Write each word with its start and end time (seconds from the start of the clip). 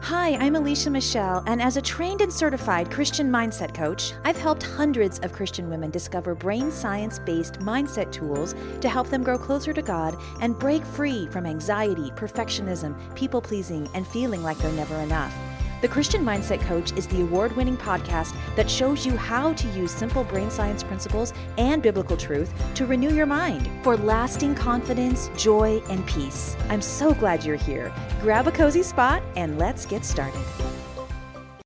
Hi, 0.00 0.36
I'm 0.36 0.56
Alicia 0.56 0.88
Michelle, 0.88 1.42
and 1.46 1.60
as 1.60 1.76
a 1.76 1.82
trained 1.82 2.22
and 2.22 2.32
certified 2.32 2.90
Christian 2.90 3.30
mindset 3.30 3.74
coach, 3.74 4.14
I've 4.24 4.38
helped 4.38 4.62
hundreds 4.62 5.18
of 5.18 5.32
Christian 5.32 5.68
women 5.68 5.90
discover 5.90 6.34
brain 6.34 6.70
science 6.70 7.18
based 7.18 7.58
mindset 7.58 8.10
tools 8.10 8.54
to 8.80 8.88
help 8.88 9.08
them 9.08 9.22
grow 9.22 9.36
closer 9.36 9.74
to 9.74 9.82
God 9.82 10.16
and 10.40 10.58
break 10.58 10.82
free 10.84 11.26
from 11.26 11.44
anxiety, 11.44 12.10
perfectionism, 12.12 12.96
people 13.16 13.42
pleasing, 13.42 13.86
and 13.92 14.06
feeling 14.06 14.42
like 14.42 14.56
they're 14.58 14.72
never 14.72 14.96
enough. 15.00 15.34
The 15.80 15.86
Christian 15.86 16.24
Mindset 16.24 16.60
Coach 16.62 16.90
is 16.96 17.06
the 17.06 17.20
award 17.20 17.54
winning 17.54 17.76
podcast 17.76 18.34
that 18.56 18.68
shows 18.68 19.06
you 19.06 19.16
how 19.16 19.52
to 19.52 19.68
use 19.68 19.92
simple 19.92 20.24
brain 20.24 20.50
science 20.50 20.82
principles 20.82 21.32
and 21.56 21.80
biblical 21.80 22.16
truth 22.16 22.52
to 22.74 22.84
renew 22.84 23.14
your 23.14 23.26
mind 23.26 23.70
for 23.84 23.96
lasting 23.96 24.56
confidence, 24.56 25.30
joy, 25.36 25.80
and 25.88 26.04
peace. 26.04 26.56
I'm 26.68 26.82
so 26.82 27.14
glad 27.14 27.44
you're 27.44 27.54
here. 27.54 27.92
Grab 28.20 28.48
a 28.48 28.50
cozy 28.50 28.82
spot 28.82 29.22
and 29.36 29.56
let's 29.56 29.86
get 29.86 30.04
started. 30.04 30.42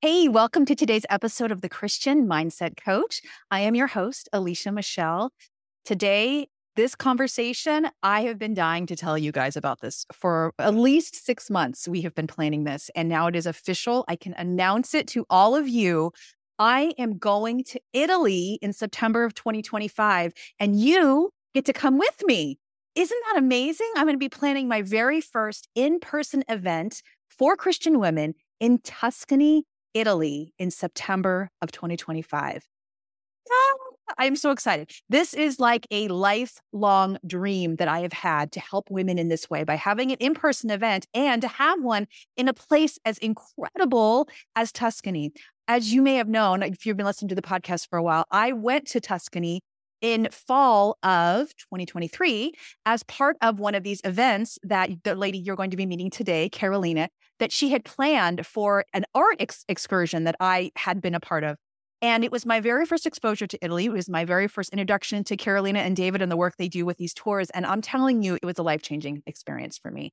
Hey, 0.02 0.28
welcome 0.28 0.66
to 0.66 0.74
today's 0.74 1.06
episode 1.08 1.50
of 1.50 1.62
the 1.62 1.70
Christian 1.70 2.26
Mindset 2.26 2.76
Coach. 2.76 3.22
I 3.50 3.60
am 3.60 3.74
your 3.74 3.86
host, 3.86 4.28
Alicia 4.30 4.72
Michelle. 4.72 5.32
Today 5.86 6.48
this 6.74 6.94
conversation, 6.94 7.88
I 8.02 8.22
have 8.22 8.38
been 8.38 8.54
dying 8.54 8.86
to 8.86 8.96
tell 8.96 9.18
you 9.18 9.32
guys 9.32 9.56
about 9.56 9.80
this 9.80 10.06
for 10.12 10.52
at 10.58 10.74
least 10.74 11.14
six 11.24 11.50
months. 11.50 11.86
We 11.86 12.00
have 12.02 12.14
been 12.14 12.26
planning 12.26 12.64
this, 12.64 12.90
and 12.94 13.08
now 13.08 13.26
it 13.26 13.36
is 13.36 13.46
official. 13.46 14.04
I 14.08 14.16
can 14.16 14.32
announce 14.34 14.94
it 14.94 15.06
to 15.08 15.26
all 15.28 15.54
of 15.54 15.68
you. 15.68 16.12
I 16.58 16.94
am 16.98 17.18
going 17.18 17.64
to 17.64 17.80
Italy 17.92 18.58
in 18.62 18.72
September 18.72 19.24
of 19.24 19.34
2025, 19.34 20.32
and 20.58 20.80
you 20.80 21.30
get 21.54 21.64
to 21.66 21.72
come 21.72 21.98
with 21.98 22.22
me. 22.24 22.58
Isn't 22.94 23.22
that 23.30 23.38
amazing? 23.38 23.90
I'm 23.96 24.04
going 24.04 24.14
to 24.14 24.18
be 24.18 24.28
planning 24.28 24.68
my 24.68 24.82
very 24.82 25.20
first 25.20 25.68
in 25.74 25.98
person 26.00 26.44
event 26.48 27.02
for 27.28 27.56
Christian 27.56 27.98
women 27.98 28.34
in 28.60 28.78
Tuscany, 28.78 29.64
Italy 29.94 30.54
in 30.58 30.70
September 30.70 31.50
of 31.60 31.72
2025. 31.72 32.66
I'm 34.18 34.36
so 34.36 34.50
excited. 34.50 34.90
This 35.08 35.34
is 35.34 35.58
like 35.60 35.86
a 35.90 36.08
lifelong 36.08 37.18
dream 37.26 37.76
that 37.76 37.88
I 37.88 38.00
have 38.00 38.12
had 38.12 38.52
to 38.52 38.60
help 38.60 38.90
women 38.90 39.18
in 39.18 39.28
this 39.28 39.48
way 39.48 39.64
by 39.64 39.76
having 39.76 40.12
an 40.12 40.18
in 40.18 40.34
person 40.34 40.70
event 40.70 41.06
and 41.14 41.42
to 41.42 41.48
have 41.48 41.82
one 41.82 42.06
in 42.36 42.48
a 42.48 42.54
place 42.54 42.98
as 43.04 43.18
incredible 43.18 44.28
as 44.56 44.72
Tuscany. 44.72 45.32
As 45.68 45.92
you 45.92 46.02
may 46.02 46.16
have 46.16 46.28
known, 46.28 46.62
if 46.62 46.84
you've 46.84 46.96
been 46.96 47.06
listening 47.06 47.28
to 47.30 47.34
the 47.34 47.42
podcast 47.42 47.88
for 47.88 47.98
a 47.98 48.02
while, 48.02 48.26
I 48.30 48.52
went 48.52 48.86
to 48.88 49.00
Tuscany 49.00 49.60
in 50.00 50.28
fall 50.32 50.98
of 51.02 51.56
2023 51.56 52.52
as 52.84 53.02
part 53.04 53.36
of 53.40 53.60
one 53.60 53.74
of 53.74 53.84
these 53.84 54.00
events 54.04 54.58
that 54.64 54.90
the 55.04 55.14
lady 55.14 55.38
you're 55.38 55.56
going 55.56 55.70
to 55.70 55.76
be 55.76 55.86
meeting 55.86 56.10
today, 56.10 56.50
Karolina, 56.50 57.08
that 57.38 57.52
she 57.52 57.70
had 57.70 57.84
planned 57.84 58.44
for 58.44 58.84
an 58.92 59.04
art 59.14 59.36
ex- 59.38 59.64
excursion 59.68 60.24
that 60.24 60.36
I 60.40 60.72
had 60.76 61.00
been 61.00 61.14
a 61.14 61.20
part 61.20 61.44
of. 61.44 61.56
And 62.02 62.24
it 62.24 62.32
was 62.32 62.44
my 62.44 62.58
very 62.58 62.84
first 62.84 63.06
exposure 63.06 63.46
to 63.46 63.58
Italy. 63.62 63.86
It 63.86 63.92
was 63.92 64.10
my 64.10 64.24
very 64.24 64.48
first 64.48 64.70
introduction 64.70 65.22
to 65.22 65.36
Karolina 65.36 65.78
and 65.78 65.94
David 65.94 66.20
and 66.20 66.32
the 66.32 66.36
work 66.36 66.56
they 66.58 66.68
do 66.68 66.84
with 66.84 66.98
these 66.98 67.14
tours. 67.14 67.48
And 67.50 67.64
I'm 67.64 67.80
telling 67.80 68.22
you, 68.22 68.34
it 68.34 68.44
was 68.44 68.58
a 68.58 68.64
life 68.64 68.82
changing 68.82 69.22
experience 69.24 69.78
for 69.78 69.92
me. 69.92 70.12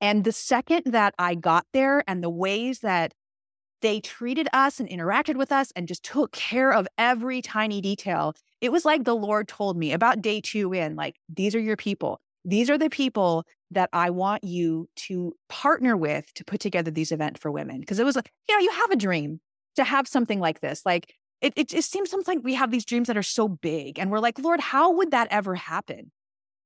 And 0.00 0.24
the 0.24 0.32
second 0.32 0.82
that 0.86 1.14
I 1.16 1.36
got 1.36 1.64
there 1.72 2.02
and 2.08 2.22
the 2.22 2.30
ways 2.30 2.80
that 2.80 3.14
they 3.80 4.00
treated 4.00 4.48
us 4.52 4.80
and 4.80 4.88
interacted 4.88 5.36
with 5.36 5.52
us 5.52 5.72
and 5.76 5.86
just 5.86 6.02
took 6.02 6.32
care 6.32 6.72
of 6.72 6.88
every 6.98 7.40
tiny 7.40 7.80
detail, 7.80 8.34
it 8.60 8.72
was 8.72 8.84
like 8.84 9.04
the 9.04 9.14
Lord 9.14 9.46
told 9.46 9.76
me 9.76 9.92
about 9.92 10.20
day 10.20 10.40
two 10.40 10.72
in, 10.72 10.96
like, 10.96 11.14
these 11.28 11.54
are 11.54 11.60
your 11.60 11.76
people. 11.76 12.20
These 12.44 12.68
are 12.68 12.78
the 12.78 12.90
people 12.90 13.44
that 13.70 13.90
I 13.92 14.10
want 14.10 14.42
you 14.42 14.88
to 14.96 15.34
partner 15.48 15.96
with 15.96 16.34
to 16.34 16.44
put 16.44 16.58
together 16.58 16.90
these 16.90 17.12
events 17.12 17.38
for 17.38 17.52
women. 17.52 17.78
Because 17.78 18.00
it 18.00 18.04
was 18.04 18.16
like, 18.16 18.32
you 18.48 18.56
know, 18.56 18.62
you 18.62 18.72
have 18.72 18.90
a 18.90 18.96
dream 18.96 19.40
to 19.76 19.84
have 19.84 20.08
something 20.08 20.40
like 20.40 20.60
this. 20.60 20.82
Like 20.84 21.14
it, 21.40 21.72
it 21.72 21.84
seems 21.84 22.10
sometimes 22.10 22.42
we 22.42 22.54
have 22.54 22.70
these 22.70 22.84
dreams 22.84 23.06
that 23.08 23.16
are 23.16 23.22
so 23.22 23.48
big 23.48 23.98
and 23.98 24.10
we're 24.10 24.18
like, 24.18 24.38
Lord, 24.38 24.60
how 24.60 24.92
would 24.92 25.10
that 25.12 25.28
ever 25.30 25.54
happen? 25.54 26.10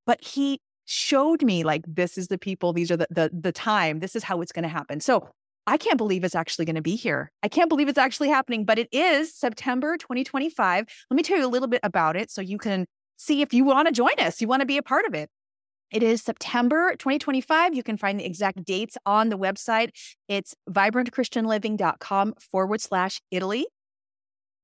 But 0.06 0.24
he 0.24 0.60
showed 0.84 1.42
me 1.42 1.62
like 1.62 1.82
this 1.86 2.19
is 2.19 2.28
the 2.28 2.38
people, 2.38 2.72
these 2.72 2.91
are 2.91 2.96
the 2.96 3.06
the, 3.10 3.30
the 3.32 3.52
time, 3.52 4.00
this 4.00 4.16
is 4.16 4.24
how 4.24 4.41
it's 4.41 4.52
going 4.52 4.62
to 4.64 4.69
happen. 4.69 5.00
So 5.00 5.28
I 5.66 5.76
can't 5.76 5.98
believe 5.98 6.24
it's 6.24 6.34
actually 6.34 6.64
going 6.64 6.76
to 6.76 6.82
be 6.82 6.96
here. 6.96 7.30
I 7.42 7.48
can't 7.48 7.69
believe 7.69 7.88
it's 7.88 7.98
actually 7.98 8.28
happening, 8.28 8.64
but 8.64 8.78
it 8.78 8.88
is 8.91 9.34
September 9.34 9.96
2025. 9.96 10.86
Let 11.10 11.16
me 11.16 11.22
tell 11.22 11.38
you 11.38 11.46
a 11.46 11.48
little 11.48 11.69
bit 11.69 11.80
about 11.84 12.16
it 12.16 12.30
so 12.30 12.41
you 12.41 12.58
can 12.58 12.86
see 13.16 13.42
if 13.42 13.54
you 13.54 13.64
want 13.64 13.86
to 13.86 13.92
join 13.92 14.19
us, 14.19 14.41
you 14.41 14.48
want 14.48 14.60
to 14.60 14.66
be 14.66 14.76
a 14.76 14.82
part 14.82 15.04
of 15.06 15.14
it. 15.14 15.30
It 15.92 16.02
is 16.02 16.22
September 16.22 16.92
2025. 16.92 17.75
You 17.75 17.82
can 17.82 17.98
find 17.98 18.19
the 18.19 18.25
exact 18.25 18.64
dates 18.64 18.96
on 19.04 19.28
the 19.28 19.36
website. 19.36 19.91
It's 20.26 20.54
vibrantchristianliving.com 20.69 22.34
forward 22.41 22.80
slash 22.80 23.20
Italy. 23.30 23.66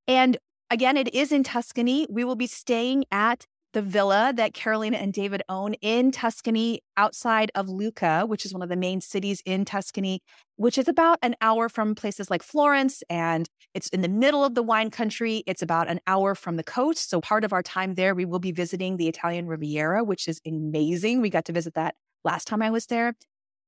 And 0.09 0.39
again, 0.71 0.97
it 0.97 1.15
is 1.15 1.31
in 1.31 1.45
Tuscany. 1.45 2.07
We 2.11 2.25
will 2.25 2.37
be 2.37 2.47
staying 2.47 3.05
at 3.13 3.47
the 3.75 3.83
villa 3.83 4.33
that 4.35 4.55
Karolina 4.55 4.97
and 5.01 5.13
David 5.13 5.43
own 5.51 5.75
in 5.75 6.11
Tuscany 6.11 6.81
outside 6.97 7.51
of 7.55 7.69
Lucca, 7.69 8.25
which 8.27 8.47
is 8.47 8.53
one 8.55 8.63
of 8.63 8.71
the 8.71 8.77
main 8.77 9.03
cities 9.03 9.43
in 9.45 9.67
Tuscany, 9.67 10.23
which 10.57 10.79
is 10.79 10.89
about 10.89 11.19
an 11.21 11.37
hour 11.43 11.69
from 11.69 11.95
places 11.95 12.31
like 12.31 12.43
Florence. 12.43 13.03
And 13.11 13.47
it's 13.75 13.89
in 13.89 14.01
the 14.01 14.09
middle 14.09 14.43
of 14.43 14.55
the 14.55 14.63
wine 14.63 14.91
country. 14.91 15.45
It's 15.47 15.61
about 15.61 15.89
an 15.89 16.01
hour 16.07 16.35
from 16.35 16.57
the 16.57 16.65
coast. 16.65 17.11
So, 17.11 17.21
part 17.21 17.45
of 17.45 17.53
our 17.53 17.63
time 17.63 17.95
there, 17.95 18.15
we 18.15 18.25
will 18.25 18.39
be 18.39 18.53
visiting 18.53 18.97
the 18.97 19.07
Italian 19.07 19.47
Riviera, 19.47 20.03
which 20.03 20.27
is 20.27 20.41
amazing. 20.47 21.21
We 21.21 21.29
got 21.29 21.45
to 21.45 21.53
visit 21.53 21.75
that 21.75 21.95
last 22.25 22.47
time 22.49 22.63
I 22.63 22.71
was 22.71 22.87
there. 22.87 23.15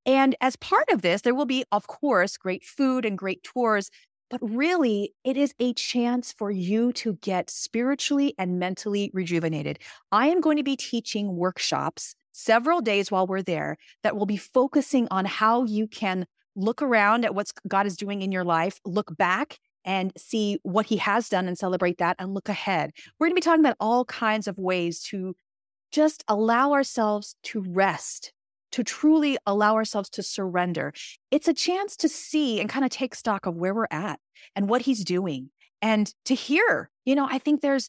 And 0.06 0.34
as 0.40 0.56
part 0.56 0.88
of 0.90 1.02
this, 1.02 1.20
there 1.20 1.34
will 1.34 1.44
be, 1.44 1.64
of 1.70 1.86
course, 1.86 2.38
great 2.38 2.64
food 2.64 3.04
and 3.04 3.18
great 3.18 3.42
tours 3.42 3.90
but 4.30 4.40
really, 4.42 5.12
it 5.24 5.36
is 5.36 5.54
a 5.58 5.74
chance 5.74 6.32
for 6.32 6.50
you 6.50 6.92
to 6.94 7.14
get 7.14 7.50
spiritually 7.50 8.34
and 8.38 8.58
mentally 8.58 9.10
rejuvenated. 9.12 9.80
I 10.12 10.28
am 10.28 10.40
going 10.40 10.56
to 10.56 10.62
be 10.62 10.76
teaching 10.76 11.36
workshops 11.36 12.14
several 12.32 12.80
days 12.80 13.10
while 13.10 13.26
we're 13.26 13.42
there 13.42 13.76
that 14.02 14.16
will 14.16 14.26
be 14.26 14.36
focusing 14.36 15.08
on 15.10 15.24
how 15.24 15.64
you 15.64 15.88
can 15.88 16.26
look 16.54 16.80
around 16.80 17.24
at 17.24 17.34
what 17.34 17.50
God 17.66 17.86
is 17.86 17.96
doing 17.96 18.22
in 18.22 18.32
your 18.32 18.44
life, 18.44 18.78
look 18.84 19.16
back 19.16 19.58
and 19.84 20.12
see 20.16 20.58
what 20.62 20.86
he 20.86 20.98
has 20.98 21.28
done 21.28 21.48
and 21.48 21.58
celebrate 21.58 21.98
that 21.98 22.16
and 22.18 22.34
look 22.34 22.48
ahead. 22.48 22.92
We're 23.18 23.26
going 23.26 23.34
to 23.34 23.40
be 23.40 23.44
talking 23.44 23.64
about 23.64 23.76
all 23.80 24.04
kinds 24.04 24.46
of 24.46 24.58
ways 24.58 25.02
to 25.04 25.34
just 25.90 26.22
allow 26.28 26.72
ourselves 26.72 27.34
to 27.44 27.64
rest 27.66 28.32
to 28.72 28.84
truly 28.84 29.38
allow 29.46 29.74
ourselves 29.74 30.10
to 30.10 30.22
surrender. 30.22 30.92
It's 31.30 31.48
a 31.48 31.54
chance 31.54 31.96
to 31.98 32.08
see 32.08 32.60
and 32.60 32.68
kind 32.68 32.84
of 32.84 32.90
take 32.90 33.14
stock 33.14 33.46
of 33.46 33.56
where 33.56 33.74
we're 33.74 33.86
at 33.90 34.20
and 34.54 34.68
what 34.68 34.82
he's 34.82 35.04
doing 35.04 35.50
and 35.82 36.12
to 36.24 36.34
hear. 36.34 36.90
You 37.04 37.14
know, 37.14 37.28
I 37.30 37.38
think 37.38 37.60
there's 37.60 37.88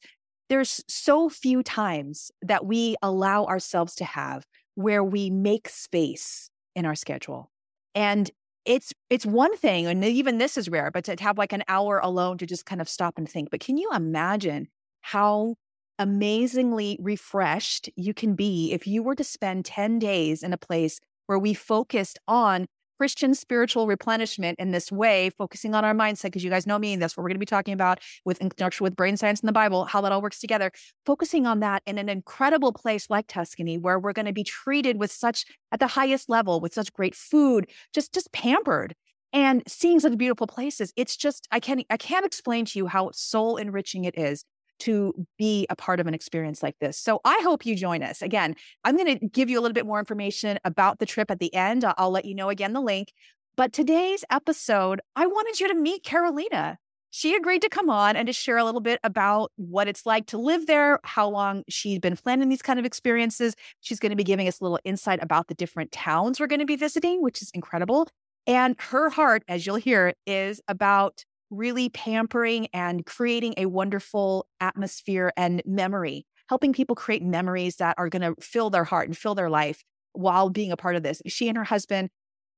there's 0.49 0.83
so 0.87 1.29
few 1.29 1.63
times 1.63 2.29
that 2.41 2.65
we 2.65 2.95
allow 3.01 3.45
ourselves 3.45 3.95
to 3.95 4.05
have 4.05 4.45
where 4.75 5.03
we 5.03 5.29
make 5.29 5.69
space 5.69 6.49
in 6.75 6.85
our 6.85 6.95
schedule. 6.95 7.51
And 7.95 8.29
it's 8.65 8.93
it's 9.09 9.25
one 9.25 9.55
thing 9.57 9.87
and 9.87 10.03
even 10.05 10.37
this 10.37 10.55
is 10.55 10.69
rare 10.69 10.91
but 10.91 11.03
to 11.03 11.15
have 11.19 11.37
like 11.37 11.51
an 11.51 11.63
hour 11.67 11.99
alone 11.99 12.37
to 12.37 12.45
just 12.45 12.65
kind 12.65 12.79
of 12.79 12.87
stop 12.87 13.17
and 13.17 13.27
think 13.27 13.49
but 13.49 13.59
can 13.59 13.75
you 13.75 13.89
imagine 13.91 14.67
how 15.01 15.55
amazingly 16.01 16.97
refreshed 16.99 17.87
you 17.95 18.11
can 18.11 18.33
be 18.33 18.73
if 18.73 18.87
you 18.87 19.03
were 19.03 19.13
to 19.13 19.23
spend 19.23 19.65
10 19.65 19.99
days 19.99 20.41
in 20.41 20.51
a 20.51 20.57
place 20.57 20.99
where 21.27 21.37
we 21.37 21.53
focused 21.53 22.17
on 22.27 22.65
Christian 22.97 23.35
spiritual 23.35 23.85
replenishment 23.85 24.59
in 24.59 24.71
this 24.71 24.91
way, 24.91 25.29
focusing 25.37 25.75
on 25.75 25.85
our 25.85 25.93
mindset, 25.93 26.23
because 26.23 26.43
you 26.43 26.49
guys 26.49 26.65
know 26.65 26.79
me, 26.79 26.93
and 26.93 27.01
that's 27.01 27.15
what 27.15 27.23
we're 27.23 27.29
going 27.29 27.35
to 27.35 27.39
be 27.39 27.45
talking 27.45 27.73
about 27.73 27.99
with 28.25 28.39
in 28.41 28.49
conjunction 28.49 28.83
with 28.83 28.95
brain 28.95 29.15
science 29.15 29.39
and 29.41 29.47
the 29.47 29.53
Bible, 29.53 29.85
how 29.85 30.01
that 30.01 30.11
all 30.11 30.23
works 30.23 30.39
together. 30.39 30.71
Focusing 31.05 31.45
on 31.45 31.59
that 31.59 31.83
in 31.85 31.99
an 31.99 32.09
incredible 32.09 32.73
place 32.73 33.09
like 33.09 33.27
Tuscany, 33.27 33.77
where 33.77 33.99
we're 33.99 34.13
going 34.13 34.25
to 34.25 34.33
be 34.33 34.43
treated 34.43 34.99
with 34.99 35.11
such 35.11 35.45
at 35.71 35.79
the 35.79 35.87
highest 35.87 36.29
level, 36.29 36.59
with 36.59 36.73
such 36.73 36.91
great 36.93 37.13
food, 37.13 37.67
just 37.93 38.11
just 38.11 38.31
pampered, 38.33 38.95
and 39.33 39.63
seeing 39.67 39.99
such 39.99 40.17
beautiful 40.17 40.47
places. 40.47 40.93
It's 40.95 41.15
just 41.15 41.47
I 41.51 41.59
can't 41.59 41.85
I 41.89 41.97
can't 41.97 42.25
explain 42.25 42.65
to 42.65 42.79
you 42.79 42.87
how 42.87 43.11
soul 43.13 43.57
enriching 43.57 44.05
it 44.05 44.17
is 44.17 44.45
to 44.81 45.13
be 45.37 45.65
a 45.69 45.75
part 45.75 45.99
of 45.99 46.07
an 46.07 46.13
experience 46.13 46.63
like 46.63 46.77
this. 46.79 46.97
So 46.97 47.21
I 47.23 47.39
hope 47.43 47.65
you 47.65 47.75
join 47.75 48.03
us. 48.03 48.21
Again, 48.21 48.55
I'm 48.83 48.97
going 48.97 49.17
to 49.17 49.27
give 49.27 49.49
you 49.49 49.59
a 49.59 49.61
little 49.61 49.73
bit 49.73 49.85
more 49.85 49.99
information 49.99 50.59
about 50.63 50.99
the 50.99 51.05
trip 51.05 51.29
at 51.29 51.39
the 51.39 51.53
end. 51.53 51.85
I'll, 51.85 52.11
let 52.11 52.25
you 52.25 52.35
know 52.35 52.49
again 52.49 52.73
the 52.73 52.81
link. 52.81 53.13
But 53.55 53.71
today's 53.71 54.25
episode, 54.29 55.01
I 55.15 55.27
wanted 55.27 55.59
you 55.59 55.67
to 55.69 55.75
meet 55.75 56.03
Karolina. 56.03 56.75
She 57.09 57.35
agreed 57.35 57.61
to 57.61 57.69
come 57.69 57.89
on 57.89 58.15
and 58.15 58.27
to 58.27 58.33
share 58.33 58.57
a 58.57 58.63
little 58.63 58.81
bit 58.81 58.99
about 59.03 59.51
what 59.55 59.87
it's 59.87 60.05
like 60.05 60.25
to 60.27 60.37
live 60.37 60.65
there, 60.67 60.99
how 61.03 61.29
long 61.29 61.63
she's 61.69 61.99
been 61.99 62.15
planning 62.15 62.49
these 62.49 62.61
kind 62.61 62.79
of 62.79 62.85
experiences. 62.85 63.55
She's 63.81 63.99
going 63.99 64.09
to 64.11 64.15
be 64.15 64.23
giving 64.23 64.47
us 64.47 64.59
a 64.59 64.63
little 64.63 64.79
insight 64.83 65.21
about 65.21 65.47
the 65.47 65.53
different 65.53 65.91
towns 65.91 66.39
we're 66.39 66.47
going 66.47 66.59
to 66.59 66.65
be 66.65 66.75
visiting, 66.75 67.21
which 67.21 67.41
is 67.41 67.51
incredible. 67.53 68.07
And 68.47 68.75
her 68.79 69.09
heart, 69.09 69.43
as 69.47 69.65
you'll 69.65 69.75
hear, 69.75 70.13
is 70.25 70.61
about 70.67 71.25
really 71.51 71.89
pampering 71.89 72.67
and 72.73 73.05
creating 73.05 73.53
a 73.57 73.67
wonderful 73.67 74.47
atmosphere 74.59 75.31
and 75.37 75.61
memory, 75.65 76.25
helping 76.49 76.73
people 76.73 76.95
create 76.95 77.21
memories 77.21 77.75
that 77.75 77.95
are 77.97 78.09
going 78.09 78.21
to 78.21 78.41
fill 78.41 78.69
their 78.69 78.85
heart 78.85 79.07
and 79.07 79.17
fill 79.17 79.35
their 79.35 79.49
life 79.49 79.83
while 80.13 80.49
being 80.49 80.71
a 80.71 80.77
part 80.77 80.95
of 80.95 81.03
this. 81.03 81.21
She 81.27 81.47
and 81.47 81.57
her 81.57 81.63
husband 81.63 82.09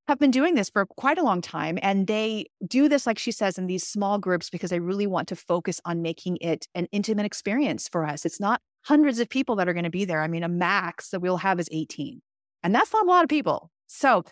have 0.07 0.19
been 0.19 0.31
doing 0.31 0.56
this 0.56 0.69
for 0.69 0.86
quite 0.86 1.18
a 1.18 1.24
long 1.24 1.42
time. 1.42 1.80
And 1.81 2.07
they 2.07 2.45
do 2.68 2.90
this, 2.90 3.07
like 3.07 3.18
she 3.18 3.31
says, 3.31 3.57
in 3.57 3.68
these 3.68 3.88
small 3.88 4.18
groups 4.19 4.50
because 4.50 4.69
they 4.69 4.80
really 4.80 5.07
want 5.07 5.28
to 5.30 5.36
focus 5.36 5.80
on 5.86 6.01
making 6.01 6.38
it 6.42 6.68
an 6.75 6.88
intimate 6.92 7.25
experience 7.25 7.88
for 7.88 8.06
us. 8.06 8.25
It's 8.25 8.39
not 8.39 8.62
hundreds 8.81 9.19
of 9.19 9.30
people 9.30 9.56
that 9.56 9.69
are 9.69 9.74
going 9.74 9.86
to 9.86 9.89
be 9.89 10.04
there. 10.04 10.22
I 10.22 10.28
mean, 10.28 10.44
a 10.44 10.50
max 10.50 11.10
that 11.10 11.22
we'll 11.22 11.38
have 11.38 11.60
is 11.60 11.69
18. 11.72 12.22
And 12.63 12.75
that's 12.75 12.92
not 12.92 13.06
a 13.06 13.10
lot 13.10 13.24
of 13.24 13.30
people. 13.30 13.72
So 13.88 14.24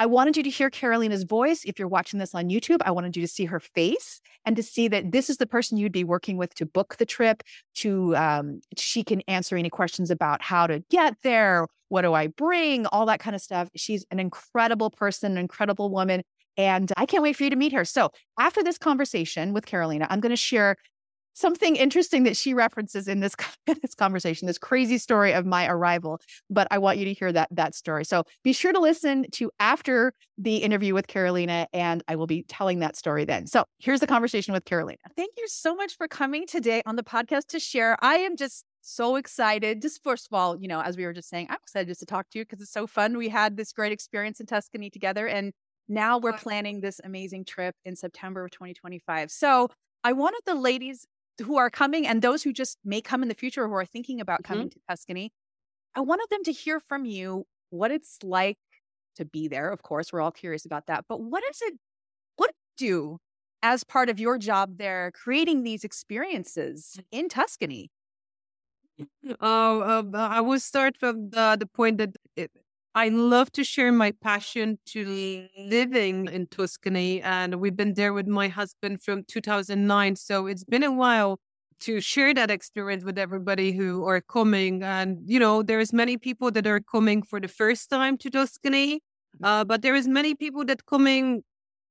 I 0.00 0.06
wanted 0.06 0.34
you 0.34 0.42
to 0.44 0.48
hear 0.48 0.70
Karolina's 0.70 1.24
voice. 1.24 1.62
If 1.66 1.78
you're 1.78 1.86
watching 1.86 2.18
this 2.18 2.34
on 2.34 2.48
YouTube, 2.48 2.78
I 2.86 2.90
wanted 2.90 3.16
you 3.16 3.22
to 3.22 3.28
see 3.28 3.44
her 3.44 3.60
face 3.60 4.22
and 4.46 4.56
to 4.56 4.62
see 4.62 4.88
that 4.88 5.12
this 5.12 5.28
is 5.28 5.36
the 5.36 5.46
person 5.46 5.76
you'd 5.76 5.92
be 5.92 6.04
working 6.04 6.38
with 6.38 6.54
to 6.54 6.64
book 6.64 6.96
the 6.96 7.04
trip. 7.04 7.42
To 7.76 8.16
um, 8.16 8.62
she 8.78 9.04
can 9.04 9.20
answer 9.28 9.58
any 9.58 9.68
questions 9.68 10.10
about 10.10 10.40
how 10.40 10.66
to 10.66 10.82
get 10.88 11.16
there, 11.22 11.66
what 11.90 12.00
do 12.00 12.14
I 12.14 12.28
bring, 12.28 12.86
all 12.86 13.04
that 13.06 13.20
kind 13.20 13.36
of 13.36 13.42
stuff. 13.42 13.68
She's 13.76 14.06
an 14.10 14.18
incredible 14.18 14.88
person, 14.88 15.32
an 15.32 15.38
incredible 15.38 15.90
woman, 15.90 16.22
and 16.56 16.90
I 16.96 17.04
can't 17.04 17.22
wait 17.22 17.36
for 17.36 17.44
you 17.44 17.50
to 17.50 17.56
meet 17.56 17.74
her. 17.74 17.84
So 17.84 18.10
after 18.38 18.62
this 18.62 18.78
conversation 18.78 19.52
with 19.52 19.66
Karolina, 19.66 20.06
I'm 20.08 20.20
going 20.20 20.30
to 20.30 20.36
share 20.36 20.76
something 21.40 21.76
interesting 21.76 22.24
that 22.24 22.36
she 22.36 22.54
references 22.54 23.08
in 23.08 23.20
this, 23.20 23.34
this 23.66 23.94
conversation, 23.94 24.46
this 24.46 24.58
crazy 24.58 24.98
story 24.98 25.32
of 25.32 25.46
my 25.46 25.66
arrival. 25.66 26.20
But 26.48 26.68
I 26.70 26.78
want 26.78 26.98
you 26.98 27.04
to 27.06 27.12
hear 27.12 27.32
that 27.32 27.48
that 27.50 27.74
story. 27.74 28.04
So 28.04 28.24
be 28.44 28.52
sure 28.52 28.72
to 28.72 28.80
listen 28.80 29.26
to 29.32 29.50
after 29.58 30.12
the 30.38 30.56
interview 30.58 30.94
with 30.94 31.06
Karolina, 31.06 31.66
and 31.72 32.02
I 32.08 32.16
will 32.16 32.26
be 32.26 32.44
telling 32.44 32.78
that 32.80 32.96
story 32.96 33.24
then. 33.24 33.46
So 33.46 33.64
here's 33.78 34.00
the 34.00 34.06
conversation 34.06 34.52
with 34.52 34.64
Karolina. 34.64 34.96
Thank 35.16 35.32
you 35.36 35.48
so 35.48 35.74
much 35.74 35.96
for 35.96 36.08
coming 36.08 36.46
today 36.46 36.82
on 36.86 36.96
the 36.96 37.02
podcast 37.02 37.46
to 37.48 37.60
share. 37.60 37.96
I 38.00 38.16
am 38.16 38.36
just 38.36 38.64
so 38.82 39.16
excited. 39.16 39.82
Just 39.82 40.02
first 40.02 40.26
of 40.30 40.38
all, 40.38 40.58
you 40.58 40.68
know, 40.68 40.80
as 40.80 40.96
we 40.96 41.04
were 41.04 41.12
just 41.12 41.28
saying, 41.28 41.46
I'm 41.50 41.58
excited 41.62 41.88
just 41.88 42.00
to 42.00 42.06
talk 42.06 42.30
to 42.30 42.38
you 42.38 42.44
because 42.44 42.60
it's 42.60 42.72
so 42.72 42.86
fun. 42.86 43.16
We 43.16 43.28
had 43.28 43.56
this 43.56 43.72
great 43.72 43.92
experience 43.92 44.40
in 44.40 44.46
Tuscany 44.46 44.90
together, 44.90 45.26
and 45.26 45.52
now 45.88 46.18
we're 46.18 46.32
planning 46.34 46.80
this 46.80 47.00
amazing 47.02 47.44
trip 47.44 47.74
in 47.84 47.96
September 47.96 48.44
of 48.44 48.50
2025. 48.52 49.30
So 49.30 49.68
I 50.04 50.12
wanted 50.12 50.40
the 50.46 50.54
ladies 50.54 51.06
who 51.40 51.56
are 51.56 51.70
coming 51.70 52.06
and 52.06 52.22
those 52.22 52.42
who 52.42 52.52
just 52.52 52.78
may 52.84 53.00
come 53.00 53.22
in 53.22 53.28
the 53.28 53.34
future 53.34 53.66
who 53.66 53.74
are 53.74 53.84
thinking 53.84 54.20
about 54.20 54.44
coming 54.44 54.68
mm-hmm. 54.68 54.78
to 54.78 54.86
Tuscany, 54.88 55.32
I 55.94 56.00
wanted 56.00 56.26
them 56.30 56.44
to 56.44 56.52
hear 56.52 56.80
from 56.80 57.04
you 57.04 57.46
what 57.70 57.90
it's 57.90 58.18
like 58.22 58.58
to 59.16 59.24
be 59.24 59.48
there. 59.48 59.70
Of 59.70 59.82
course, 59.82 60.12
we're 60.12 60.20
all 60.20 60.30
curious 60.30 60.64
about 60.64 60.86
that. 60.86 61.04
But 61.08 61.20
what 61.20 61.42
is 61.50 61.60
it, 61.62 61.74
what 62.36 62.50
do 62.76 62.86
you 62.86 62.90
do 62.90 63.18
as 63.62 63.84
part 63.84 64.08
of 64.08 64.18
your 64.18 64.38
job 64.38 64.78
there, 64.78 65.12
creating 65.12 65.62
these 65.62 65.84
experiences 65.84 66.98
in 67.10 67.28
Tuscany? 67.28 67.90
Uh, 69.28 69.34
uh, 69.42 70.02
I 70.14 70.40
will 70.40 70.60
start 70.60 70.96
from 70.98 71.30
the, 71.30 71.56
the 71.58 71.66
point 71.66 71.98
that 71.98 72.16
it, 72.36 72.50
I 72.94 73.08
love 73.08 73.52
to 73.52 73.62
share 73.62 73.92
my 73.92 74.12
passion 74.12 74.78
to 74.86 75.48
living 75.56 76.28
in 76.28 76.46
Tuscany. 76.48 77.22
And 77.22 77.60
we've 77.60 77.76
been 77.76 77.94
there 77.94 78.12
with 78.12 78.26
my 78.26 78.48
husband 78.48 79.02
from 79.02 79.22
2009. 79.24 80.16
So 80.16 80.46
it's 80.46 80.64
been 80.64 80.82
a 80.82 80.92
while 80.92 81.38
to 81.80 82.00
share 82.00 82.34
that 82.34 82.50
experience 82.50 83.04
with 83.04 83.16
everybody 83.16 83.72
who 83.72 84.04
are 84.06 84.20
coming. 84.20 84.82
And, 84.82 85.18
you 85.24 85.38
know, 85.38 85.62
there's 85.62 85.92
many 85.92 86.16
people 86.16 86.50
that 86.50 86.66
are 86.66 86.80
coming 86.80 87.22
for 87.22 87.40
the 87.40 87.48
first 87.48 87.90
time 87.90 88.18
to 88.18 88.30
Tuscany. 88.30 88.96
Mm-hmm. 88.96 89.44
Uh, 89.44 89.64
but 89.64 89.82
there 89.82 89.94
is 89.94 90.08
many 90.08 90.34
people 90.34 90.64
that 90.64 90.84
coming 90.86 91.44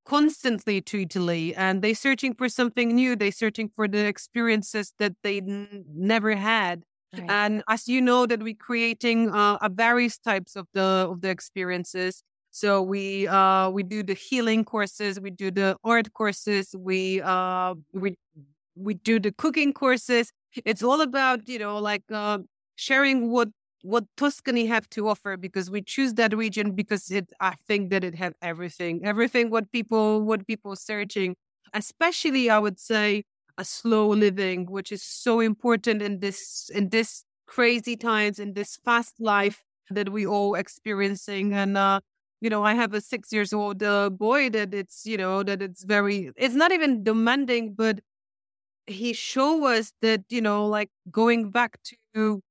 constantly 0.06 0.82
to 0.82 1.04
Italy 1.04 1.56
and 1.56 1.82
they 1.82 1.94
searching 1.94 2.34
for 2.34 2.50
something 2.50 2.94
new. 2.94 3.16
They 3.16 3.32
searching 3.32 3.70
for 3.74 3.88
the 3.88 4.06
experiences 4.06 4.94
that 5.00 5.14
they 5.24 5.38
n- 5.38 5.86
never 5.94 6.36
had. 6.36 6.84
Right. 7.14 7.30
And 7.30 7.64
as 7.68 7.88
you 7.88 8.02
know, 8.02 8.26
that 8.28 8.44
we're 8.44 8.54
creating 8.54 9.30
uh, 9.32 9.58
various 9.72 10.18
types 10.18 10.56
of 10.56 10.68
the 10.74 11.08
of 11.10 11.22
the 11.22 11.30
experiences. 11.30 12.24
So 12.52 12.82
we 12.82 13.28
uh, 13.28 13.70
we 13.70 13.84
do 13.84 14.04
the 14.04 14.14
healing 14.14 14.64
courses, 14.64 15.20
we 15.20 15.32
do 15.32 15.52
the 15.52 15.78
art 15.84 16.14
courses, 16.14 16.76
we 16.78 17.22
uh, 17.22 17.76
we 17.94 18.16
we 18.76 18.94
do 18.96 19.20
the 19.20 19.32
cooking 19.32 19.74
courses. 19.74 20.32
It's 20.66 20.84
all 20.84 21.02
about 21.02 21.48
you 21.48 21.60
know 21.60 21.78
like 21.80 22.04
uh, 22.12 22.40
sharing 22.76 23.32
what 23.32 23.50
what 23.82 24.06
Tuscany 24.18 24.66
have 24.68 24.90
to 24.92 25.08
offer 25.10 25.38
because 25.38 25.72
we 25.72 25.82
choose 25.82 26.14
that 26.16 26.36
region 26.36 26.72
because 26.74 27.10
it 27.12 27.32
I 27.40 27.56
think 27.68 27.90
that 27.92 28.04
it 28.04 28.16
have 28.16 28.34
everything 28.42 29.06
everything 29.06 29.50
what 29.50 29.72
people 29.72 30.22
what 30.22 30.46
people 30.48 30.76
searching 30.76 31.36
especially 31.74 32.50
I 32.50 32.60
would 32.60 32.80
say 32.80 33.24
a 33.60 33.66
slow 33.66 34.10
living, 34.10 34.68
which 34.72 34.92
is 34.92 35.04
so 35.04 35.42
important 35.42 36.02
in 36.04 36.22
this 36.22 36.72
in 36.74 36.90
this 36.90 37.26
crazy 37.48 37.98
times 37.98 38.40
in 38.40 38.54
this 38.54 38.78
fast 38.86 39.16
life 39.20 39.64
that 39.92 40.10
we 40.10 40.26
all 40.26 40.56
experiencing. 40.56 41.54
And 41.54 41.78
uh, 41.78 42.02
you 42.42 42.50
know, 42.50 42.64
I 42.64 42.76
have 42.76 42.94
a 42.96 43.02
six 43.02 43.34
years 43.34 43.54
old 43.54 43.84
uh, 43.84 44.10
boy 44.12 44.50
that 44.52 44.74
it's 44.74 45.06
you 45.06 45.18
know 45.18 45.44
that 45.44 45.62
it's 45.62 45.84
very 45.86 46.32
it's 46.38 46.56
not 46.56 46.72
even 46.74 47.04
demanding, 47.04 47.74
but 47.76 48.02
he 48.88 49.14
show 49.14 49.66
us 49.68 49.94
that 50.02 50.24
you 50.30 50.42
know 50.42 50.68
like 50.68 50.90
going 51.12 51.52
back 51.52 51.80
to 52.16 52.42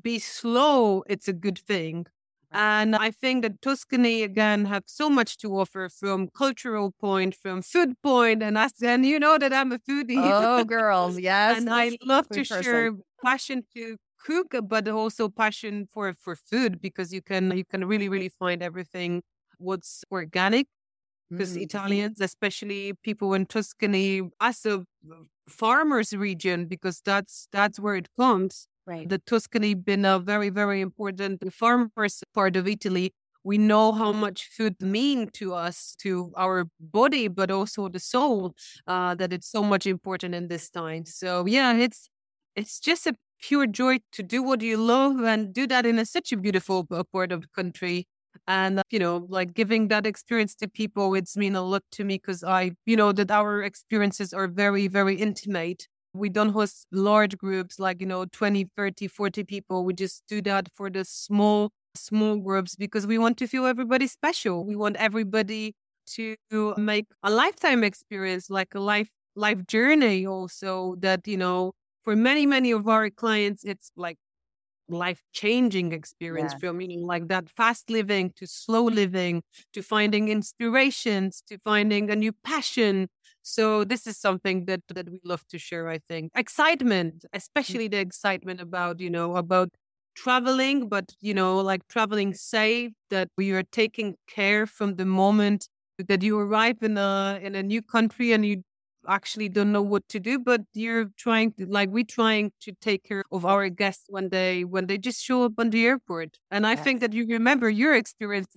be 0.00 0.18
slow, 0.18 1.04
it's 1.08 1.28
a 1.28 1.32
good 1.32 1.58
thing. 1.58 2.06
And 2.50 2.96
I 2.96 3.10
think 3.10 3.42
that 3.42 3.60
Tuscany 3.60 4.22
again 4.22 4.64
have 4.64 4.84
so 4.86 5.10
much 5.10 5.36
to 5.38 5.54
offer 5.58 5.88
from 5.90 6.28
cultural 6.28 6.92
point, 6.98 7.34
from 7.34 7.60
food 7.60 8.00
point, 8.02 8.42
and 8.42 8.56
us. 8.56 8.72
And 8.82 9.04
you 9.04 9.18
know 9.18 9.36
that 9.36 9.52
I'm 9.52 9.72
a 9.72 9.78
foodie. 9.78 10.16
Oh, 10.16 10.64
girls, 10.78 11.18
yes. 11.18 11.58
and 11.58 11.68
I 11.68 11.98
love 12.02 12.28
to 12.30 12.40
person. 12.40 12.62
share 12.62 12.92
passion 13.22 13.64
to 13.74 13.98
cook, 14.24 14.54
but 14.62 14.88
also 14.88 15.28
passion 15.28 15.88
for 15.92 16.14
for 16.14 16.36
food 16.36 16.80
because 16.80 17.12
you 17.12 17.20
can 17.20 17.56
you 17.56 17.64
can 17.64 17.84
really 17.84 18.08
really 18.08 18.30
find 18.30 18.62
everything 18.62 19.22
what's 19.58 20.04
organic. 20.10 20.66
Because 21.30 21.52
mm-hmm. 21.52 21.62
Italians, 21.64 22.22
especially 22.22 22.94
people 23.02 23.34
in 23.34 23.44
Tuscany, 23.44 24.22
as 24.40 24.64
a 24.64 24.84
farmers 25.46 26.14
region, 26.14 26.64
because 26.64 27.02
that's 27.04 27.48
that's 27.52 27.78
where 27.78 27.96
it 27.96 28.08
comes 28.18 28.66
Right. 28.88 29.08
The 29.08 29.18
Tuscany 29.18 29.74
been 29.74 30.06
a 30.06 30.18
very, 30.18 30.48
very 30.48 30.80
important 30.80 31.52
farmers 31.52 32.24
part 32.34 32.56
of 32.56 32.66
Italy. 32.66 33.12
We 33.44 33.58
know 33.58 33.92
how 33.92 34.12
much 34.12 34.48
food 34.50 34.80
mean 34.80 35.28
to 35.34 35.54
us, 35.54 35.94
to 36.00 36.32
our 36.36 36.66
body, 36.80 37.28
but 37.28 37.50
also 37.50 37.88
the 37.88 38.00
soul. 38.00 38.54
Uh, 38.86 39.14
that 39.16 39.32
it's 39.32 39.50
so 39.50 39.62
much 39.62 39.86
important 39.86 40.34
in 40.34 40.48
this 40.48 40.70
time. 40.70 41.04
So 41.04 41.46
yeah, 41.46 41.74
it's 41.74 42.08
it's 42.56 42.80
just 42.80 43.06
a 43.06 43.14
pure 43.42 43.66
joy 43.66 43.98
to 44.12 44.22
do 44.22 44.42
what 44.42 44.62
you 44.62 44.78
love 44.78 45.20
and 45.22 45.52
do 45.52 45.66
that 45.66 45.84
in 45.86 45.98
a, 45.98 46.06
such 46.06 46.32
a 46.32 46.36
beautiful 46.38 46.86
part 47.12 47.30
of 47.30 47.42
the 47.42 47.48
country 47.54 48.06
and 48.48 48.82
you 48.90 48.98
know 48.98 49.26
like 49.28 49.54
giving 49.54 49.88
that 49.88 50.06
experience 50.06 50.54
to 50.56 50.68
people 50.68 51.14
it's 51.14 51.36
mean 51.36 51.54
a 51.54 51.62
lot 51.62 51.82
to 51.92 52.04
me 52.04 52.16
because 52.16 52.42
i 52.44 52.72
you 52.86 52.96
know 52.96 53.12
that 53.12 53.30
our 53.30 53.62
experiences 53.62 54.32
are 54.32 54.48
very 54.48 54.88
very 54.88 55.14
intimate 55.16 55.86
we 56.14 56.28
don't 56.28 56.50
host 56.50 56.86
large 56.92 57.36
groups 57.36 57.78
like, 57.78 58.00
you 58.00 58.06
know, 58.06 58.24
20, 58.26 58.68
30, 58.76 59.08
40 59.08 59.44
people. 59.44 59.84
We 59.84 59.94
just 59.94 60.22
do 60.28 60.40
that 60.42 60.68
for 60.74 60.90
the 60.90 61.04
small, 61.04 61.70
small 61.94 62.36
groups 62.36 62.76
because 62.76 63.06
we 63.06 63.18
want 63.18 63.36
to 63.38 63.46
feel 63.46 63.66
everybody 63.66 64.06
special. 64.06 64.64
We 64.64 64.76
want 64.76 64.96
everybody 64.96 65.74
to 66.08 66.36
make 66.76 67.06
a 67.22 67.30
lifetime 67.30 67.84
experience, 67.84 68.48
like 68.50 68.74
a 68.74 68.80
life 68.80 69.10
life 69.36 69.66
journey 69.66 70.26
also 70.26 70.96
that, 70.98 71.26
you 71.28 71.36
know, 71.36 71.72
for 72.02 72.16
many, 72.16 72.46
many 72.46 72.70
of 72.72 72.88
our 72.88 73.10
clients, 73.10 73.62
it's 73.64 73.90
like 73.96 74.16
life 74.88 75.22
changing 75.32 75.92
experience 75.92 76.52
yes. 76.52 76.60
from 76.60 76.78
meaning 76.78 77.02
like 77.06 77.28
that 77.28 77.50
fast 77.50 77.90
living 77.90 78.32
to 78.36 78.46
slow 78.46 78.84
living 78.84 79.42
to 79.72 79.82
finding 79.82 80.28
inspirations 80.28 81.42
to 81.46 81.58
finding 81.58 82.10
a 82.10 82.16
new 82.16 82.32
passion 82.32 83.06
so 83.48 83.82
this 83.82 84.06
is 84.06 84.18
something 84.18 84.66
that 84.66 84.82
that 84.94 85.08
we 85.10 85.20
love 85.24 85.46
to 85.48 85.58
share. 85.58 85.88
I 85.88 85.98
think 85.98 86.32
excitement, 86.36 87.14
mm. 87.14 87.28
especially 87.32 87.88
the 87.88 87.98
excitement 87.98 88.60
about 88.60 89.00
you 89.00 89.08
know 89.08 89.36
about 89.36 89.70
traveling, 90.14 90.88
but 90.88 91.14
you 91.20 91.32
know 91.32 91.56
like 91.58 91.82
traveling 91.88 92.34
safe. 92.34 92.92
That 93.08 93.28
you 93.38 93.56
are 93.56 93.68
taking 93.82 94.16
care 94.26 94.66
from 94.66 94.96
the 94.96 95.06
moment 95.06 95.68
that 95.98 96.22
you 96.22 96.38
arrive 96.38 96.82
in 96.82 96.98
a 96.98 97.40
in 97.42 97.54
a 97.54 97.62
new 97.62 97.80
country 97.80 98.32
and 98.32 98.44
you 98.44 98.62
actually 99.08 99.48
don't 99.48 99.72
know 99.72 99.80
what 99.80 100.06
to 100.08 100.20
do 100.20 100.38
but 100.38 100.60
you're 100.74 101.06
trying 101.16 101.50
to 101.52 101.64
like 101.66 101.88
we're 101.88 102.04
trying 102.04 102.52
to 102.60 102.72
take 102.82 103.02
care 103.04 103.24
of 103.32 103.46
our 103.46 103.68
guests 103.70 104.04
when 104.08 104.28
they 104.28 104.64
when 104.64 104.86
they 104.86 104.98
just 104.98 105.22
show 105.22 105.44
up 105.44 105.52
on 105.56 105.70
the 105.70 105.86
airport 105.86 106.36
and 106.50 106.66
i 106.66 106.72
yes. 106.72 106.84
think 106.84 107.00
that 107.00 107.14
you 107.14 107.24
remember 107.26 107.70
your 107.70 107.94
experience 107.94 108.48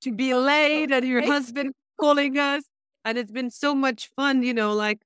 to 0.00 0.12
be 0.12 0.34
late 0.34 0.90
and 0.90 1.06
your 1.06 1.24
husband 1.24 1.72
calling 2.00 2.36
us 2.38 2.64
and 3.04 3.18
it's 3.18 3.32
been 3.32 3.50
so 3.50 3.74
much 3.74 4.08
fun 4.16 4.42
you 4.42 4.54
know 4.54 4.72
like 4.72 5.00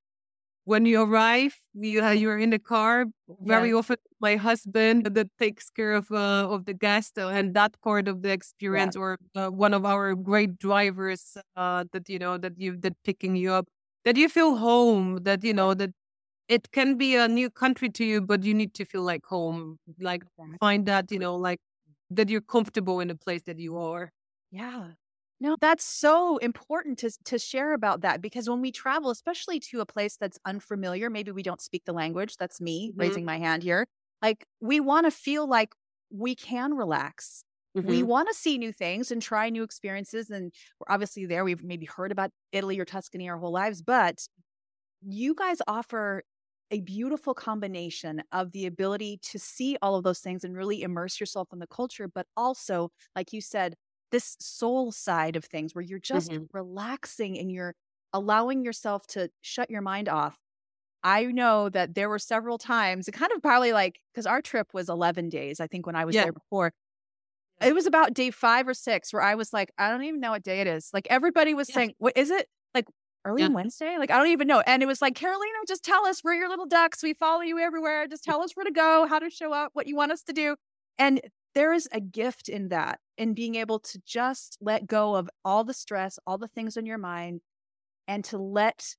when 0.65 0.85
you 0.85 1.01
arrive 1.01 1.57
you 1.73 2.03
uh, 2.05 2.11
you're 2.11 2.39
in 2.39 2.51
the 2.51 2.59
car 2.59 3.07
very 3.41 3.71
yeah. 3.71 3.75
often 3.75 3.97
my 4.21 4.37
husband 4.37 5.07
that 5.07 5.29
takes 5.39 5.71
care 5.71 5.95
of 5.95 6.11
uh, 6.11 6.47
of 6.55 6.67
the 6.67 6.75
guest 6.75 7.19
uh, 7.19 7.29
and 7.29 7.55
that 7.55 7.73
part 7.83 8.07
of 8.07 8.21
the 8.23 8.31
experience 8.31 8.95
yeah. 8.95 9.03
or 9.03 9.19
uh, 9.35 9.49
one 9.49 9.73
of 9.73 9.87
our 9.87 10.15
great 10.15 10.59
drivers 10.59 11.39
uh, 11.57 11.85
that 11.93 12.09
you 12.09 12.19
know 12.19 12.37
that 12.37 12.53
you 12.59 12.77
that 12.77 12.95
picking 13.03 13.35
you 13.35 13.51
up 13.51 13.67
that 14.05 14.17
you 14.17 14.29
feel 14.29 14.57
home 14.57 15.19
that 15.23 15.43
you 15.43 15.55
know 15.55 15.73
that 15.73 15.91
it 16.49 16.71
can 16.71 16.97
be 16.97 17.15
a 17.17 17.29
new 17.29 17.49
country 17.49 17.89
to 17.89 18.05
you 18.05 18.21
but 18.21 18.43
you 18.43 18.53
need 18.53 18.75
to 18.75 18.85
feel 18.85 19.03
like 19.03 19.25
home 19.25 19.79
like 20.01 20.23
find 20.61 20.85
that 20.85 21.11
you 21.11 21.19
know 21.19 21.35
like 21.35 21.61
that 22.11 22.29
you're 22.29 22.49
comfortable 22.57 23.01
in 23.01 23.09
the 23.09 23.15
place 23.15 23.43
that 23.45 23.59
you 23.59 23.79
are 23.79 24.13
yeah 24.51 24.89
No, 25.41 25.57
that's 25.61 25.85
so 25.85 26.39
important 26.39 26.99
to 26.99 27.11
to 27.25 27.39
share 27.39 27.73
about 27.73 28.01
that 28.01 28.21
because 28.21 28.49
when 28.51 28.61
we 28.61 28.73
travel, 28.73 29.11
especially 29.11 29.61
to 29.61 29.81
a 29.81 29.87
place 29.87 30.17
that's 30.17 30.39
unfamiliar, 30.45 31.11
maybe 31.11 31.31
we 31.31 31.43
don't 31.45 31.61
speak 31.61 31.85
the 31.85 31.93
language. 31.93 32.37
That's 32.39 32.61
me 32.61 32.93
Mhm. 32.97 33.19
raising 33.19 33.25
my 33.25 33.39
hand 33.39 33.63
here. 33.63 33.87
Like 34.21 34.47
we 34.61 34.81
want 34.81 35.07
to 35.07 35.11
feel 35.13 35.47
like 35.49 35.75
we 36.11 36.35
can 36.35 36.75
relax. 36.75 37.45
We 37.83 38.03
Mhm. 38.03 38.03
want 38.03 38.29
to 38.29 38.35
see 38.35 38.59
new 38.59 38.73
things 38.73 39.13
and 39.13 39.23
try 39.23 39.49
new 39.51 39.63
experiences. 39.63 40.29
And 40.31 40.53
we're 40.81 40.93
obviously 40.93 41.27
there. 41.27 41.45
We've 41.45 41.63
maybe 41.63 41.87
heard 41.87 42.11
about 42.11 42.33
Italy 42.51 42.79
or 42.81 42.85
Tuscany 42.85 43.29
our 43.29 43.39
whole 43.39 43.53
lives, 43.53 43.81
but 43.83 44.27
you 45.03 45.35
guys 45.35 45.59
offer 45.67 46.23
a 46.71 46.81
beautiful 46.81 47.35
combination 47.35 48.23
of 48.33 48.53
the 48.53 48.67
ability 48.67 49.19
to 49.23 49.39
see 49.39 49.77
all 49.81 49.95
of 49.95 50.05
those 50.05 50.21
things 50.21 50.45
and 50.45 50.55
really 50.57 50.83
immerse 50.83 51.19
yourself 51.19 51.49
in 51.53 51.61
the 51.61 51.67
culture, 51.67 52.09
but 52.09 52.27
also, 52.37 52.91
like 53.17 53.33
you 53.33 53.41
said, 53.41 53.75
this 54.11 54.37
soul 54.41 54.93
side 54.93 55.37
of 55.37 55.45
things 55.45 55.75
where 55.75 55.83
you're 55.83 55.99
just 55.99 56.31
Mhm. 56.31 56.49
relaxing 56.53 57.39
and 57.39 57.51
you're 57.53 57.75
allowing 58.13 58.65
yourself 58.65 59.07
to 59.09 59.31
shut 59.41 59.71
your 59.71 59.83
mind 59.83 60.09
off. 60.09 60.39
I 61.03 61.25
know 61.27 61.69
that 61.69 61.95
there 61.95 62.09
were 62.09 62.19
several 62.19 62.59
times, 62.59 63.07
it 63.07 63.13
kind 63.13 63.31
of 63.33 63.41
probably 63.43 63.73
like, 63.73 64.01
because 64.13 64.27
our 64.27 64.43
trip 64.43 64.75
was 64.75 64.89
11 64.89 65.29
days, 65.29 65.61
I 65.61 65.67
think, 65.67 65.87
when 65.87 65.95
I 65.97 66.05
was 66.05 66.15
Yeah. 66.15 66.25
there 66.25 66.33
before. 66.33 66.73
It 67.61 67.75
was 67.75 67.87
about 67.87 68.15
day 68.15 68.31
five 68.31 68.69
or 68.69 68.75
six 68.75 69.13
where 69.13 69.23
I 69.23 69.35
was 69.35 69.53
like, 69.53 69.71
I 69.79 69.91
don't 69.91 70.05
even 70.05 70.21
know 70.21 70.31
what 70.31 70.43
day 70.43 70.61
it 70.61 70.67
is. 70.67 70.91
Like 70.95 71.07
everybody 71.11 71.55
was 71.55 71.69
Yeah. 71.69 71.75
saying, 71.75 71.95
What 71.99 72.17
is 72.17 72.31
it? 72.31 72.49
Like, 72.75 72.87
early 73.25 73.43
Yeah. 73.43 73.49
Wednesday? 73.49 73.99
Like, 73.99 74.11
I 74.11 74.17
don't 74.19 74.29
even 74.29 74.47
know. 74.47 74.61
And 74.61 74.83
it 74.83 74.87
was 74.87 75.03
like, 75.03 75.15
Karolina, 75.15 75.67
just 75.67 75.83
tell 75.85 76.07
us. 76.07 76.23
We're 76.25 76.35
your 76.35 76.49
little 76.49 76.67
ducks. 76.67 77.03
We 77.03 77.15
follow 77.15 77.43
you 77.43 77.59
everywhere. 77.59 78.07
Just 78.07 78.25
tell 78.25 78.43
us 78.43 78.53
where 78.55 78.65
to 78.65 78.71
go, 78.71 79.07
how 79.07 79.19
to 79.19 79.29
show 79.31 79.53
up, 79.53 79.71
what 79.75 79.87
you 79.87 79.97
want 79.97 80.13
us 80.13 80.23
to 80.25 80.33
do. 80.33 80.57
And 80.99 81.21
there 81.59 81.75
is 81.75 81.89
a 81.93 82.01
gift 82.01 82.49
in 82.49 82.71
that, 82.71 83.01
in 83.19 83.35
being 83.35 83.57
able 83.57 83.81
to 83.81 84.01
just 84.07 84.59
let 84.61 84.87
go 84.87 85.17
of 85.17 85.31
all 85.45 85.65
the 85.65 85.75
stress, 85.75 86.19
all 86.27 86.39
the 86.39 86.49
things 86.49 86.79
on 86.79 86.87
your 86.87 86.99
mind, 86.99 87.43
and 88.09 88.25
to 88.27 88.39
let 88.39 88.97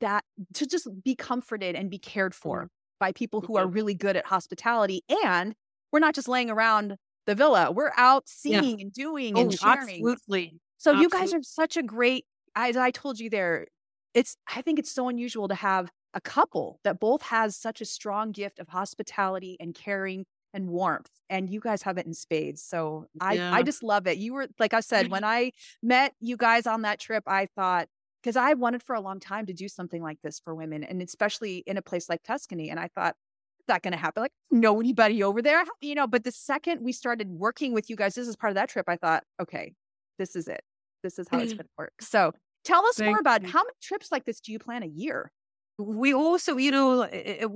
that, 0.00 0.24
to 0.54 0.66
just 0.66 0.88
be 1.04 1.14
comforted 1.14 1.74
and 1.76 1.90
be 1.90 1.98
cared 1.98 2.34
for 2.34 2.62
Mhm. 2.62 2.68
by 3.00 3.12
people 3.12 3.42
who 3.42 3.56
are 3.56 3.68
really 3.68 3.94
good 3.94 4.16
at 4.16 4.26
hospitality. 4.26 5.02
And 5.24 5.54
we're 5.92 6.00
not 6.00 6.14
just 6.14 6.28
laying 6.28 6.50
around 6.50 6.98
the 7.26 7.34
villa, 7.34 7.72
we're 7.72 7.92
out 7.96 8.28
Yeah. 8.44 8.62
seeing 8.62 8.80
and 8.80 8.92
doing 8.92 9.38
Oh, 9.38 9.50
and 9.52 9.52
sharing. 9.52 10.12
absolutely. 10.12 10.60
So 10.78 10.92
you 10.92 11.10
guys 11.10 11.32
are 11.34 11.42
such 11.42 11.76
a 11.76 11.82
great 11.84 12.26
as 12.56 12.76
I 12.76 12.90
told 12.90 13.20
you 13.20 13.30
there, 13.30 13.66
it's 14.14 14.36
I 14.54 14.62
think 14.62 14.78
it's 14.78 14.92
so 14.92 15.08
unusual 15.08 15.48
to 15.48 15.54
have 15.56 15.90
a 16.14 16.20
couple 16.20 16.80
that 16.84 17.00
both 17.00 17.22
has 17.22 17.56
such 17.56 17.80
a 17.80 17.86
strong 17.86 18.32
gift 18.32 18.58
of 18.60 18.68
hospitality 18.68 19.56
and 19.60 19.74
caring 19.74 20.26
and 20.56 20.68
warmth. 20.68 21.10
And 21.30 21.48
you 21.50 21.60
guys 21.60 21.82
have 21.82 21.98
it 21.98 22.06
in 22.06 22.14
spades. 22.14 22.62
So 22.62 23.06
I 23.20 23.38
I 23.38 23.62
just 23.62 23.82
love 23.82 24.06
it. 24.08 24.16
You 24.16 24.32
were 24.32 24.48
like 24.58 24.74
I 24.74 24.80
said, 24.80 25.08
when 25.08 25.22
I 25.38 25.52
met 25.82 26.14
you 26.18 26.36
guys 26.36 26.66
on 26.66 26.82
that 26.82 26.98
trip, 26.98 27.22
I 27.26 27.46
thought 27.54 27.88
because 28.22 28.36
I 28.36 28.54
wanted 28.54 28.82
for 28.82 28.96
a 28.96 29.00
long 29.00 29.20
time 29.20 29.46
to 29.46 29.52
do 29.52 29.68
something 29.68 30.02
like 30.02 30.18
this 30.22 30.40
for 30.40 30.54
women 30.54 30.82
and 30.82 31.00
especially 31.02 31.58
in 31.66 31.76
a 31.76 31.82
place 31.82 32.08
like 32.08 32.22
Tuscany. 32.24 32.70
And 32.70 32.80
I 32.80 32.88
thought, 32.88 33.14
"It's 33.60 33.68
not 33.68 33.82
gonna 33.82 33.98
happen. 33.98 34.22
Like, 34.22 34.32
know 34.50 34.80
anybody 34.80 35.22
over 35.22 35.42
there, 35.42 35.62
you 35.80 35.94
know. 35.94 36.06
But 36.06 36.24
the 36.24 36.32
second 36.32 36.82
we 36.82 36.92
started 36.92 37.28
working 37.28 37.72
with 37.74 37.90
you 37.90 37.94
guys, 37.94 38.14
this 38.14 38.26
is 38.26 38.34
part 38.34 38.50
of 38.50 38.56
that 38.56 38.70
trip, 38.70 38.88
I 38.88 38.96
thought, 38.96 39.22
okay, 39.40 39.74
this 40.18 40.34
is 40.34 40.48
it. 40.48 40.62
This 41.02 41.18
is 41.18 41.28
how 41.30 41.38
it's 41.38 41.52
gonna 41.58 41.68
work. 41.76 41.92
So 42.00 42.32
tell 42.64 42.84
us 42.86 42.98
more 42.98 43.18
about 43.18 43.42
you. 43.42 43.48
how 43.48 43.60
many 43.60 43.76
trips 43.82 44.10
like 44.10 44.24
this 44.24 44.40
do 44.40 44.50
you 44.50 44.58
plan 44.58 44.82
a 44.82 44.86
year? 44.86 45.30
we 45.78 46.14
also 46.14 46.56
you 46.56 46.70
know 46.70 47.02
eh, 47.02 47.40
eh, 47.40 47.46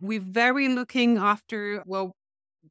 we're 0.00 0.20
very 0.20 0.68
looking 0.68 1.18
after 1.18 1.82
well 1.86 2.12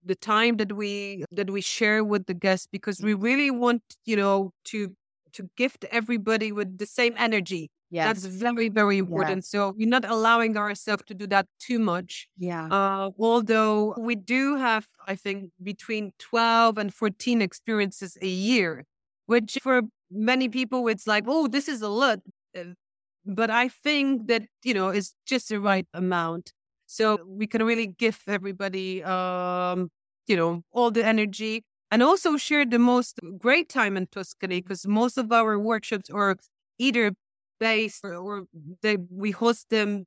the 0.03 0.15
time 0.15 0.57
that 0.57 0.73
we 0.73 1.23
that 1.31 1.49
we 1.49 1.61
share 1.61 2.03
with 2.03 2.25
the 2.25 2.33
guests 2.33 2.67
because 2.71 3.01
we 3.01 3.13
really 3.13 3.51
want 3.51 3.81
you 4.05 4.15
know 4.15 4.51
to 4.65 4.95
to 5.31 5.49
gift 5.57 5.85
everybody 5.91 6.51
with 6.51 6.77
the 6.77 6.85
same 6.85 7.13
energy 7.17 7.69
Yeah, 7.89 8.07
that's 8.07 8.25
very 8.25 8.69
very 8.69 8.97
important 8.97 9.45
so 9.45 9.73
we're 9.77 9.87
not 9.87 10.05
allowing 10.05 10.57
ourselves 10.57 11.03
to 11.07 11.13
do 11.13 11.27
that 11.27 11.45
too 11.59 11.79
much 11.79 12.27
yeah. 12.37 12.67
uh, 12.67 13.09
although 13.19 13.95
we 13.97 14.15
do 14.15 14.57
have 14.57 14.87
i 15.07 15.15
think 15.15 15.51
between 15.61 16.11
12 16.19 16.77
and 16.77 16.93
14 16.93 17.41
experiences 17.41 18.17
a 18.21 18.27
year 18.27 18.85
which 19.25 19.57
for 19.61 19.81
many 20.11 20.49
people 20.49 20.87
it's 20.87 21.07
like 21.07 21.25
oh 21.27 21.47
this 21.47 21.67
is 21.67 21.81
a 21.81 21.89
lot 21.89 22.19
Uh, 22.55 22.73
but 23.25 23.49
I 23.49 23.67
think 23.69 24.27
that 24.27 24.43
you 24.63 24.73
know 24.73 24.89
is 24.89 25.13
just 25.25 25.49
the 25.49 25.59
right 25.59 25.87
amount. 25.93 26.53
So 26.93 27.19
we 27.25 27.47
can 27.47 27.63
really 27.63 27.87
give 27.87 28.21
everybody, 28.27 29.03
um, 29.03 29.89
you 30.27 30.35
know, 30.35 30.63
all 30.71 30.91
the 30.91 31.05
energy 31.05 31.63
and 31.91 32.03
also 32.03 32.37
share 32.37 32.65
the 32.65 32.79
most 32.79 33.19
great 33.39 33.69
time 33.69 33.97
in 33.97 34.07
Tuscany 34.07 34.61
because 34.61 34.87
most 34.87 35.17
of 35.17 35.31
our 35.31 35.57
workshops 35.59 36.09
are 36.09 36.35
either 36.77 37.13
based 37.59 38.03
or, 38.03 38.15
or 38.15 38.45
they 38.81 38.97
we 39.09 39.31
host 39.31 39.69
them 39.69 40.05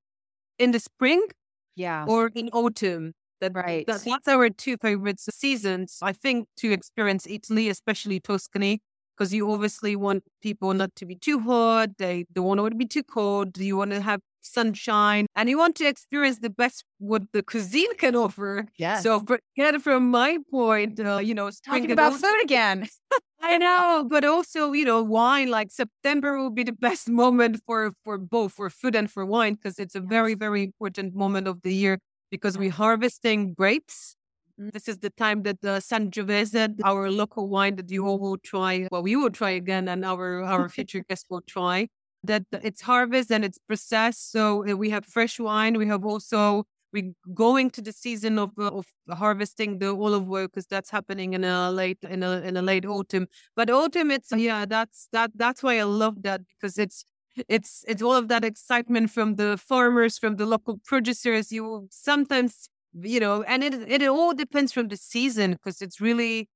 in 0.58 0.72
the 0.72 0.80
spring 0.80 1.26
Yeah. 1.74 2.04
or 2.08 2.30
in 2.34 2.48
autumn. 2.50 3.12
That, 3.40 3.52
Right. 3.54 3.86
that- 3.86 4.02
that's 4.04 4.28
our 4.28 4.48
two 4.50 4.76
favorite 4.78 5.20
seasons. 5.20 5.98
I 6.02 6.12
think 6.12 6.48
to 6.58 6.72
experience 6.72 7.26
Italy, 7.26 7.68
especially 7.68 8.18
Tuscany, 8.20 8.80
because 9.16 9.34
you 9.34 9.50
obviously 9.50 9.94
want 9.96 10.24
people 10.40 10.72
not 10.74 10.94
to 10.96 11.04
be 11.06 11.16
too 11.16 11.40
hot. 11.40 11.98
They 11.98 12.24
don't 12.32 12.46
want 12.46 12.60
to 12.72 12.76
be 12.76 12.86
too 12.86 13.02
cold. 13.04 13.58
You 13.58 13.76
want 13.76 13.90
to 13.92 14.00
have 14.00 14.20
sunshine 14.46 15.26
and 15.36 15.48
you 15.48 15.58
want 15.58 15.74
to 15.76 15.86
experience 15.86 16.38
the 16.38 16.50
best 16.50 16.84
what 16.98 17.22
the 17.32 17.42
cuisine 17.42 17.94
can 17.96 18.14
offer. 18.16 18.66
Yeah. 18.78 19.00
So, 19.00 19.20
but 19.20 19.40
again, 19.56 19.80
from 19.80 20.10
my 20.10 20.38
point, 20.50 20.98
uh, 21.00 21.18
you 21.18 21.34
know, 21.34 21.50
talking 21.64 21.90
about 21.92 22.12
autumn- 22.14 22.20
food 22.22 22.42
again. 22.42 22.88
I 23.42 23.58
know, 23.58 24.06
but 24.08 24.24
also, 24.24 24.72
you 24.72 24.84
know, 24.84 25.02
wine 25.02 25.50
like 25.50 25.70
September 25.70 26.38
will 26.38 26.50
be 26.50 26.64
the 26.64 26.72
best 26.72 27.08
moment 27.08 27.60
for 27.66 27.92
for 28.04 28.18
both 28.18 28.52
for 28.54 28.70
food 28.70 28.94
and 28.96 29.10
for 29.10 29.24
wine 29.26 29.54
because 29.54 29.78
it's 29.78 29.94
a 29.94 30.00
very 30.00 30.30
Yes. 30.32 30.38
very 30.38 30.62
important 30.64 31.14
moment 31.14 31.46
of 31.46 31.62
the 31.62 31.72
year 31.74 31.98
because 32.30 32.56
we're 32.58 32.70
harvesting 32.72 33.54
grapes. 33.54 34.16
Mm. 34.60 34.72
This 34.72 34.88
is 34.88 34.98
the 34.98 35.10
time 35.10 35.42
that 35.42 35.60
the 35.60 35.80
Sangiovese, 35.90 36.80
our 36.82 37.10
local 37.10 37.48
wine 37.48 37.76
that 37.76 37.90
you 37.90 38.06
all 38.06 38.18
will 38.18 38.38
try, 38.38 38.88
well, 38.90 39.02
we 39.02 39.14
will 39.16 39.30
try 39.30 39.50
again, 39.50 39.86
and 39.88 40.04
our 40.04 40.42
our 40.42 40.68
future 40.68 41.04
guests 41.08 41.26
will 41.30 41.42
try. 41.46 41.88
That 42.26 42.44
it's 42.52 42.82
harvest 42.82 43.30
and 43.30 43.44
it's 43.44 43.58
processed, 43.58 44.32
so 44.32 44.66
uh, 44.68 44.76
we 44.76 44.90
have 44.90 45.04
fresh 45.04 45.38
wine. 45.38 45.78
We 45.78 45.86
have 45.86 46.04
also 46.04 46.64
we 46.92 47.12
going 47.34 47.70
to 47.70 47.82
the 47.82 47.92
season 47.92 48.38
of 48.38 48.50
uh, 48.58 48.70
of 48.78 48.86
harvesting 49.10 49.78
the 49.78 49.94
olive 49.94 50.30
oil 50.30 50.46
because 50.46 50.66
that's 50.66 50.90
happening 50.90 51.34
in 51.34 51.44
a 51.44 51.70
late 51.70 51.98
in 52.02 52.22
a 52.22 52.40
in 52.40 52.56
a 52.56 52.62
late 52.62 52.86
autumn. 52.86 53.26
But 53.54 53.70
autumn, 53.70 54.10
it's 54.10 54.32
yeah, 54.32 54.66
that's 54.66 55.08
that 55.12 55.30
that's 55.34 55.62
why 55.62 55.78
I 55.78 55.84
love 55.84 56.22
that 56.22 56.40
because 56.48 56.78
it's 56.78 57.04
it's 57.48 57.84
it's 57.86 58.02
all 58.02 58.14
of 58.16 58.28
that 58.28 58.44
excitement 58.44 59.10
from 59.10 59.36
the 59.36 59.58
farmers, 59.58 60.18
from 60.18 60.36
the 60.36 60.46
local 60.46 60.80
producers. 60.84 61.52
You 61.52 61.88
sometimes 61.90 62.68
you 62.94 63.20
know, 63.20 63.42
and 63.42 63.62
it 63.62 63.74
it 63.74 64.02
all 64.08 64.34
depends 64.34 64.72
from 64.72 64.88
the 64.88 64.96
season 64.96 65.52
because 65.52 65.82
it's 65.82 66.00
really 66.00 66.48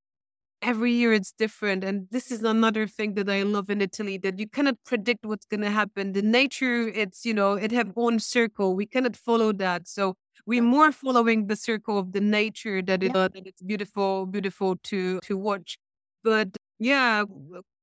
every 0.62 0.92
year 0.92 1.12
it's 1.12 1.32
different. 1.32 1.84
And 1.84 2.06
this 2.10 2.30
is 2.30 2.42
another 2.42 2.86
thing 2.86 3.14
that 3.14 3.28
I 3.28 3.42
love 3.42 3.70
in 3.70 3.80
Italy 3.80 4.18
that 4.18 4.38
you 4.38 4.48
cannot 4.48 4.76
predict 4.84 5.24
what's 5.24 5.46
going 5.46 5.60
to 5.62 5.70
happen. 5.70 6.12
The 6.12 6.22
nature, 6.22 6.88
it's 6.88 7.24
you 7.24 7.34
know, 7.34 7.54
it 7.54 7.72
have 7.72 7.92
own 7.96 8.18
circle. 8.18 8.74
We 8.74 8.86
cannot 8.86 9.16
follow 9.16 9.52
that, 9.54 9.88
so 9.88 10.14
we're 10.46 10.62
more 10.62 10.92
following 10.92 11.46
the 11.46 11.56
circle 11.56 11.98
of 11.98 12.12
the 12.12 12.20
nature 12.20 12.82
that 12.82 13.02
it 13.02 13.14
uh, 13.14 13.28
that 13.28 13.46
it's 13.46 13.62
beautiful, 13.62 14.26
beautiful 14.26 14.76
to 14.84 15.20
to 15.20 15.36
watch. 15.36 15.78
But 16.22 16.56
yeah, 16.78 17.24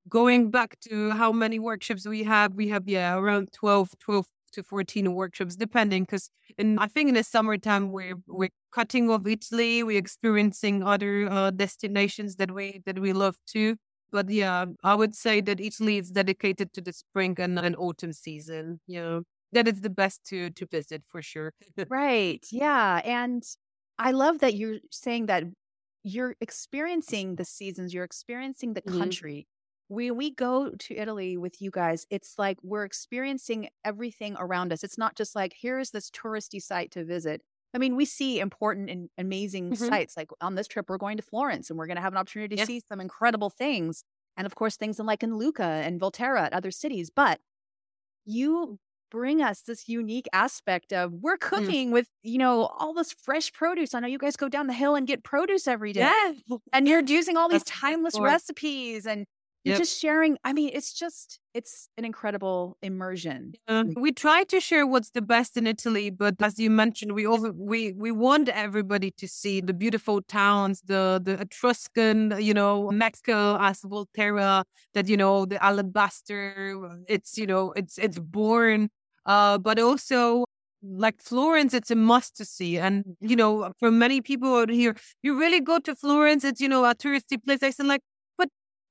going 0.10 0.52
back 0.52 0.80
to 0.90 1.12
how 1.12 1.32
many 1.32 1.60
workshops 1.60 2.08
we 2.08 2.24
have, 2.24 2.54
we 2.54 2.70
have 2.70 2.88
yeah 2.88 3.16
around 3.16 3.50
12, 3.54 3.90
12 4.00 4.28
to 4.58 4.64
14 4.64 5.14
workshops 5.14 5.56
depending 5.56 6.04
because 6.04 6.30
I 6.60 6.88
think 6.88 7.10
in 7.10 7.16
the 7.16 7.24
summertime 7.24 7.92
we're 7.92 8.16
we're 8.28 8.50
cutting 8.72 9.10
off 9.10 9.26
Italy, 9.28 9.84
we're 9.84 9.98
experiencing 10.00 10.84
other 10.84 11.14
uh, 11.30 11.52
destinations 11.52 12.36
that 12.38 12.52
we 12.52 12.82
that 12.86 13.00
we 13.00 13.14
love 13.14 13.38
too. 13.46 13.78
But 14.12 14.30
yeah, 14.30 14.66
I 14.84 14.96
would 14.96 15.16
say 15.16 15.42
that 15.42 15.60
Italy 15.60 15.98
is 15.98 16.12
dedicated 16.12 16.74
to 16.74 16.82
the 16.82 16.94
spring 16.94 17.36
and, 17.40 17.60
and 17.60 17.76
autumn 17.78 18.14
season. 18.14 18.80
You 18.88 19.02
know, 19.02 19.24
that 19.52 19.68
is 19.68 19.82
the 19.82 19.90
best 19.90 20.24
to 20.30 20.50
to 20.50 20.66
visit 20.66 21.04
for 21.08 21.22
sure. 21.22 21.54
Right. 21.90 22.46
Yeah. 22.52 23.02
And 23.06 23.44
I 24.00 24.12
love 24.12 24.40
that 24.40 24.56
you're 24.56 24.80
saying 24.92 25.28
that 25.28 25.44
you're 26.04 26.36
experiencing 26.42 27.36
the 27.36 27.46
seasons, 27.46 27.94
you're 27.94 28.04
experiencing 28.06 28.74
the 28.74 28.82
Mhm. 28.82 29.00
country. 29.00 29.48
When 29.90 30.18
we 30.18 30.32
go 30.32 30.72
to 30.72 30.96
Italy 30.96 31.38
with 31.38 31.62
you 31.62 31.72
guys, 31.72 32.06
it's 32.10 32.38
like 32.38 32.58
we're 32.62 32.84
experiencing 32.84 33.70
everything 33.86 34.36
around 34.38 34.74
us. 34.74 34.84
It's 34.84 34.98
not 34.98 35.16
just 35.16 35.36
like, 35.36 35.54
here 35.54 35.80
is 35.80 35.92
this 35.92 36.10
touristy 36.12 36.62
site 36.62 36.92
to 36.92 37.06
visit. 37.06 37.42
I 37.74 37.78
mean, 37.78 37.96
we 37.96 38.06
see 38.06 38.40
important 38.40 38.90
and 38.90 39.10
amazing 39.18 39.72
Mhm. 39.72 39.78
sites. 39.90 40.18
Like 40.18 40.30
on 40.42 40.56
this 40.56 40.68
trip, 40.68 40.90
we're 40.90 40.98
going 40.98 41.18
to 41.18 41.24
Florence 41.24 41.70
and 41.70 41.78
we're 41.80 41.88
going 41.88 41.96
to 41.98 42.02
have 42.02 42.14
an 42.14 42.18
opportunity 42.18 42.56
to 42.56 42.62
Yeah. 42.62 42.66
see 42.66 42.82
some 42.82 43.00
incredible 43.00 43.50
things. 43.50 44.04
And 44.36 44.46
of 44.46 44.56
course, 44.56 44.76
things 44.78 45.00
in 45.00 45.06
like 45.06 45.24
in 45.24 45.38
Lucca 45.38 45.64
and 45.64 46.00
Volterra 46.02 46.46
and 46.46 46.54
other 46.54 46.72
cities. 46.72 47.10
But 47.10 47.40
you 48.26 48.80
bring 49.10 49.42
us 49.42 49.62
this 49.62 49.88
unique 49.88 50.28
aspect 50.34 50.92
of 50.92 51.12
Mm. 51.12 51.22
we're 51.22 51.38
cooking 51.38 51.92
with, 51.92 52.10
you 52.24 52.38
know, 52.38 52.66
all 52.66 52.94
this 52.94 53.14
fresh 53.14 53.54
produce. 53.54 53.94
I 53.94 54.02
know 54.02 54.08
you 54.08 54.18
guys 54.18 54.36
go 54.36 54.50
down 54.50 54.68
the 54.68 54.74
hill 54.74 54.96
and 54.96 55.08
get 55.08 55.24
produce 55.24 55.66
every 55.66 55.94
day. 55.94 56.02
yeah, 56.02 56.34
And 56.74 56.88
you're 56.90 57.02
using 57.02 57.38
all 57.38 57.48
these 57.48 57.64
That's 57.64 57.80
timeless 57.80 58.20
recipes 58.20 59.08
and 59.08 59.26
Yep. 59.68 59.78
Just 59.80 60.00
sharing. 60.00 60.38
I 60.44 60.54
mean, 60.54 60.72
it's 60.74 60.94
just 60.94 61.40
it's 61.54 61.90
an 61.98 62.06
incredible 62.06 62.78
immersion. 62.82 63.54
Yeah. 63.68 63.84
We 63.96 64.12
try 64.12 64.44
to 64.46 64.60
share 64.60 64.86
what's 64.88 65.12
the 65.12 65.22
best 65.22 65.58
in 65.58 65.68
Italy, 65.68 66.10
but 66.10 66.36
as 66.42 66.60
you 66.60 66.70
mentioned, 66.70 67.14
we 67.14 67.26
over 67.26 67.52
we 67.52 67.94
we 67.94 68.12
want 68.12 68.50
everybody 68.50 69.12
to 69.12 69.28
see 69.28 69.62
the 69.62 69.74
beautiful 69.74 70.22
towns, 70.22 70.82
the 70.86 71.22
the 71.24 71.42
Etruscan, 71.42 72.36
you 72.40 72.54
know, 72.54 72.90
Mexico 72.92 73.58
as 73.60 73.82
Volterra, 73.82 74.64
that 74.94 75.08
you 75.08 75.18
know 75.18 75.46
the 75.46 75.64
alabaster. 75.64 76.80
It's 77.08 77.38
you 77.38 77.48
know 77.48 77.74
it's 77.74 77.98
it's 77.98 78.20
born, 78.20 78.90
uh, 79.26 79.58
but 79.58 79.80
also 79.80 80.46
like 80.84 81.22
Florence, 81.22 81.74
it's 81.74 81.92
a 81.92 81.96
must 81.96 82.38
to 82.38 82.46
see. 82.46 82.78
And, 82.78 83.18
you 83.20 83.36
know, 83.36 83.72
for 83.80 83.92
many 83.92 84.22
people 84.22 84.56
out 84.56 84.70
here, 84.70 84.96
you 85.24 85.38
really 85.38 85.60
go 85.60 85.80
to 85.80 85.96
Florence, 85.96 86.44
it's, 86.44 86.62
you 86.62 86.70
know, 86.70 86.86
a 86.86 86.96
touristy 86.96 87.44
place. 87.44 87.64
I 87.64 87.72
said, 87.72 87.88
like, 87.88 88.02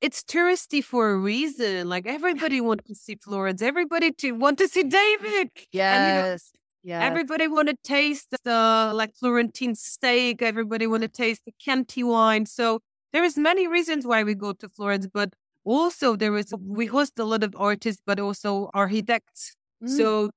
it's 0.00 0.22
touristy 0.22 0.82
for 0.82 1.10
a 1.10 1.16
reason. 1.16 1.88
Like 1.88 2.06
everybody 2.06 2.60
wanted 2.60 2.86
to 2.86 2.94
see 2.94 3.16
Florence. 3.16 3.62
Everybody 3.62 4.12
to 4.12 4.32
want 4.32 4.58
to 4.58 4.68
see 4.68 4.82
David. 4.82 5.50
Yes. 5.72 6.50
You 6.52 6.58
know, 6.58 6.62
Yes. 6.86 7.02
Everybody 7.02 7.48
want 7.48 7.68
to 7.68 7.76
taste 7.82 8.28
the 8.44 8.92
like 8.94 9.12
Florentine 9.16 9.74
steak. 9.74 10.40
Everybody 10.40 10.86
want 10.86 11.02
to 11.02 11.08
taste 11.08 11.42
the 11.44 11.52
Chianti 11.58 12.04
wine. 12.04 12.46
So 12.46 12.78
there 13.12 13.24
is 13.24 13.36
many 13.36 13.66
reasons 13.66 14.06
why 14.06 14.22
we 14.22 14.36
go 14.36 14.52
to 14.52 14.68
Florence, 14.68 15.08
but 15.12 15.34
also 15.64 16.14
there 16.14 16.36
is 16.36 16.54
we 16.62 16.86
host 16.86 17.18
a 17.18 17.24
lot 17.24 17.42
of 17.42 17.56
artists, 17.58 18.00
but 18.06 18.20
also 18.20 18.70
architects. 18.72 19.56
Mm. 19.82 19.96
So 19.96 20.30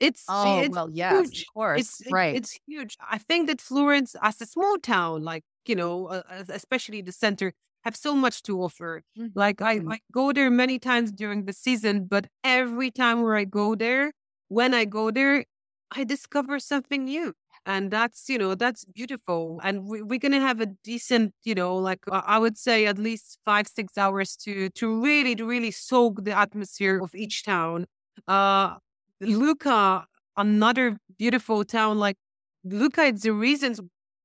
it's 0.00 0.24
oh 0.26 0.60
it's 0.60 0.74
well, 0.74 0.88
yes, 0.90 1.26
huge. 1.26 1.42
of 1.42 1.46
course, 1.52 1.80
it's 2.00 2.10
right. 2.10 2.34
It's 2.34 2.58
huge. 2.66 2.96
I 3.10 3.18
think 3.18 3.48
that 3.48 3.60
Florence, 3.60 4.16
as 4.22 4.40
a 4.40 4.46
small 4.46 4.78
town, 4.78 5.22
like 5.22 5.44
you 5.66 5.76
know, 5.76 6.06
uh, 6.06 6.22
especially 6.48 7.02
the 7.02 7.12
center, 7.12 7.52
have 7.84 7.96
so 7.96 8.14
much 8.14 8.42
to 8.44 8.60
offer. 8.62 9.02
Mm-hmm. 9.18 9.28
Like 9.34 9.60
I, 9.62 9.80
I 9.88 10.00
go 10.12 10.32
there 10.32 10.50
many 10.50 10.78
times 10.78 11.12
during 11.12 11.44
the 11.44 11.52
season, 11.52 12.06
but 12.06 12.26
every 12.42 12.90
time 12.90 13.22
where 13.22 13.36
I 13.36 13.44
go 13.44 13.74
there, 13.74 14.12
when 14.48 14.74
I 14.74 14.84
go 14.84 15.10
there, 15.10 15.44
I 15.90 16.04
discover 16.04 16.58
something 16.58 17.04
new. 17.04 17.34
And 17.66 17.90
that's, 17.90 18.28
you 18.28 18.36
know, 18.36 18.54
that's 18.54 18.84
beautiful. 18.84 19.60
And 19.62 19.84
we, 19.86 20.02
we're 20.02 20.18
going 20.18 20.32
to 20.32 20.40
have 20.40 20.60
a 20.60 20.66
decent, 20.66 21.32
you 21.44 21.54
know, 21.54 21.76
like 21.76 22.00
I 22.10 22.38
would 22.38 22.58
say 22.58 22.86
at 22.86 22.98
least 22.98 23.38
five, 23.44 23.68
six 23.68 23.96
hours 23.96 24.36
to, 24.38 24.68
to 24.70 25.02
really, 25.02 25.34
to 25.36 25.46
really 25.46 25.70
soak 25.70 26.24
the 26.24 26.36
atmosphere 26.36 27.00
of 27.02 27.14
each 27.14 27.42
town. 27.42 27.86
Uh, 28.28 28.76
Lucca, 29.20 30.06
another 30.36 30.98
beautiful 31.18 31.64
town 31.64 31.98
like 31.98 32.16
Lucca, 32.64 33.06
it's 33.06 33.22
the 33.22 33.32
reasons 33.32 33.80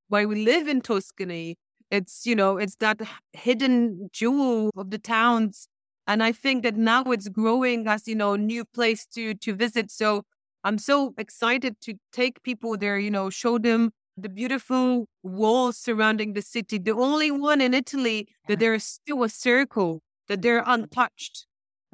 why 0.10 0.26
we 0.26 0.44
live 0.44 0.68
in 0.68 0.82
Tuscany. 0.82 1.56
It's, 1.92 2.26
you 2.26 2.36
know, 2.36 2.58
it's 2.58 2.76
that 2.76 3.02
hidden 3.34 4.10
jewel 4.14 4.72
of 4.78 4.92
the 4.92 5.00
towns. 5.00 5.68
And 6.08 6.24
I 6.24 6.32
think 6.32 6.64
that 6.64 6.76
now 6.76 7.04
it's 7.06 7.30
growing 7.30 7.88
as, 7.88 8.08
you 8.08 8.16
know, 8.16 8.36
new 8.36 8.66
place 8.66 9.06
to 9.14 9.34
to 9.36 9.54
visit. 9.56 9.92
So 9.92 10.24
I'm 10.64 10.78
so 10.78 11.14
excited 11.18 11.80
to 11.82 11.96
take 12.12 12.44
people 12.44 12.78
there, 12.78 12.98
you 13.00 13.12
know, 13.12 13.30
show 13.30 13.58
them 13.58 13.92
the 14.18 14.30
beautiful 14.30 15.08
walls 15.24 15.78
surrounding 15.78 16.34
the 16.34 16.42
city. 16.42 16.78
The 16.78 16.92
only 16.94 17.32
one 17.32 17.62
in 17.62 17.74
Italy 17.74 18.28
that 18.48 18.60
there 18.60 18.74
is 18.74 18.84
still 18.84 19.24
a 19.24 19.30
circle, 19.30 20.02
that 20.28 20.42
they're 20.42 20.64
untouched. 20.66 21.46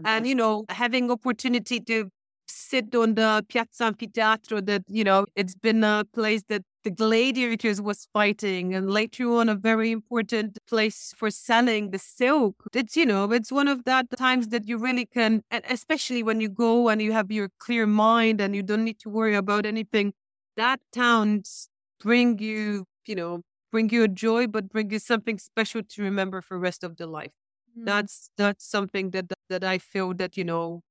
And, 0.04 0.28
you 0.28 0.36
know, 0.36 0.66
having 0.70 1.10
opportunity 1.10 1.80
to 1.82 2.10
sit 2.48 2.94
on 2.96 3.16
the 3.16 3.46
Piazza 3.50 3.86
Amphitheatro 3.86 4.62
that, 4.62 4.84
you 4.88 5.04
know, 5.04 5.26
it's 5.36 5.56
been 5.56 5.84
a 5.84 6.06
place 6.14 6.44
that 6.50 6.64
the 6.84 6.92
gladiators 6.92 7.82
was 7.82 8.08
fighting 8.14 8.74
and 8.76 8.90
later 8.90 9.32
on 9.34 9.50
a 9.50 9.56
very 9.56 9.92
important 9.92 10.58
place 10.68 11.14
for 11.18 11.32
selling 11.32 11.92
the 11.92 11.98
silk. 12.00 12.56
It's, 12.74 12.96
you 12.96 13.06
know, 13.06 13.32
it's 13.32 13.52
one 13.52 13.68
of 13.68 13.86
that 13.86 14.06
times 14.16 14.50
that 14.50 14.68
you 14.68 14.78
really 14.78 15.06
can, 15.06 15.42
and 15.50 15.64
especially 15.70 16.22
when 16.24 16.42
you 16.42 16.50
go 16.50 16.90
and 16.90 17.02
you 17.02 17.12
have 17.12 17.32
your 17.32 17.50
clear 17.60 17.88
mind 17.88 18.40
and 18.40 18.56
you 18.56 18.62
don't 18.64 18.84
need 18.84 19.00
to 19.00 19.10
worry 19.10 19.36
about 19.36 19.66
anything, 19.66 20.14
that 20.58 20.80
towns 20.94 21.70
bring 22.00 22.40
you, 22.40 22.86
you 23.06 23.16
know, 23.16 23.42
bring 23.72 23.90
you 23.90 24.04
a 24.04 24.08
joy, 24.08 24.48
but 24.48 24.70
bring 24.70 24.92
you 24.92 25.00
something 25.00 25.38
special 25.38 25.82
to 25.84 26.04
remember 26.04 26.42
for 26.42 26.58
rest 26.60 26.84
of 26.84 26.98
the 26.98 27.08
life. 27.08 27.32
Mm. 27.78 27.86
That's 27.86 28.30
that's 28.38 28.66
something 28.66 29.12
that 29.12 29.32
that 29.50 29.64
I 29.64 29.78
feel 29.78 30.14
that 30.16 30.38
you 30.38 30.44
know 30.44 30.82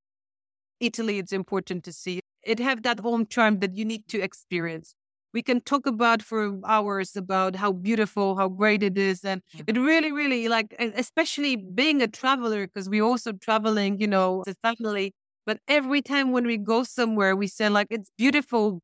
Italy, 0.80 1.18
it's 1.18 1.32
important 1.32 1.84
to 1.84 1.92
see. 1.92 2.20
It 2.42 2.58
have 2.60 2.82
that 2.82 3.00
home 3.00 3.26
charm 3.26 3.60
that 3.60 3.76
you 3.76 3.84
need 3.84 4.06
to 4.08 4.20
experience. 4.20 4.94
We 5.32 5.42
can 5.42 5.60
talk 5.60 5.86
about 5.86 6.22
for 6.22 6.60
hours 6.64 7.16
about 7.16 7.56
how 7.56 7.72
beautiful, 7.72 8.36
how 8.36 8.48
great 8.48 8.82
it 8.82 8.96
is. 8.96 9.24
And 9.24 9.42
it 9.66 9.76
really, 9.76 10.12
really 10.12 10.48
like, 10.48 10.74
especially 10.78 11.56
being 11.56 12.02
a 12.02 12.06
traveler, 12.06 12.66
because 12.66 12.88
we're 12.88 13.02
also 13.02 13.32
traveling, 13.32 13.98
you 13.98 14.06
know, 14.06 14.44
as 14.46 14.54
a 14.54 14.74
family. 14.74 15.12
But 15.44 15.58
every 15.66 16.02
time 16.02 16.30
when 16.30 16.46
we 16.46 16.56
go 16.56 16.84
somewhere, 16.84 17.34
we 17.34 17.48
say 17.48 17.68
like, 17.68 17.88
it's 17.90 18.10
beautiful. 18.16 18.80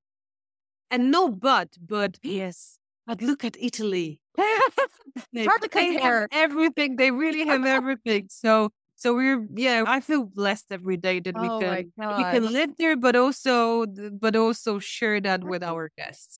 And 0.90 1.10
no 1.12 1.28
but, 1.30 1.76
but 1.80 2.18
yes, 2.22 2.78
but 3.06 3.22
look 3.22 3.44
at 3.44 3.56
Italy. 3.60 4.20
it's 4.36 5.46
hard 5.46 5.62
to 5.62 5.68
compare. 5.68 6.28
everything. 6.32 6.96
They 6.96 7.12
really 7.12 7.46
have 7.46 7.64
everything. 7.78 8.26
So 8.28 8.70
so 9.00 9.14
we're 9.14 9.46
yeah, 9.54 9.84
I 9.86 10.00
feel 10.00 10.24
blessed 10.24 10.66
every 10.70 10.98
day 10.98 11.20
that 11.20 11.34
we 11.40 11.48
oh 11.48 11.58
can 11.58 11.88
we 11.96 12.22
can 12.22 12.52
live 12.52 12.76
there, 12.76 12.96
but 12.96 13.16
also 13.16 13.86
but 13.86 14.36
also 14.36 14.78
share 14.78 15.20
that 15.22 15.42
with 15.42 15.62
mm-hmm. 15.62 15.72
our 15.72 15.90
guests. 15.96 16.36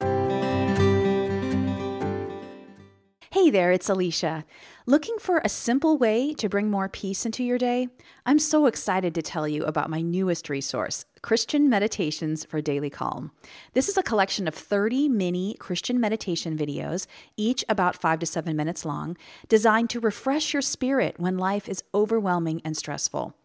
Hey 3.32 3.48
there, 3.48 3.70
it's 3.70 3.88
Alicia. 3.88 4.44
Looking 4.86 5.14
for 5.20 5.40
a 5.44 5.48
simple 5.48 5.96
way 5.96 6.34
to 6.34 6.48
bring 6.48 6.68
more 6.68 6.88
peace 6.88 7.24
into 7.24 7.44
your 7.44 7.58
day? 7.58 7.86
I'm 8.26 8.40
so 8.40 8.66
excited 8.66 9.14
to 9.14 9.22
tell 9.22 9.46
you 9.46 9.62
about 9.62 9.88
my 9.88 10.00
newest 10.00 10.50
resource, 10.50 11.04
Christian 11.22 11.68
Meditations 11.68 12.44
for 12.44 12.60
Daily 12.60 12.90
Calm. 12.90 13.30
This 13.72 13.88
is 13.88 13.96
a 13.96 14.02
collection 14.02 14.48
of 14.48 14.56
30 14.56 15.08
mini 15.08 15.54
Christian 15.60 16.00
meditation 16.00 16.58
videos, 16.58 17.06
each 17.36 17.64
about 17.68 17.94
five 17.94 18.18
to 18.18 18.26
seven 18.26 18.56
minutes 18.56 18.84
long, 18.84 19.16
designed 19.48 19.90
to 19.90 20.00
refresh 20.00 20.52
your 20.52 20.60
spirit 20.60 21.14
when 21.20 21.38
life 21.38 21.68
is 21.68 21.84
overwhelming 21.94 22.60
and 22.64 22.76
stressful. 22.76 23.36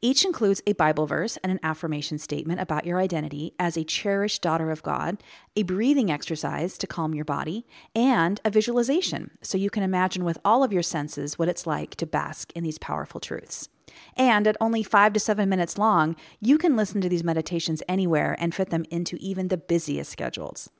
Each 0.00 0.24
includes 0.24 0.62
a 0.66 0.72
Bible 0.72 1.06
verse 1.06 1.36
and 1.38 1.52
an 1.52 1.60
affirmation 1.62 2.18
statement 2.18 2.60
about 2.60 2.86
your 2.86 2.98
identity 2.98 3.54
as 3.58 3.76
a 3.76 3.84
cherished 3.84 4.42
daughter 4.42 4.70
of 4.70 4.82
God, 4.82 5.22
a 5.56 5.62
breathing 5.62 6.10
exercise 6.10 6.78
to 6.78 6.86
calm 6.86 7.14
your 7.14 7.24
body, 7.24 7.66
and 7.94 8.40
a 8.44 8.50
visualization 8.50 9.30
so 9.42 9.58
you 9.58 9.70
can 9.70 9.82
imagine 9.82 10.24
with 10.24 10.38
all 10.44 10.64
of 10.64 10.72
your 10.72 10.82
senses 10.82 11.38
what 11.38 11.48
it's 11.48 11.66
like 11.66 11.94
to 11.96 12.06
bask 12.06 12.52
in 12.54 12.64
these 12.64 12.78
powerful 12.78 13.20
truths. 13.20 13.68
And 14.16 14.46
at 14.46 14.56
only 14.60 14.82
five 14.82 15.12
to 15.14 15.20
seven 15.20 15.48
minutes 15.48 15.78
long, 15.78 16.16
you 16.40 16.58
can 16.58 16.76
listen 16.76 17.00
to 17.00 17.08
these 17.08 17.24
meditations 17.24 17.82
anywhere 17.88 18.36
and 18.38 18.54
fit 18.54 18.70
them 18.70 18.84
into 18.90 19.16
even 19.20 19.48
the 19.48 19.56
busiest 19.56 20.10
schedules. 20.10 20.70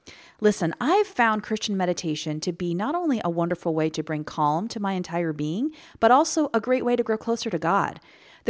Listen, 0.40 0.74
I've 0.80 1.06
found 1.06 1.42
Christian 1.42 1.76
meditation 1.76 2.40
to 2.40 2.52
be 2.52 2.74
not 2.74 2.94
only 2.94 3.20
a 3.24 3.30
wonderful 3.30 3.74
way 3.74 3.90
to 3.90 4.02
bring 4.02 4.24
calm 4.24 4.68
to 4.68 4.80
my 4.80 4.92
entire 4.92 5.32
being, 5.32 5.70
but 5.98 6.10
also 6.10 6.50
a 6.54 6.60
great 6.60 6.84
way 6.84 6.96
to 6.96 7.02
grow 7.02 7.18
closer 7.18 7.50
to 7.50 7.58
God. 7.58 8.00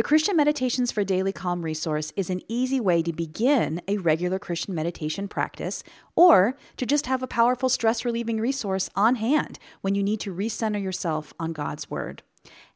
The 0.01 0.09
Christian 0.09 0.35
Meditations 0.35 0.91
for 0.91 1.05
Daily 1.05 1.31
Calm 1.31 1.61
resource 1.61 2.11
is 2.17 2.31
an 2.31 2.41
easy 2.49 2.81
way 2.81 3.03
to 3.03 3.13
begin 3.13 3.83
a 3.87 3.99
regular 3.99 4.39
Christian 4.39 4.75
meditation 4.75 5.29
practice 5.29 5.85
or 6.17 6.57
to 6.79 6.87
just 6.87 7.05
have 7.05 7.23
a 7.23 7.27
powerful 7.27 7.69
stress 7.69 8.03
relieving 8.03 8.41
resource 8.41 8.89
on 8.97 9.17
hand 9.17 9.59
when 9.83 9.95
you 9.95 10.03
need 10.03 10.19
to 10.21 10.35
recenter 10.35 10.83
yourself 10.83 11.35
on 11.39 11.53
God's 11.53 11.91
Word. 11.91 12.23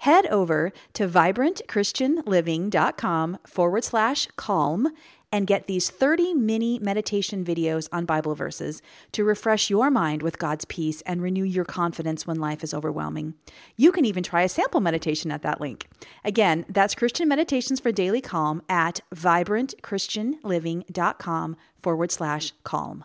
Head 0.00 0.26
over 0.26 0.70
to 0.92 1.08
vibrantchristianliving.com 1.08 3.38
forward 3.46 3.84
slash 3.84 4.28
calm 4.36 4.88
and 5.34 5.46
get 5.48 5.66
these 5.66 5.90
30 5.90 6.34
mini 6.34 6.78
meditation 6.78 7.44
videos 7.44 7.88
on 7.90 8.04
Bible 8.04 8.36
verses 8.36 8.80
to 9.10 9.24
refresh 9.24 9.68
your 9.68 9.90
mind 9.90 10.22
with 10.22 10.38
God's 10.38 10.64
peace 10.64 11.00
and 11.00 11.20
renew 11.20 11.42
your 11.42 11.64
confidence 11.64 12.24
when 12.24 12.38
life 12.38 12.62
is 12.62 12.72
overwhelming. 12.72 13.34
You 13.76 13.90
can 13.90 14.04
even 14.04 14.22
try 14.22 14.42
a 14.42 14.48
sample 14.48 14.80
meditation 14.80 15.32
at 15.32 15.42
that 15.42 15.60
link. 15.60 15.88
Again, 16.24 16.64
that's 16.68 16.94
Christian 16.94 17.26
Meditations 17.26 17.80
for 17.80 17.90
Daily 17.90 18.20
Calm 18.20 18.62
at 18.68 19.00
vibrantchristianliving.com 19.12 21.56
forward 21.82 22.12
slash 22.12 22.52
calm. 22.62 23.04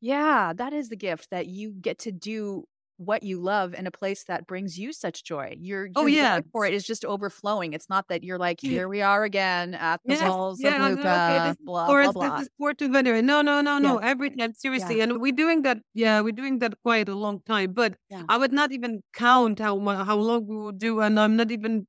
Yeah, 0.00 0.52
that 0.52 0.72
is 0.72 0.88
the 0.88 0.96
gift 0.96 1.30
that 1.30 1.46
you 1.46 1.72
get 1.72 2.00
to 2.00 2.10
do 2.10 2.66
what 2.98 3.22
you 3.22 3.40
love 3.40 3.74
in 3.74 3.86
a 3.86 3.90
place 3.90 4.24
that 4.24 4.46
brings 4.46 4.78
you 4.78 4.92
such 4.92 5.24
joy. 5.24 5.54
Your, 5.58 5.88
oh 5.96 6.06
yeah 6.06 6.40
for 6.52 6.64
it 6.64 6.72
is 6.74 6.84
just 6.84 7.04
overflowing. 7.04 7.72
It's 7.72 7.88
not 7.88 8.08
that 8.08 8.24
you're 8.24 8.38
like, 8.38 8.60
here 8.60 8.88
we 8.88 9.02
are 9.02 9.24
again 9.24 9.74
at 9.74 10.00
the 10.04 10.14
yes, 10.14 10.22
yeah, 10.22 10.28
of 10.28 10.58
Lucca, 10.58 10.78
no, 10.78 10.84
okay, 10.86 11.54
blah, 11.64 11.86
blah, 11.86 12.12
blah. 12.12 12.36
This 12.36 12.46
is 12.46 12.50
Porto 12.58 12.88
Venere. 12.88 13.22
No, 13.22 13.42
no, 13.42 13.60
no, 13.60 13.78
no. 13.78 14.00
Yeah. 14.00 14.08
Every 14.08 14.30
time, 14.30 14.54
seriously. 14.54 14.98
Yeah. 14.98 15.04
And 15.04 15.20
we're 15.20 15.32
doing 15.32 15.62
that. 15.62 15.78
Yeah, 15.94 16.20
we're 16.20 16.32
doing 16.32 16.58
that 16.60 16.74
quite 16.82 17.08
a 17.08 17.14
long 17.14 17.40
time. 17.46 17.72
But 17.72 17.94
yeah. 18.10 18.22
I 18.28 18.38
would 18.38 18.52
not 18.52 18.72
even 18.72 19.02
count 19.12 19.58
how 19.58 19.78
how 20.04 20.16
long 20.16 20.46
we 20.46 20.56
will 20.56 20.72
do, 20.72 21.00
and 21.00 21.18
I'm 21.18 21.36
not 21.36 21.50
even 21.50 21.86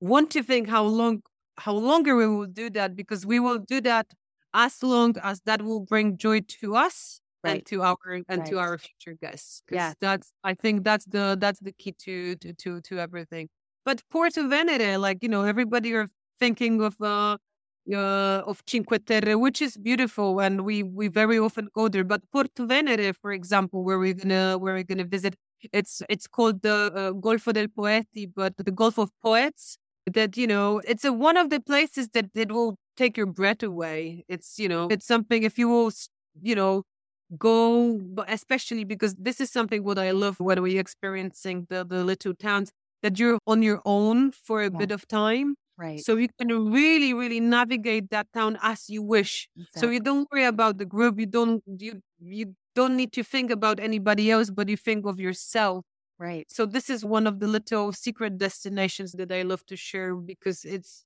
want 0.00 0.30
to 0.32 0.42
think 0.42 0.68
how 0.68 0.84
long 0.84 1.22
how 1.56 1.72
longer 1.72 2.16
we 2.16 2.26
will 2.26 2.46
do 2.46 2.68
that 2.70 2.96
because 2.96 3.24
we 3.24 3.40
will 3.40 3.58
do 3.58 3.80
that 3.80 4.06
as 4.52 4.82
long 4.82 5.14
as 5.22 5.40
that 5.46 5.62
will 5.62 5.80
bring 5.80 6.16
joy 6.16 6.40
to 6.40 6.76
us 6.76 7.20
and 7.44 7.66
to 7.66 7.82
our 7.82 7.96
and 8.28 8.44
to 8.46 8.58
our 8.58 8.78
future 8.78 9.16
guests. 9.20 9.62
Yeah. 9.70 9.92
that's 10.00 10.32
I 10.42 10.54
think 10.54 10.84
that's 10.84 11.04
the 11.04 11.36
that's 11.38 11.60
the 11.60 11.72
key 11.72 11.92
to 12.04 12.36
to 12.36 12.52
to, 12.52 12.80
to 12.80 12.98
everything. 12.98 13.48
But 13.84 14.02
Porto 14.10 14.48
Venere, 14.48 14.98
like 14.98 15.22
you 15.22 15.28
know, 15.28 15.42
everybody 15.42 15.92
are 15.94 16.08
thinking 16.38 16.80
of 16.80 17.00
uh, 17.00 17.36
uh 17.92 18.42
of 18.46 18.62
Cinque 18.66 19.04
Terre, 19.06 19.36
which 19.38 19.60
is 19.60 19.76
beautiful, 19.76 20.40
and 20.40 20.64
we 20.64 20.82
we 20.82 21.08
very 21.08 21.38
often 21.38 21.68
go 21.74 21.88
there. 21.88 22.04
But 22.04 22.22
Porto 22.32 22.66
Venere, 22.66 23.12
for 23.12 23.32
example, 23.32 23.84
where 23.84 23.98
we're 23.98 24.14
gonna 24.14 24.58
where 24.58 24.74
we're 24.74 24.84
gonna 24.84 25.04
visit, 25.04 25.36
it's 25.72 26.02
it's 26.08 26.26
called 26.26 26.62
the 26.62 26.92
uh, 26.94 27.12
Golfo 27.12 27.52
del 27.52 27.68
Poeti, 27.68 28.30
but 28.34 28.56
the 28.56 28.72
Gulf 28.72 28.98
of 28.98 29.10
Poets. 29.22 29.78
That 30.12 30.36
you 30.36 30.46
know, 30.46 30.82
it's 30.86 31.02
a, 31.06 31.14
one 31.14 31.38
of 31.38 31.48
the 31.48 31.60
places 31.60 32.08
that 32.10 32.26
it 32.34 32.52
will 32.52 32.76
take 32.94 33.16
your 33.16 33.26
breath 33.26 33.62
away. 33.62 34.24
It's 34.28 34.58
you 34.58 34.68
know, 34.68 34.88
it's 34.90 35.06
something 35.06 35.42
if 35.42 35.58
you 35.58 35.68
will, 35.68 35.92
you 36.42 36.54
know, 36.54 36.84
go, 37.38 37.98
but 37.98 38.30
especially 38.30 38.84
because 38.84 39.14
this 39.16 39.40
is 39.40 39.50
something 39.50 39.84
what 39.84 39.98
I 39.98 40.10
love 40.12 40.40
when 40.40 40.62
we're 40.62 40.80
experiencing 40.80 41.66
the 41.70 41.84
the 41.84 42.04
little 42.04 42.34
towns 42.34 42.70
that 43.02 43.18
you're 43.18 43.38
on 43.46 43.62
your 43.62 43.80
own 43.84 44.32
for 44.32 44.62
a 44.62 44.70
Yeah. 44.70 44.80
bit 44.80 44.90
of 44.90 45.06
time. 45.08 45.56
Right. 45.76 46.06
So 46.06 46.16
you 46.16 46.28
can 46.38 46.48
really, 46.72 47.14
really 47.14 47.40
navigate 47.40 48.10
that 48.10 48.26
town 48.34 48.58
as 48.62 48.88
you 48.90 49.02
wish. 49.02 49.48
So 49.74 49.90
you 49.90 50.00
don't 50.00 50.28
worry 50.32 50.44
about 50.44 50.78
the 50.78 50.84
group. 50.86 51.18
You 51.18 51.26
don't 51.26 51.62
you 51.66 52.00
you 52.20 52.54
don't 52.74 52.96
need 52.96 53.12
to 53.12 53.22
think 53.24 53.50
about 53.50 53.78
anybody 53.80 54.30
else, 54.30 54.50
but 54.50 54.68
you 54.68 54.76
think 54.76 55.06
of 55.06 55.20
yourself. 55.20 55.84
right. 56.18 56.48
So 56.48 56.66
this 56.66 56.90
is 56.90 57.04
one 57.04 57.26
of 57.26 57.40
the 57.40 57.48
little 57.48 57.92
secret 57.92 58.38
destinations 58.38 59.12
that 59.12 59.32
I 59.32 59.42
love 59.42 59.64
to 59.66 59.76
share 59.76 60.14
because 60.16 60.64
it's 60.64 61.04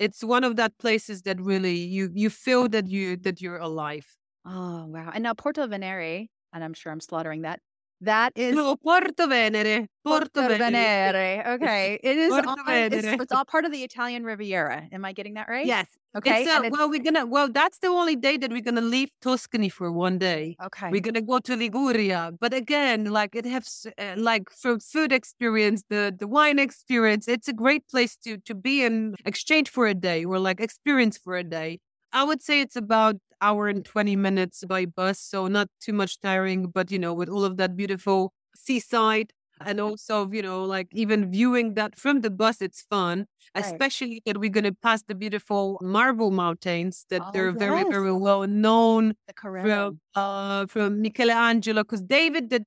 it's 0.00 0.24
one 0.24 0.44
of 0.44 0.56
that 0.56 0.78
places 0.78 1.22
that 1.24 1.40
really 1.40 1.76
you 1.78 2.10
you 2.14 2.30
feel 2.30 2.68
that 2.70 2.88
you 2.88 3.16
that 3.18 3.40
you're 3.42 3.58
alive. 3.58 4.06
Oh 4.44 4.86
wow. 4.86 5.10
And 5.12 5.22
now 5.22 5.34
Porto 5.34 5.66
Venere, 5.66 6.26
and 6.52 6.64
I'm 6.64 6.74
sure 6.74 6.92
I'm 6.92 7.00
slaughtering 7.00 7.42
that. 7.42 7.60
That 8.02 8.32
is 8.34 8.56
No, 8.56 8.76
Porto 8.76 9.26
Venere. 9.26 9.86
Porto, 10.02 10.48
Venere. 10.48 11.12
Venere. 11.12 11.46
Okay. 11.54 12.00
It 12.02 12.16
is 12.16 12.30
Porto 12.30 12.48
on, 12.48 12.56
it's, 12.66 12.96
Venere. 12.96 13.20
it's 13.20 13.30
all 13.32 13.44
part 13.44 13.66
of 13.66 13.72
the 13.72 13.82
Italian 13.82 14.24
Riviera. 14.24 14.88
Am 14.90 15.04
I 15.04 15.12
getting 15.12 15.34
that 15.34 15.48
right? 15.50 15.66
Yes. 15.66 15.86
Okay. 16.16 16.48
Uh, 16.48 16.70
well, 16.70 16.88
we're 16.88 17.02
gonna. 17.02 17.26
Well, 17.26 17.50
that's 17.52 17.78
the 17.80 17.88
only 17.88 18.16
day 18.16 18.38
that 18.38 18.50
we're 18.50 18.62
gonna 18.62 18.80
leave 18.80 19.10
Tuscany 19.20 19.68
for 19.68 19.92
one 19.92 20.16
day. 20.16 20.56
okay. 20.64 20.88
We're 20.90 21.02
gonna 21.02 21.20
go 21.20 21.40
to 21.40 21.54
Liguria, 21.54 22.32
but 22.40 22.54
again, 22.54 23.04
like 23.04 23.36
it 23.36 23.44
has, 23.44 23.86
uh, 23.98 24.14
like 24.16 24.48
from 24.50 24.80
food 24.80 25.12
experience, 25.12 25.84
the 25.90 26.16
the 26.18 26.26
wine 26.26 26.58
experience. 26.58 27.28
It's 27.28 27.48
a 27.48 27.52
great 27.52 27.86
place 27.88 28.16
to 28.24 28.38
to 28.38 28.54
be 28.54 28.82
in 28.82 29.14
exchange 29.26 29.68
for 29.68 29.86
a 29.86 29.94
day 29.94 30.24
or 30.24 30.38
like 30.38 30.58
experience 30.58 31.18
for 31.18 31.36
a 31.36 31.44
day. 31.44 31.80
I 32.12 32.24
would 32.24 32.42
say 32.42 32.60
it's 32.60 32.76
about 32.76 33.16
hour 33.40 33.68
and 33.68 33.84
twenty 33.84 34.16
minutes 34.16 34.64
by 34.64 34.86
bus, 34.86 35.18
so 35.20 35.46
not 35.48 35.68
too 35.80 35.92
much 35.92 36.20
tiring. 36.20 36.66
But 36.68 36.90
you 36.90 36.98
know, 36.98 37.14
with 37.14 37.28
all 37.28 37.44
of 37.44 37.56
that 37.58 37.76
beautiful 37.76 38.32
seaside 38.56 39.32
and 39.64 39.78
also 39.80 40.28
you 40.30 40.42
know 40.42 40.64
like 40.64 40.88
even 40.92 41.30
viewing 41.30 41.74
that 41.74 41.98
from 41.98 42.20
the 42.22 42.30
bus, 42.30 42.60
it's 42.62 42.82
fun. 42.82 43.26
Right. 43.54 43.64
Especially 43.64 44.22
that 44.26 44.38
we're 44.38 44.50
gonna 44.50 44.72
pass 44.72 45.02
the 45.02 45.14
beautiful 45.14 45.78
marble 45.82 46.30
mountains 46.30 47.04
that 47.10 47.22
Oh, 47.24 47.30
they're 47.32 47.52
very 47.52 47.78
yes. 47.80 47.88
very 47.90 48.12
well 48.12 48.46
known 48.46 49.14
from 49.62 50.00
uh 50.14 50.66
from 50.66 51.02
Michelangelo 51.02 51.82
because 51.82 52.02
David 52.02 52.50
that 52.50 52.62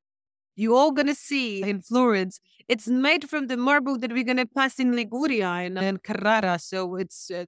you 0.56 0.76
all 0.76 0.92
gonna 0.92 1.16
see 1.16 1.64
in 1.64 1.82
Florence 1.82 2.40
it's 2.68 2.88
made 2.88 3.30
from 3.30 3.48
the 3.48 3.58
marble 3.58 3.98
that 4.00 4.12
we're 4.12 4.24
gonna 4.24 4.46
pass 4.46 4.80
in 4.80 4.96
Liguria 4.96 5.48
and, 5.48 5.78
and 5.80 6.04
Carrara 6.04 6.60
so 6.60 6.96
it's 6.96 7.32
uh, 7.32 7.46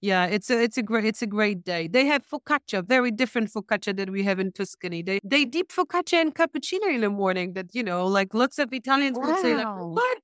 yeah 0.00 0.26
it's 0.26 0.50
a 0.50 0.62
it's 0.62 0.76
a 0.76 0.82
great 0.82 1.04
it's 1.04 1.22
a 1.22 1.26
great 1.26 1.64
day 1.64 1.88
they 1.88 2.04
have 2.06 2.22
focaccia 2.26 2.86
very 2.86 3.10
different 3.10 3.50
focaccia 3.50 3.96
that 3.96 4.10
we 4.10 4.22
have 4.22 4.38
in 4.38 4.52
Tuscany 4.52 5.02
they 5.02 5.18
they 5.24 5.44
dip 5.44 5.68
focaccia 5.68 6.20
and 6.20 6.34
cappuccino 6.34 6.92
in 6.94 7.00
the 7.00 7.10
morning 7.10 7.54
that 7.54 7.74
you 7.74 7.82
know 7.82 8.06
like 8.06 8.34
lots 8.34 8.58
of 8.58 8.72
Italians 8.72 9.16
would 9.18 9.38
say 9.38 9.56
like 9.56 9.66
what 9.78 10.18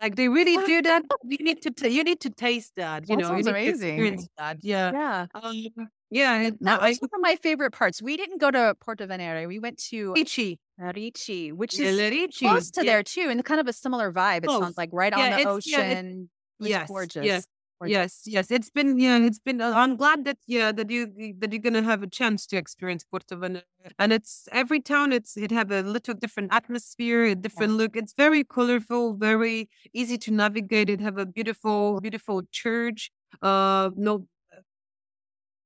like 0.00 0.16
they 0.16 0.28
really 0.28 0.56
What? 0.56 0.66
do 0.66 0.82
that 0.82 1.02
you 1.24 1.38
need 1.38 1.62
to 1.62 1.70
ta- 1.70 1.86
you 1.86 2.02
need 2.02 2.20
to 2.20 2.30
taste 2.30 2.72
that 2.76 3.08
you 3.08 3.14
That 3.16 3.22
know 3.22 3.28
sounds 3.28 3.46
you 3.46 3.52
amazing. 3.52 4.26
that 4.38 4.58
yeah 4.62 4.90
Yeah. 4.92 5.26
um, 5.34 5.88
yeah 6.10 6.50
That 6.60 6.82
I- 6.82 6.94
one 6.98 7.10
of 7.14 7.20
my 7.20 7.36
favorite 7.36 7.70
parts. 7.72 8.02
We 8.02 8.16
didn't 8.16 8.38
go 8.38 8.50
to 8.50 8.74
Porto 8.84 9.06
Venere. 9.06 9.46
We 9.46 9.60
went 9.60 9.78
to 9.90 10.12
Ricci. 10.14 10.58
Ricci, 10.78 11.52
which 11.52 11.78
is 11.78 11.96
Lerici. 11.98 12.40
close 12.48 12.70
to 12.72 12.84
Yeah. 12.84 12.92
there 12.94 13.02
too, 13.04 13.28
and 13.30 13.44
kind 13.44 13.60
of 13.60 13.68
a 13.68 13.72
similar 13.72 14.12
vibe. 14.12 14.38
It 14.38 14.48
Close. 14.48 14.60
sounds 14.62 14.76
like 14.76 14.90
right 14.92 15.12
Yeah, 15.16 15.24
on 15.24 15.30
the 15.30 15.38
it's- 15.38 15.66
yeah, 15.66 15.80
it- 15.80 15.92
ocean. 15.98 16.30
It 16.60 16.68
yes, 16.68 16.88
gorgeous. 16.88 17.24
Yes, 17.24 17.46
Gorgeous. 17.46 17.46
Yes, 17.84 18.22
yes. 18.26 18.50
It's 18.50 18.70
been 18.70 18.98
yeah, 18.98 19.18
it's 19.18 19.38
been. 19.38 19.60
Uh, 19.60 19.72
I'm 19.74 19.96
glad 19.96 20.24
that 20.24 20.38
yeah 20.46 20.72
that 20.72 20.90
you 20.90 21.06
that 21.38 21.52
you're 21.52 21.62
gonna 21.62 21.82
have 21.82 22.02
a 22.02 22.06
chance 22.06 22.46
to 22.48 22.56
experience 22.56 23.04
Porto 23.04 23.36
Venere. 23.36 23.62
And 23.98 24.12
it's 24.12 24.48
every 24.52 24.80
town. 24.80 25.12
It's 25.12 25.36
it 25.36 25.50
have 25.50 25.70
a 25.70 25.82
little 25.82 26.14
different 26.14 26.52
atmosphere, 26.52 27.24
a 27.24 27.34
different 27.34 27.72
look. 27.72 27.96
It's 27.96 28.14
very 28.14 28.44
colorful, 28.44 29.14
very 29.14 29.68
easy 29.92 30.18
to 30.18 30.30
navigate. 30.30 30.88
It 30.90 31.00
have 31.00 31.18
a 31.18 31.26
beautiful, 31.26 32.00
beautiful 32.00 32.42
church. 32.50 33.10
Uh, 33.40 33.90
no. 33.96 34.26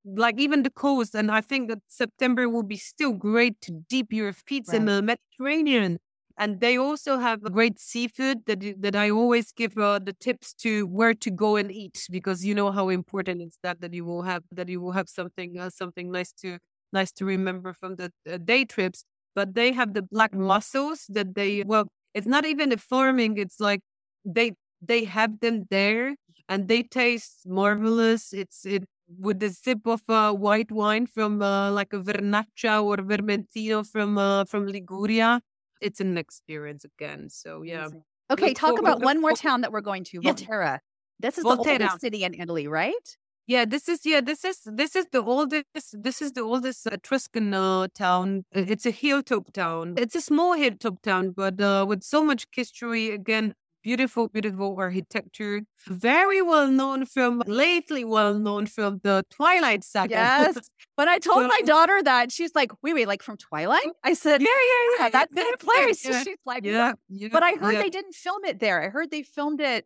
Like 0.05 0.39
even 0.39 0.63
the 0.63 0.71
coast, 0.71 1.17
and 1.17 1.33
I 1.33 1.41
think 1.41 1.69
that 1.69 1.81
September 1.89 2.49
will 2.49 2.63
be 2.63 2.77
still 2.77 3.13
great 3.13 3.61
to 3.63 3.73
dip 3.73 4.13
your 4.13 4.33
feet 4.33 4.69
in 4.73 4.85
the 4.85 5.03
Mediterranean. 5.03 5.99
And 6.38 6.61
they 6.61 6.77
also 6.77 7.18
have 7.18 7.40
great 7.42 7.79
seafood 7.79 8.44
that 8.46 8.61
that 8.83 8.94
I 8.94 9.11
always 9.11 9.53
give 9.53 9.79
uh, 9.79 9.99
the 9.99 10.12
tips 10.12 10.53
to 10.64 10.87
where 10.87 11.14
to 11.14 11.31
go 11.31 11.57
and 11.57 11.72
eat 11.72 12.07
because 12.11 12.44
you 12.44 12.55
know 12.55 12.70
how 12.72 12.90
important 12.90 13.40
it's 13.40 13.59
that 13.62 13.81
that 13.81 13.94
you 13.94 14.05
will 14.05 14.22
have 14.22 14.42
that 14.53 14.68
you 14.68 14.81
will 14.83 14.92
have 14.92 15.09
something 15.09 15.59
uh, 15.59 15.70
something 15.70 16.11
nice 16.12 16.33
to 16.42 16.59
nice 16.92 17.11
to 17.12 17.25
remember 17.25 17.72
from 17.72 17.96
the 17.96 18.12
uh, 18.31 18.37
day 18.38 18.64
trips. 18.66 19.05
But 19.35 19.55
they 19.55 19.72
have 19.72 19.94
the 19.94 20.03
black 20.03 20.35
mussels 20.35 21.07
that 21.11 21.35
they 21.35 21.62
well, 21.66 21.88
it's 22.14 22.27
not 22.27 22.44
even 22.44 22.72
a 22.72 22.77
farming. 22.77 23.38
It's 23.38 23.59
like 23.61 23.81
they 24.25 24.53
they 24.83 25.05
have 25.05 25.40
them 25.40 25.66
there 25.70 26.16
and 26.49 26.68
they 26.68 26.83
taste 26.83 27.46
marvelous. 27.46 28.33
It's 28.33 28.64
it 28.66 28.85
with 29.18 29.40
the 29.40 29.51
sip 29.51 29.87
of 29.87 30.03
uh, 30.09 30.33
white 30.33 30.70
wine 30.72 31.07
from 31.07 31.40
uh, 31.42 31.70
like 31.70 31.92
a 31.92 31.99
Vernaccia 32.01 32.83
or 32.83 32.96
Vermentino 32.99 33.87
from 33.88 34.18
uh, 34.18 34.44
from 34.44 34.66
Liguria. 34.66 35.40
It's 35.81 36.01
an 36.01 36.17
experience 36.19 36.85
again. 36.85 37.29
So 37.31 37.62
yeah, 37.62 37.81
Amazing. 37.83 38.03
Okay, 38.31 38.49
Look 38.49 38.57
talk 38.57 38.69
forward- 38.71 38.81
about 38.89 39.01
one 39.03 39.21
more 39.21 39.33
town 39.33 39.61
that 39.61 39.71
we're 39.73 39.81
going 39.81 40.05
to. 40.05 40.21
Volterra. 40.21 40.81
This 41.21 41.39
is 41.39 41.45
the 41.45 41.51
oldest 41.57 42.01
city 42.01 42.25
in 42.25 42.35
Italy, 42.35 42.67
right? 42.67 43.17
yeah. 43.47 43.65
This 43.65 43.89
is 43.89 44.05
yeah. 44.05 44.21
This 44.21 44.45
is 44.45 44.59
this 44.67 44.97
is 44.97 45.07
the 45.12 45.23
oldest. 45.23 45.67
This 46.03 46.21
is 46.21 46.33
the 46.33 46.43
oldest 46.43 46.87
Etruscan 46.87 47.55
uh, 47.55 47.87
town. 47.95 48.45
It's 48.53 48.85
a 48.87 48.91
hilltop 48.91 49.53
town. 49.53 49.95
It's 49.97 50.15
a 50.17 50.21
small 50.21 50.53
hilltop 50.55 51.01
town, 51.03 51.31
but 51.31 51.61
uh, 51.61 51.87
with 51.89 52.03
so 52.03 52.25
much 52.25 52.47
history. 52.53 53.11
Again, 53.11 53.55
beautiful, 53.87 54.27
beautiful 54.29 54.75
architecture. 54.77 55.62
Very 55.87 56.42
well 56.42 56.66
known 56.66 57.07
from 57.07 57.40
lately. 57.46 58.05
Well 58.05 58.35
known 58.35 58.66
from 58.66 59.01
the 59.05 59.25
Twilight 59.31 59.85
Saga. 59.85 60.14
Yes. 60.14 60.59
When 60.96 61.09
I 61.11 61.18
told 61.18 61.46
my 61.46 61.61
daughter 61.61 62.03
that, 62.03 62.33
she's 62.33 62.55
like, 62.55 62.72
wait, 62.83 62.94
wait, 62.94 63.07
like 63.07 63.22
from 63.22 63.37
Twilight? 63.37 63.87
I 64.03 64.14
said, 64.14 64.40
yeah, 64.40 64.49
yeah, 64.72 65.05
yeah, 65.05 65.09
that's 65.11 65.33
yeah, 65.37 65.44
place. 65.61 66.03
Yeah, 66.03 66.22
She's 66.22 66.38
like, 66.46 66.64
yeah, 66.64 66.94
yeah, 67.11 67.29
But 67.31 67.42
I 67.42 67.53
heard 67.53 67.75
yeah. 67.75 67.83
they 67.83 67.90
didn't 67.90 68.14
film 68.14 68.42
it 68.46 68.61
there. 68.61 68.83
I 68.83 68.88
heard 68.88 69.11
they 69.11 69.22
filmed 69.22 69.61
it. 69.61 69.85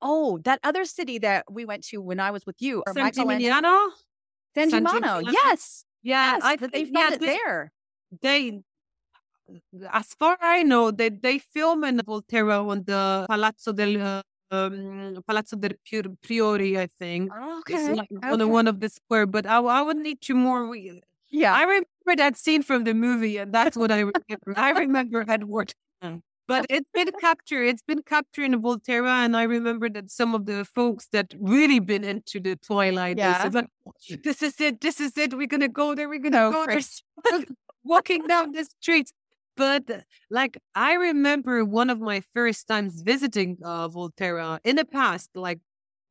Oh, 0.00 0.38
that 0.44 0.60
other 0.62 0.84
city 0.84 1.18
that 1.18 1.46
we 1.50 1.64
went 1.64 1.82
to 1.86 1.98
when 1.98 2.20
I 2.20 2.30
was 2.30 2.46
with 2.46 2.56
you, 2.60 2.84
or 2.86 2.92
San 2.94 3.10
Gimignano? 3.10 3.88
San 4.54 4.70
Gimignano. 4.70 5.28
Yes. 5.30 5.84
Yeah, 6.04 6.34
Yes. 6.34 6.42
I 6.44 6.56
they 6.56 6.84
filmed 6.84 6.90
yeah, 6.94 7.14
it 7.14 7.20
there. 7.20 7.72
they 8.22 8.60
as 9.92 10.14
far 10.18 10.36
I 10.40 10.62
know, 10.62 10.90
they 10.90 11.08
they 11.10 11.38
film 11.38 11.84
in 11.84 11.98
Volterra 11.98 12.66
on 12.68 12.84
the 12.84 13.26
Palazzo 13.28 13.72
del 13.72 14.22
um, 14.50 15.22
Palazzo 15.26 15.56
del 15.56 15.72
Priori, 16.22 16.78
I 16.78 16.86
think. 16.86 17.30
Oh, 17.34 17.62
It's 17.68 17.82
okay. 17.84 17.94
like 17.94 18.08
on 18.22 18.38
the 18.38 18.48
one 18.48 18.68
of 18.68 18.80
the 18.80 18.88
square, 18.88 19.26
but 19.26 19.46
I, 19.46 19.58
I 19.58 19.82
would 19.82 19.96
need 19.96 20.20
to 20.22 20.34
more. 20.34 20.66
Re- 20.66 21.02
Yeah. 21.30 21.52
I 21.54 21.62
remember 21.62 22.14
that 22.16 22.36
scene 22.36 22.62
from 22.62 22.84
the 22.84 22.94
movie, 22.94 23.38
and 23.38 23.52
that's 23.52 23.76
what 23.76 23.90
I 23.90 24.00
remember. 24.00 24.54
I 24.56 24.70
remember 24.70 25.24
Edward. 25.28 25.74
But 26.46 26.66
it's 26.68 26.86
been 26.92 27.10
captured. 27.22 27.64
It's 27.64 27.82
been 27.82 28.02
captured 28.02 28.44
in 28.52 28.60
Volterra, 28.60 29.24
and 29.24 29.34
I 29.34 29.44
remember 29.44 29.88
that 29.88 30.10
some 30.10 30.34
of 30.34 30.44
the 30.44 30.66
folks 30.66 31.08
that 31.10 31.32
really 31.40 31.80
been 31.80 32.04
into 32.04 32.38
the 32.38 32.54
Twilight, 32.56 33.16
Yeah. 33.16 33.42
said, 33.42 33.54
like, 33.54 33.70
"This 34.22 34.42
is 34.42 34.60
it. 34.60 34.82
This 34.82 35.00
is 35.00 35.16
it. 35.16 35.32
We're 35.32 35.46
gonna 35.48 35.68
go 35.82 35.94
there. 35.94 36.06
We're 36.06 36.18
gonna 36.20 36.44
Oh, 36.48 36.52
go 36.52 36.66
there." 36.66 36.82
Walking 37.84 38.26
down 38.26 38.52
the 38.52 38.64
streets. 38.64 39.10
But 39.56 39.90
uh, 39.90 40.00
like 40.30 40.58
I 40.74 40.94
remember 40.94 41.64
one 41.64 41.90
of 41.90 42.00
my 42.00 42.20
first 42.20 42.66
times 42.66 43.02
visiting 43.02 43.58
uh, 43.64 43.88
Volterra 43.88 44.58
in 44.64 44.76
the 44.76 44.84
past, 44.84 45.30
like 45.34 45.60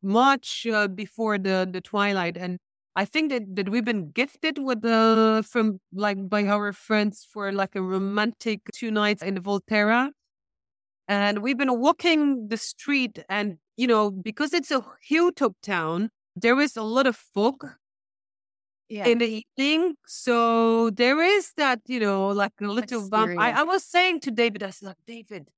much 0.01 0.65
uh, 0.67 0.87
before 0.87 1.37
the 1.37 1.67
the 1.71 1.81
Twilight, 1.81 2.37
and 2.37 2.59
I 2.95 3.05
think 3.05 3.31
that, 3.31 3.55
that 3.55 3.69
we've 3.69 3.85
been 3.85 4.11
gifted 4.11 4.59
with 4.59 4.85
uh, 4.85 5.41
from 5.41 5.79
like 5.93 6.29
by 6.29 6.45
our 6.45 6.73
friends 6.73 7.27
for 7.31 7.51
like 7.51 7.75
a 7.75 7.81
romantic 7.81 8.61
two 8.73 8.91
nights 8.91 9.23
in 9.23 9.35
Volterra. 9.41 10.11
And 11.07 11.39
we've 11.39 11.57
been 11.57 11.79
walking 11.79 12.47
the 12.47 12.57
street, 12.57 13.19
and 13.29 13.57
you 13.75 13.87
know, 13.87 14.11
because 14.11 14.53
it's 14.53 14.71
a 14.71 14.85
hilltop 15.01 15.53
town, 15.61 16.09
there 16.35 16.59
is 16.61 16.77
a 16.77 16.83
lot 16.83 17.07
of 17.07 17.15
fog. 17.15 17.65
Yeah. 18.93 19.07
in 19.07 19.17
the 19.17 19.41
evening. 19.41 19.95
So 20.05 20.89
there 20.91 21.21
is 21.21 21.51
that, 21.57 21.79
you 21.87 21.99
know, 21.99 22.27
like 22.27 22.53
a 22.61 22.67
little 22.67 23.09
bump. 23.09 23.39
I, 23.39 23.51
I 23.61 23.63
was 23.63 23.83
saying 23.83 24.21
to 24.21 24.31
David, 24.31 24.61
I 24.61 24.69
said, 24.69 24.87
like, 24.89 24.97
David, 25.07 25.49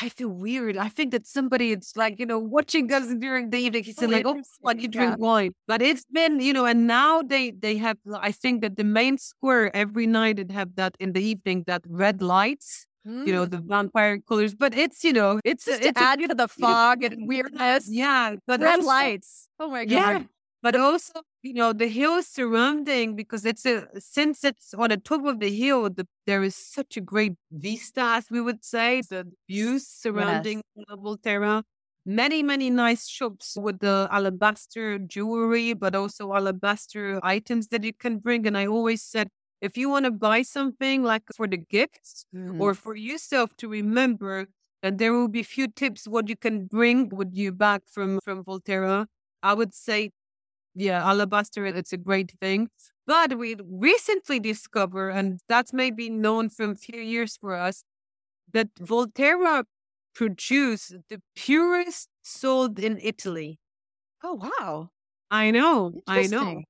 I 0.00 0.08
feel 0.08 0.28
weird. 0.28 0.76
I 0.76 0.88
think 0.88 1.12
that 1.12 1.26
somebody 1.26 1.72
it's 1.72 1.96
like, 1.96 2.18
you 2.18 2.26
know, 2.26 2.38
watching 2.38 2.92
us 2.92 3.06
during 3.14 3.50
the 3.50 3.58
evening. 3.58 3.84
He 3.84 3.92
said, 3.92 4.10
oh, 4.10 4.12
like, 4.12 4.26
oh, 4.26 4.42
like 4.62 4.82
you 4.82 4.88
drink 4.88 5.12
yeah. 5.12 5.26
wine. 5.26 5.52
But 5.66 5.80
it's 5.80 6.04
been, 6.12 6.40
you 6.40 6.52
know, 6.52 6.66
and 6.66 6.86
now 6.86 7.22
they 7.22 7.52
they 7.52 7.76
have 7.78 7.96
I 8.12 8.32
think 8.32 8.60
that 8.62 8.76
the 8.76 8.84
main 8.84 9.16
square 9.16 9.74
every 9.74 10.06
night 10.06 10.38
it 10.38 10.50
have 10.50 10.74
that 10.74 10.96
in 11.00 11.12
the 11.12 11.22
evening, 11.22 11.64
that 11.66 11.82
red 11.88 12.20
lights. 12.20 12.86
Mm. 13.06 13.26
You 13.26 13.32
know, 13.32 13.46
mm. 13.46 13.50
the 13.52 13.58
vampire 13.58 14.18
colors. 14.18 14.54
But 14.54 14.76
it's, 14.76 15.04
you 15.04 15.12
know, 15.12 15.40
it's 15.44 15.64
just 15.64 15.80
it's 15.80 15.98
to 15.98 16.04
add 16.04 16.18
to 16.18 16.34
the 16.34 16.48
fog 16.48 17.04
and 17.04 17.28
weirdness. 17.28 17.88
Yeah. 17.88 18.34
But 18.48 18.60
red 18.60 18.80
also, 18.80 18.88
lights. 18.88 19.48
Oh 19.60 19.70
my 19.70 19.84
god. 19.84 19.94
Yeah 19.94 20.22
but 20.66 20.74
also 20.74 21.20
you 21.44 21.54
know 21.54 21.72
the 21.72 21.86
hill 21.86 22.20
surrounding 22.24 23.14
because 23.14 23.44
it's 23.46 23.64
a 23.64 23.86
since 24.00 24.42
it's 24.42 24.74
on 24.74 24.88
the 24.90 24.96
top 24.96 25.24
of 25.24 25.38
the 25.38 25.52
hill 25.60 25.88
the, 25.88 26.04
there 26.26 26.42
is 26.42 26.56
such 26.56 26.96
a 26.96 27.00
great 27.00 27.34
vista 27.52 28.02
as 28.18 28.26
we 28.32 28.40
would 28.40 28.64
say 28.64 29.00
the 29.08 29.22
views 29.48 29.86
surrounding 29.86 30.60
yes. 30.74 30.86
volterra 31.04 31.62
many 32.04 32.42
many 32.42 32.68
nice 32.68 33.06
shops 33.06 33.56
with 33.66 33.78
the 33.78 34.08
alabaster 34.10 34.98
jewelry 34.98 35.72
but 35.72 35.94
also 35.94 36.34
alabaster 36.34 37.20
items 37.22 37.68
that 37.68 37.84
you 37.84 37.92
can 37.92 38.18
bring 38.18 38.44
and 38.44 38.58
i 38.58 38.66
always 38.66 39.02
said 39.14 39.28
if 39.60 39.78
you 39.78 39.88
want 39.88 40.04
to 40.04 40.10
buy 40.10 40.42
something 40.42 41.04
like 41.04 41.22
for 41.36 41.46
the 41.46 41.62
gifts 41.76 42.26
mm-hmm. 42.34 42.60
or 42.60 42.74
for 42.74 42.96
yourself 42.96 43.50
to 43.56 43.68
remember 43.68 44.46
and 44.82 44.98
there 44.98 45.12
will 45.12 45.28
be 45.38 45.44
few 45.44 45.68
tips 45.68 46.08
what 46.08 46.28
you 46.28 46.36
can 46.36 46.66
bring 46.66 47.08
with 47.20 47.32
you 47.32 47.52
back 47.52 47.82
from 47.86 48.18
from 48.24 48.42
volterra 48.42 49.06
i 49.44 49.54
would 49.54 49.72
say 49.72 50.10
yeah, 50.76 51.02
alabaster, 51.02 51.66
it's 51.66 51.92
a 51.92 51.96
great 51.96 52.32
thing. 52.40 52.68
But 53.06 53.38
we 53.38 53.56
recently 53.64 54.38
discovered, 54.38 55.10
and 55.10 55.40
that's 55.48 55.72
maybe 55.72 56.10
known 56.10 56.50
from 56.50 56.70
a 56.72 56.74
few 56.74 57.00
years 57.00 57.36
for 57.36 57.54
us, 57.54 57.82
that 58.52 58.74
Volterra 58.76 59.64
produce 60.14 60.92
the 61.08 61.20
purest 61.34 62.08
salt 62.22 62.78
in 62.78 62.98
Italy. 63.02 63.58
Oh, 64.22 64.34
wow. 64.34 64.90
I 65.30 65.50
know. 65.50 66.02
I 66.06 66.26
know. 66.26 66.62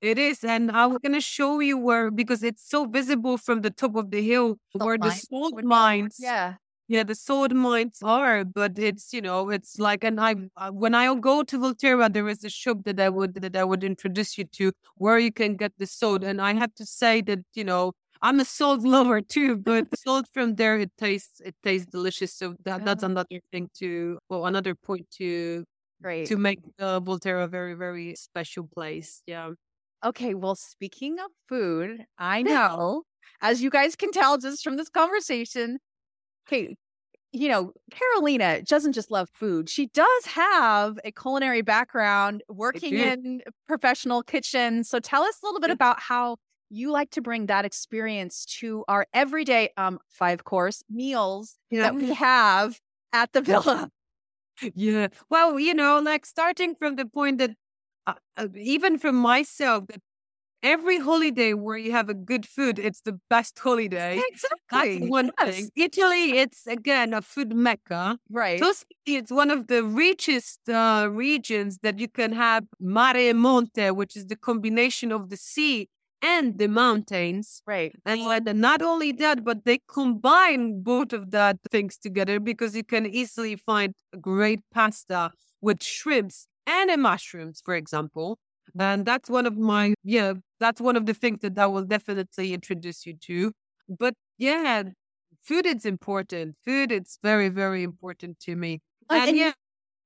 It 0.00 0.18
is. 0.18 0.44
And 0.44 0.70
I'm 0.70 0.98
going 0.98 1.12
to 1.14 1.20
show 1.20 1.60
you 1.60 1.78
where, 1.78 2.10
because 2.10 2.42
it's 2.42 2.68
so 2.68 2.86
visible 2.86 3.38
from 3.38 3.62
the 3.62 3.70
top 3.70 3.96
of 3.96 4.10
the 4.10 4.22
hill, 4.22 4.58
salt 4.72 4.84
where 4.84 4.98
mine. 4.98 5.08
the 5.08 5.16
salt 5.16 5.64
mines 5.64 6.16
yeah. 6.18 6.54
Yeah, 6.86 7.02
the 7.02 7.14
sword 7.14 7.54
mines 7.54 8.00
are, 8.02 8.44
but 8.44 8.78
it's 8.78 9.12
you 9.14 9.22
know 9.22 9.48
it's 9.50 9.78
like, 9.78 10.04
and 10.04 10.20
I 10.20 10.34
when 10.70 10.94
I 10.94 11.14
go 11.18 11.42
to 11.42 11.58
Volterra, 11.58 12.12
there 12.12 12.28
is 12.28 12.44
a 12.44 12.50
shop 12.50 12.78
that 12.84 13.00
I 13.00 13.08
would 13.08 13.34
that 13.36 13.56
I 13.56 13.64
would 13.64 13.82
introduce 13.82 14.36
you 14.36 14.44
to 14.44 14.72
where 14.96 15.18
you 15.18 15.32
can 15.32 15.56
get 15.56 15.72
the 15.78 15.86
salt, 15.86 16.22
and 16.22 16.42
I 16.42 16.52
have 16.54 16.74
to 16.74 16.84
say 16.86 17.22
that 17.22 17.38
you 17.54 17.64
know 17.64 17.92
I'm 18.20 18.38
a 18.40 18.44
salt 18.44 18.82
lover 18.84 19.22
too, 19.22 19.56
but 19.56 19.86
salt 19.96 20.26
from 20.34 20.56
there 20.56 20.78
it 20.78 20.92
tastes 20.98 21.40
it 21.40 21.54
tastes 21.62 21.86
delicious. 21.90 22.34
So 22.34 22.54
that 22.64 22.84
that's 22.84 23.02
another 23.02 23.40
thing 23.50 23.70
to 23.78 24.18
well 24.28 24.44
another 24.46 24.74
point 24.74 25.10
to 25.18 25.64
Great. 26.02 26.28
to 26.28 26.36
make 26.36 26.60
uh, 26.78 27.00
Volterra 27.00 27.44
a 27.44 27.48
very 27.48 27.74
very 27.74 28.14
special 28.16 28.68
place. 28.68 29.22
Yeah. 29.26 29.52
Okay, 30.04 30.34
well, 30.34 30.54
speaking 30.54 31.18
of 31.18 31.30
food, 31.48 32.04
I 32.18 32.42
know, 32.42 33.04
as 33.40 33.62
you 33.62 33.70
guys 33.70 33.96
can 33.96 34.10
tell 34.12 34.36
just 34.38 34.62
from 34.62 34.76
this 34.76 34.90
conversation, 34.90 35.78
okay, 36.46 36.76
you 37.32 37.48
know, 37.48 37.72
Karolina 37.90 38.64
doesn't 38.66 38.92
just 38.92 39.10
love 39.10 39.28
food. 39.34 39.68
She 39.68 39.86
does 39.86 40.26
have 40.26 40.98
a 41.04 41.10
culinary 41.10 41.62
background 41.62 42.42
working 42.48 42.94
in 42.94 43.42
professional 43.66 44.22
kitchens. 44.22 44.88
So 44.88 45.00
tell 45.00 45.22
us 45.22 45.40
a 45.42 45.46
little 45.46 45.60
bit 45.60 45.70
about 45.70 46.00
how 46.00 46.36
you 46.70 46.92
like 46.92 47.10
to 47.10 47.20
bring 47.20 47.46
that 47.46 47.64
experience 47.64 48.44
to 48.44 48.84
our 48.88 49.06
everyday 49.12 49.70
um 49.76 49.98
five 50.08 50.44
course 50.44 50.82
meals 50.90 51.56
yeah. 51.70 51.82
that 51.82 51.94
we 51.94 52.12
have 52.14 52.80
at 53.12 53.32
the 53.32 53.40
villa. 53.40 53.90
Yeah. 54.74 55.08
Well, 55.30 55.58
you 55.58 55.74
know, 55.74 55.98
like 55.98 56.24
starting 56.24 56.76
from 56.76 56.94
the 56.94 57.06
point 57.06 57.38
that 57.38 57.50
uh, 58.06 58.14
uh 58.36 58.46
even 58.54 58.98
from 58.98 59.16
myself, 59.16 59.88
that 59.88 60.00
every 60.64 60.98
holiday 60.98 61.52
where 61.52 61.76
you 61.76 61.92
have 61.92 62.08
a 62.08 62.14
good 62.14 62.46
food, 62.46 62.78
it's 62.78 63.02
the 63.02 63.20
best 63.30 63.56
holiday. 63.58 64.20
Exactly. 64.28 64.98
That's 64.98 65.10
one 65.10 65.30
yes. 65.38 65.54
thing. 65.54 65.70
Italy, 65.76 66.38
it's 66.38 66.66
again 66.66 67.14
a 67.14 67.22
food 67.22 67.54
mecca. 67.54 68.18
Right. 68.30 68.58
Tuscany, 68.58 68.96
it's 69.06 69.30
one 69.30 69.50
of 69.50 69.68
the 69.68 69.84
richest 69.84 70.68
uh, 70.68 71.08
regions 71.10 71.78
that 71.82 71.98
you 71.98 72.08
can 72.08 72.32
have 72.32 72.64
mare 72.80 73.16
e 73.16 73.32
monte, 73.32 73.90
which 73.90 74.16
is 74.16 74.26
the 74.26 74.36
combination 74.36 75.12
of 75.12 75.28
the 75.28 75.36
sea 75.36 75.88
and 76.22 76.58
the 76.58 76.68
mountains. 76.68 77.62
Right. 77.66 77.94
And 78.06 78.24
not 78.60 78.80
only 78.80 79.12
that, 79.12 79.44
but 79.44 79.66
they 79.66 79.80
combine 79.86 80.82
both 80.82 81.12
of 81.12 81.30
that 81.32 81.58
things 81.70 81.98
together 81.98 82.40
because 82.40 82.74
you 82.74 82.82
can 82.84 83.04
easily 83.06 83.56
find 83.56 83.94
a 84.12 84.16
great 84.16 84.60
pasta 84.72 85.32
with 85.60 85.82
shrimps 85.82 86.46
and 86.66 86.90
mushrooms, 87.02 87.60
for 87.62 87.74
example. 87.74 88.38
And 88.78 89.04
that's 89.04 89.30
one 89.30 89.46
of 89.46 89.56
my, 89.56 89.94
yeah, 90.02 90.34
that's 90.60 90.80
one 90.80 90.96
of 90.96 91.06
the 91.06 91.14
things 91.14 91.40
that 91.42 91.58
I 91.58 91.66
will 91.66 91.84
definitely 91.84 92.54
introduce 92.54 93.06
you 93.06 93.14
to. 93.22 93.52
But 93.88 94.14
yeah, 94.38 94.84
food 95.42 95.66
is 95.66 95.84
important. 95.84 96.56
Food 96.64 96.90
is 96.90 97.18
very, 97.22 97.48
very 97.48 97.82
important 97.82 98.40
to 98.40 98.56
me. 98.56 98.80
And, 99.10 99.28
and 99.28 99.36
yeah, 99.36 99.52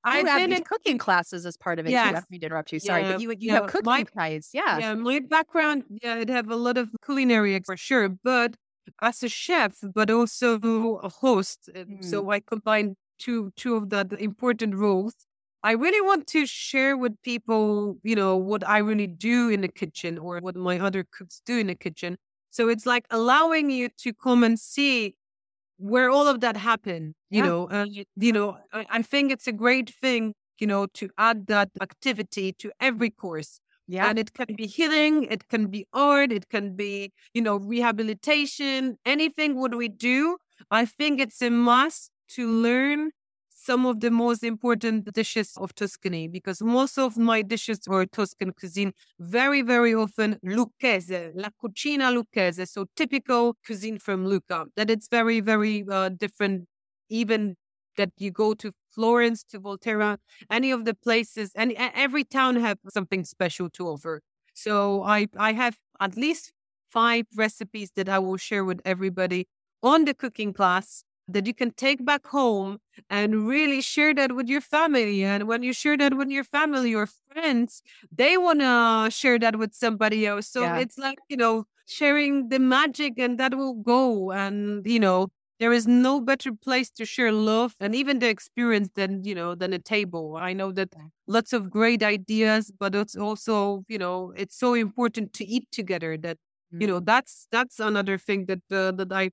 I've 0.04 0.24
been 0.24 0.52
in 0.52 0.64
cooking 0.64 0.98
classes 0.98 1.46
as 1.46 1.56
part 1.56 1.78
of 1.78 1.86
it 1.86 1.90
yes. 1.90 2.10
too. 2.10 2.16
I 2.16 2.38
to 2.38 2.46
interrupt 2.46 2.72
you. 2.72 2.80
Sorry, 2.80 3.02
yeah, 3.02 3.12
but 3.12 3.20
you 3.20 3.30
you 3.30 3.36
yeah, 3.40 3.54
have 3.54 3.66
cooking 3.66 3.84
my, 3.84 4.04
classes. 4.04 4.50
Yeah. 4.52 4.78
Yeah, 4.78 4.94
my 4.94 5.20
background, 5.20 5.84
yeah, 6.02 6.14
I'd 6.14 6.30
have 6.30 6.50
a 6.50 6.56
lot 6.56 6.78
of 6.78 6.90
culinary 7.04 7.60
for 7.64 7.76
sure, 7.76 8.08
but 8.08 8.54
as 9.02 9.22
a 9.22 9.28
chef, 9.28 9.76
but 9.94 10.10
also 10.10 10.58
a 11.02 11.08
host. 11.08 11.68
Mm. 11.74 12.04
So 12.04 12.30
I 12.30 12.40
combine 12.40 12.96
two 13.18 13.52
two 13.56 13.76
of 13.76 13.90
the 13.90 14.16
important 14.18 14.74
roles. 14.74 15.14
I 15.62 15.72
really 15.72 16.00
want 16.00 16.26
to 16.28 16.46
share 16.46 16.96
with 16.96 17.20
people, 17.22 17.98
you 18.02 18.14
know, 18.14 18.36
what 18.36 18.66
I 18.66 18.78
really 18.78 19.08
do 19.08 19.48
in 19.48 19.60
the 19.60 19.68
kitchen 19.68 20.16
or 20.18 20.38
what 20.38 20.54
my 20.56 20.78
other 20.78 21.04
cooks 21.10 21.42
do 21.44 21.58
in 21.58 21.66
the 21.66 21.74
kitchen. 21.74 22.16
So 22.50 22.68
it's 22.68 22.86
like 22.86 23.06
allowing 23.10 23.70
you 23.70 23.88
to 23.98 24.14
come 24.14 24.44
and 24.44 24.58
see 24.58 25.16
where 25.78 26.10
all 26.10 26.26
of 26.26 26.40
that 26.40 26.56
happened, 26.56 27.14
you 27.30 27.40
yeah. 27.40 27.48
know, 27.48 27.68
uh, 27.70 27.86
you 28.16 28.32
know, 28.32 28.58
I, 28.72 28.86
I 28.90 29.02
think 29.02 29.30
it's 29.30 29.46
a 29.46 29.52
great 29.52 29.90
thing, 30.00 30.34
you 30.58 30.66
know, 30.66 30.86
to 30.94 31.08
add 31.18 31.46
that 31.46 31.70
activity 31.80 32.52
to 32.54 32.72
every 32.80 33.10
course. 33.10 33.60
Yeah. 33.86 34.08
And 34.08 34.18
it 34.18 34.34
can 34.34 34.54
be 34.54 34.66
healing, 34.66 35.24
it 35.24 35.48
can 35.48 35.68
be 35.68 35.86
art, 35.92 36.30
it 36.30 36.48
can 36.50 36.76
be, 36.76 37.12
you 37.32 37.40
know, 37.40 37.56
rehabilitation, 37.56 38.98
anything 39.06 39.58
what 39.58 39.74
we 39.74 39.88
do. 39.88 40.36
I 40.70 40.84
think 40.84 41.20
it's 41.20 41.40
a 41.40 41.50
must 41.50 42.10
to 42.30 42.50
learn 42.50 43.10
some 43.68 43.84
of 43.84 44.00
the 44.00 44.10
most 44.10 44.42
important 44.42 45.12
dishes 45.12 45.52
of 45.58 45.74
Tuscany 45.74 46.26
because 46.26 46.62
most 46.62 46.96
of 46.98 47.18
my 47.18 47.42
dishes 47.42 47.80
are 47.86 48.06
Tuscan 48.06 48.52
cuisine, 48.58 48.92
very, 49.20 49.60
very 49.60 49.94
often 49.94 50.38
Lucchese, 50.42 51.32
la 51.34 51.50
cucina 51.62 52.10
Lucchese, 52.16 52.64
so 52.64 52.86
typical 52.96 53.58
cuisine 53.66 53.98
from 53.98 54.24
Lucca. 54.24 54.64
That 54.76 54.88
it's 54.88 55.08
very, 55.08 55.40
very 55.40 55.84
uh, 55.90 56.08
different, 56.08 56.64
even 57.10 57.56
that 57.98 58.10
you 58.16 58.30
go 58.30 58.54
to 58.54 58.72
Florence, 58.94 59.44
to 59.50 59.60
Volterra, 59.60 60.16
any 60.50 60.70
of 60.70 60.86
the 60.86 60.94
places, 60.94 61.50
and 61.54 61.74
every 61.76 62.24
town 62.24 62.56
have 62.56 62.78
something 62.88 63.22
special 63.26 63.68
to 63.76 63.88
offer. 63.88 64.22
So 64.54 65.02
I, 65.02 65.26
I 65.36 65.52
have 65.52 65.76
at 66.00 66.16
least 66.16 66.52
five 66.90 67.26
recipes 67.36 67.90
that 67.96 68.08
I 68.08 68.18
will 68.18 68.38
share 68.38 68.64
with 68.64 68.80
everybody 68.86 69.46
on 69.82 70.06
the 70.06 70.14
cooking 70.14 70.54
class 70.54 71.04
that 71.28 71.46
you 71.46 71.54
can 71.54 71.70
take 71.72 72.04
back 72.04 72.26
home 72.26 72.78
and 73.10 73.46
really 73.46 73.80
share 73.80 74.14
that 74.14 74.34
with 74.34 74.48
your 74.48 74.60
family. 74.60 75.24
And 75.24 75.46
when 75.46 75.62
you 75.62 75.72
share 75.72 75.96
that 75.98 76.14
with 76.14 76.30
your 76.30 76.44
family 76.44 76.94
or 76.94 77.06
friends, 77.06 77.82
they 78.10 78.36
want 78.38 78.60
to 78.60 79.10
share 79.10 79.38
that 79.38 79.56
with 79.56 79.74
somebody 79.74 80.26
else. 80.26 80.48
So 80.48 80.62
yeah. 80.62 80.78
it's 80.78 80.98
like, 80.98 81.18
you 81.28 81.36
know, 81.36 81.64
sharing 81.86 82.48
the 82.48 82.58
magic 82.58 83.18
and 83.18 83.38
that 83.38 83.54
will 83.54 83.74
go. 83.74 84.32
And, 84.32 84.86
you 84.86 85.00
know, 85.00 85.28
there 85.60 85.72
is 85.72 85.86
no 85.86 86.20
better 86.20 86.52
place 86.52 86.90
to 86.92 87.04
share 87.04 87.32
love 87.32 87.74
and 87.80 87.94
even 87.94 88.20
the 88.20 88.28
experience 88.28 88.90
than, 88.94 89.24
you 89.24 89.34
know, 89.34 89.54
than 89.54 89.72
a 89.72 89.78
table. 89.78 90.36
I 90.38 90.52
know 90.52 90.72
that 90.72 90.94
lots 91.26 91.52
of 91.52 91.68
great 91.68 92.02
ideas, 92.02 92.70
but 92.78 92.94
it's 92.94 93.16
also, 93.16 93.84
you 93.88 93.98
know, 93.98 94.32
it's 94.36 94.56
so 94.56 94.74
important 94.74 95.32
to 95.34 95.44
eat 95.44 95.66
together 95.72 96.16
that, 96.18 96.38
you 96.70 96.86
know, 96.86 96.96
mm-hmm. 96.96 97.06
that's, 97.06 97.48
that's 97.50 97.80
another 97.80 98.18
thing 98.18 98.46
that, 98.46 98.60
uh, 98.70 98.92
that 98.92 99.12
I 99.12 99.30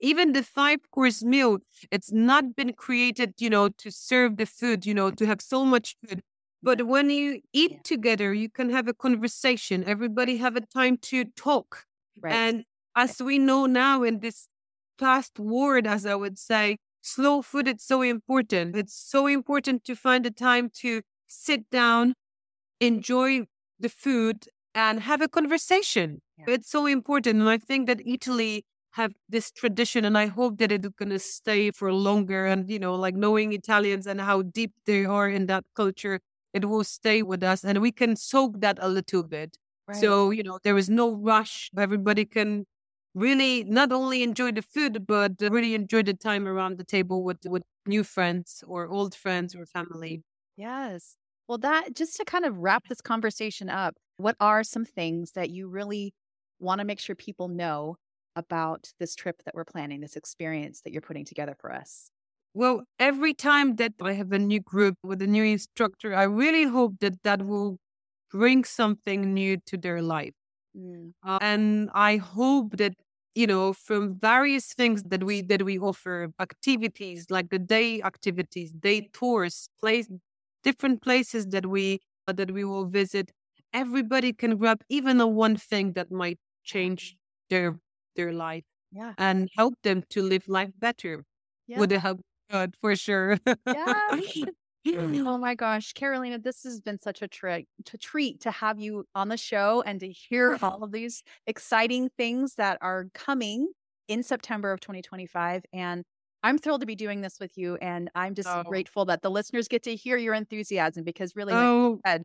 even 0.00 0.32
the 0.32 0.42
five 0.42 0.78
course 0.90 1.22
meal 1.22 1.58
it's 1.90 2.12
not 2.12 2.54
been 2.54 2.72
created 2.72 3.34
you 3.38 3.50
know 3.50 3.68
to 3.68 3.90
serve 3.90 4.36
the 4.36 4.46
food 4.46 4.84
you 4.84 4.94
know 4.94 5.10
to 5.10 5.26
have 5.26 5.40
so 5.40 5.64
much 5.64 5.96
food 6.06 6.22
but 6.62 6.86
when 6.86 7.10
you 7.10 7.40
eat 7.52 7.84
together 7.84 8.32
you 8.34 8.48
can 8.48 8.70
have 8.70 8.88
a 8.88 8.94
conversation 8.94 9.84
everybody 9.86 10.36
have 10.36 10.56
a 10.56 10.60
time 10.60 10.96
to 10.96 11.24
talk 11.36 11.84
right. 12.20 12.32
and 12.32 12.64
as 12.94 13.20
we 13.20 13.38
know 13.38 13.66
now 13.66 14.02
in 14.02 14.20
this 14.20 14.48
fast 14.98 15.38
world 15.38 15.86
as 15.86 16.06
i 16.06 16.14
would 16.14 16.38
say 16.38 16.76
slow 17.02 17.40
food 17.42 17.68
is 17.68 17.82
so 17.82 18.02
important 18.02 18.76
it's 18.76 18.96
so 18.96 19.26
important 19.26 19.84
to 19.84 19.94
find 19.94 20.26
a 20.26 20.30
time 20.30 20.68
to 20.68 21.02
sit 21.26 21.68
down 21.70 22.14
enjoy 22.80 23.46
the 23.78 23.88
food 23.88 24.46
and 24.74 25.00
have 25.00 25.20
a 25.20 25.28
conversation. 25.28 26.20
Yeah. 26.38 26.54
It's 26.54 26.70
so 26.70 26.86
important. 26.86 27.40
And 27.40 27.48
I 27.48 27.58
think 27.58 27.86
that 27.86 28.00
Italy 28.06 28.64
have 28.96 29.12
this 29.28 29.50
tradition 29.50 30.04
and 30.04 30.16
I 30.18 30.26
hope 30.26 30.58
that 30.58 30.72
it's 30.72 30.88
going 30.88 31.10
to 31.10 31.18
stay 31.18 31.70
for 31.70 31.92
longer. 31.92 32.46
And, 32.46 32.68
you 32.70 32.78
know, 32.78 32.94
like 32.94 33.14
knowing 33.14 33.52
Italians 33.52 34.06
and 34.06 34.20
how 34.20 34.42
deep 34.42 34.72
they 34.86 35.04
are 35.04 35.28
in 35.28 35.46
that 35.46 35.64
culture, 35.74 36.20
it 36.54 36.66
will 36.66 36.84
stay 36.84 37.22
with 37.22 37.42
us 37.42 37.64
and 37.64 37.80
we 37.80 37.92
can 37.92 38.16
soak 38.16 38.60
that 38.60 38.78
a 38.80 38.88
little 38.88 39.22
bit. 39.22 39.58
Right. 39.88 39.96
So, 40.02 40.30
you 40.30 40.42
know, 40.42 40.58
there 40.62 40.76
is 40.78 40.88
no 40.90 41.14
rush. 41.14 41.70
Everybody 41.76 42.24
can 42.24 42.66
really 43.14 43.64
not 43.64 43.92
only 43.92 44.22
enjoy 44.22 44.52
the 44.52 44.62
food, 44.62 45.06
but 45.06 45.32
really 45.40 45.74
enjoy 45.74 46.02
the 46.02 46.14
time 46.14 46.46
around 46.46 46.78
the 46.78 46.84
table 46.84 47.22
with, 47.24 47.38
with 47.46 47.62
new 47.86 48.04
friends 48.04 48.62
or 48.66 48.88
old 48.88 49.14
friends 49.14 49.54
or 49.54 49.64
family. 49.66 50.22
Yes. 50.56 51.16
Well, 51.48 51.58
that 51.58 51.94
just 51.94 52.16
to 52.16 52.24
kind 52.24 52.44
of 52.44 52.56
wrap 52.58 52.88
this 52.88 53.00
conversation 53.00 53.68
up, 53.68 53.96
what 54.16 54.36
are 54.40 54.64
some 54.64 54.84
things 54.84 55.32
that 55.32 55.50
you 55.50 55.68
really 55.68 56.14
want 56.58 56.80
to 56.80 56.84
make 56.84 56.98
sure 56.98 57.14
people 57.14 57.48
know 57.48 57.96
about 58.36 58.92
this 59.00 59.14
trip 59.14 59.42
that 59.44 59.54
we're 59.54 59.64
planning, 59.64 60.00
this 60.00 60.16
experience 60.16 60.82
that 60.82 60.92
you're 60.92 61.02
putting 61.02 61.24
together 61.24 61.56
for 61.58 61.72
us? 61.72 62.10
Well, 62.54 62.84
every 62.98 63.34
time 63.34 63.76
that 63.76 63.94
I 64.00 64.12
have 64.12 64.32
a 64.32 64.38
new 64.38 64.60
group 64.60 64.96
with 65.02 65.20
a 65.20 65.26
new 65.26 65.44
instructor, 65.44 66.14
I 66.14 66.22
really 66.22 66.64
hope 66.64 67.00
that 67.00 67.22
that 67.22 67.44
will 67.46 67.78
bring 68.30 68.64
something 68.64 69.34
new 69.34 69.58
to 69.66 69.76
their 69.76 70.00
life. 70.00 70.34
Mm. 70.76 71.12
Uh, 71.24 71.38
and 71.40 71.90
I 71.94 72.16
hope 72.16 72.76
that 72.76 72.94
you 73.34 73.46
know 73.46 73.72
from 73.72 74.18
various 74.18 74.72
things 74.72 75.02
that 75.04 75.24
we 75.24 75.42
that 75.42 75.62
we 75.62 75.78
offer 75.78 76.28
activities 76.40 77.26
like 77.30 77.50
the 77.50 77.58
day 77.58 78.02
activities, 78.02 78.72
day 78.72 79.08
tours, 79.12 79.68
place 79.80 80.08
different 80.62 81.02
places 81.02 81.46
that 81.48 81.66
we 81.66 82.00
uh, 82.26 82.32
that 82.32 82.50
we 82.50 82.64
will 82.64 82.86
visit. 82.86 83.32
Everybody 83.72 84.32
can 84.32 84.56
grab 84.56 84.82
even 84.88 85.20
a 85.20 85.26
one 85.26 85.56
thing 85.56 85.92
that 85.92 86.10
might 86.10 86.38
change 86.64 87.16
their 87.50 87.78
their 88.16 88.32
life 88.32 88.64
Yeah. 88.92 89.14
and 89.18 89.48
help 89.56 89.74
them 89.82 90.02
to 90.10 90.22
live 90.22 90.48
life 90.48 90.72
better 90.78 91.24
Yeah. 91.66 91.80
with 91.80 91.90
the 91.90 92.00
help 92.00 92.18
of 92.20 92.24
God 92.50 92.74
for 92.80 92.96
sure. 92.96 93.38
Yes. 93.66 94.44
Oh 94.88 95.36
my 95.36 95.56
gosh, 95.56 95.92
Karolina, 95.94 96.40
this 96.40 96.62
has 96.62 96.80
been 96.80 96.98
such 97.00 97.20
a 97.20 97.26
treat 97.26 97.66
to 97.86 97.98
treat 97.98 98.40
to 98.42 98.52
have 98.52 98.78
you 98.78 99.04
on 99.16 99.28
the 99.28 99.36
show 99.36 99.82
and 99.84 99.98
to 99.98 100.08
hear 100.12 100.56
all 100.62 100.84
of 100.84 100.92
these 100.92 101.24
exciting 101.48 102.08
things 102.16 102.54
that 102.54 102.78
are 102.80 103.06
coming 103.12 103.72
in 104.06 104.22
September 104.22 104.70
of 104.70 104.78
2025. 104.78 105.64
And 105.72 106.04
I'm 106.44 106.56
thrilled 106.56 106.82
to 106.82 106.86
be 106.86 106.94
doing 106.94 107.20
this 107.20 107.40
with 107.40 107.58
you. 107.58 107.74
And 107.82 108.08
I'm 108.14 108.36
just 108.36 108.48
Oh. 108.48 108.62
grateful 108.62 109.04
that 109.06 109.22
the 109.22 109.30
listeners 109.30 109.66
get 109.66 109.82
to 109.84 109.96
hear 109.96 110.16
your 110.16 110.34
enthusiasm 110.34 111.02
because 111.02 111.34
really, 111.34 111.52
like 111.54 111.64
oh, 111.64 112.00
said, 112.06 112.22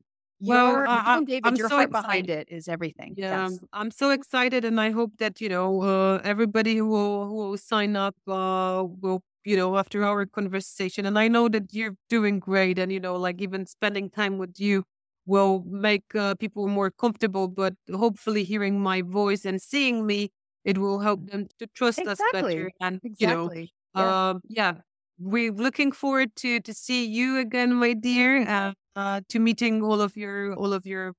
well, 0.47 0.71
your, 0.71 0.88
I- 0.88 0.97
you 0.97 1.01
I- 1.15 1.17
and 1.17 1.27
David, 1.27 1.45
I'm 1.47 1.56
your 1.58 1.69
so 1.69 1.75
heart 1.77 1.91
behind 1.91 2.30
it 2.30 2.47
is 2.49 2.67
everything. 2.67 3.13
Yeah, 3.15 3.49
Yes. 3.49 3.60
I'm 3.73 3.91
so 3.91 4.12
excited, 4.12 4.63
and 4.65 4.80
I 4.80 4.91
hope 4.91 5.17
that 5.17 5.41
you 5.41 5.49
know 5.49 5.82
uh, 5.82 6.21
everybody 6.23 6.75
who 6.77 6.88
will 6.88 7.27
who 7.27 7.34
will 7.36 7.58
sign 7.58 7.95
up 7.95 8.15
uh, 8.27 8.86
will 9.01 9.21
you 9.43 9.58
know 9.58 9.77
after 9.77 10.04
our 10.04 10.25
conversation. 10.25 11.06
And 11.06 11.19
I 11.19 11.27
know 11.27 11.49
that 11.49 11.73
you're 11.73 11.95
doing 12.10 12.39
great, 12.39 12.80
and 12.80 12.91
you 12.91 12.99
know 12.99 13.15
like 13.17 13.41
even 13.41 13.65
spending 13.65 14.10
time 14.10 14.38
with 14.38 14.60
you 14.60 14.84
will 15.25 15.63
make 15.67 16.15
uh, 16.15 16.36
people 16.36 16.67
more 16.67 16.89
comfortable. 16.91 17.47
But 17.47 17.75
hopefully, 17.93 18.43
hearing 18.43 18.80
my 18.80 19.01
voice 19.01 19.45
and 19.45 19.62
seeing 19.62 20.06
me, 20.06 20.32
it 20.63 20.77
will 20.77 20.99
help 20.99 21.25
them 21.27 21.47
to 21.60 21.67
trust 21.67 22.08
us 22.08 22.23
better. 22.23 22.71
And 22.80 23.01
you 23.17 23.27
know, 23.27 23.51
Yeah. 23.93 24.15
um, 24.30 24.41
yeah, 24.47 24.82
we're 25.19 25.51
looking 25.51 25.91
forward 25.91 26.36
to 26.38 26.60
to 26.62 26.73
see 26.73 27.06
you 27.06 27.38
again, 27.39 27.73
my 27.75 27.93
dear. 27.93 28.73
Uh, 28.95 29.21
to 29.30 29.39
meeting 29.39 29.82
all 29.82 30.01
of 30.01 30.17
your 30.17 30.54
all 30.56 30.73
of 30.73 30.86
your 30.86 31.13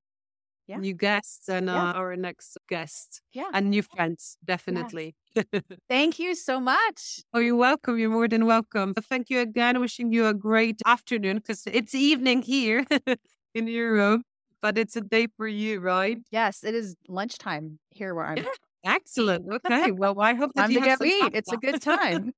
Yeah. 0.69 0.79
new 0.79 0.95
guests 0.95 1.49
and 1.49 1.69
uh, 1.71 1.93
our 1.97 2.17
next 2.17 2.57
guest 2.69 3.23
Yeah. 3.33 3.51
and 3.55 3.71
new 3.71 3.83
friends, 3.83 4.37
definitely. 4.45 5.15
Thank 5.89 6.19
you 6.19 6.35
so 6.35 6.61
much. 6.61 7.21
oh, 7.35 7.41
you're 7.41 7.57
welcome. 7.57 7.99
You're 7.99 8.11
more 8.11 8.29
than 8.29 8.45
welcome. 8.47 8.95
Thank 8.95 9.31
you 9.31 9.41
again. 9.41 9.81
Wishing 9.81 10.13
you 10.13 10.27
a 10.27 10.35
great 10.35 10.81
afternoon 10.87 11.37
because 11.39 11.63
it's 11.67 11.95
evening 11.95 12.43
here 12.43 12.85
in 13.55 13.67
Europe, 13.69 14.23
but 14.63 14.79
it's 14.79 14.97
a 14.97 15.01
day 15.01 15.27
for 15.37 15.49
you, 15.49 15.81
right? 15.81 16.19
Yes, 16.31 16.65
it 16.65 16.75
is 16.75 16.95
lunchtime 17.09 17.79
here 17.91 18.15
where 18.15 18.27
I'm. 18.27 18.37
Yeah. 18.39 18.55
Excellent. 18.85 19.45
Okay. 19.65 19.91
Well, 19.93 20.21
I 20.21 20.35
hope 20.35 20.53
that 20.55 20.63
Time 20.63 20.71
you 20.73 20.81
to 20.81 20.89
have 20.91 20.99
get. 21.01 21.35
It's 21.35 21.53
a 21.53 21.57
good 21.57 21.81
time. 21.83 22.33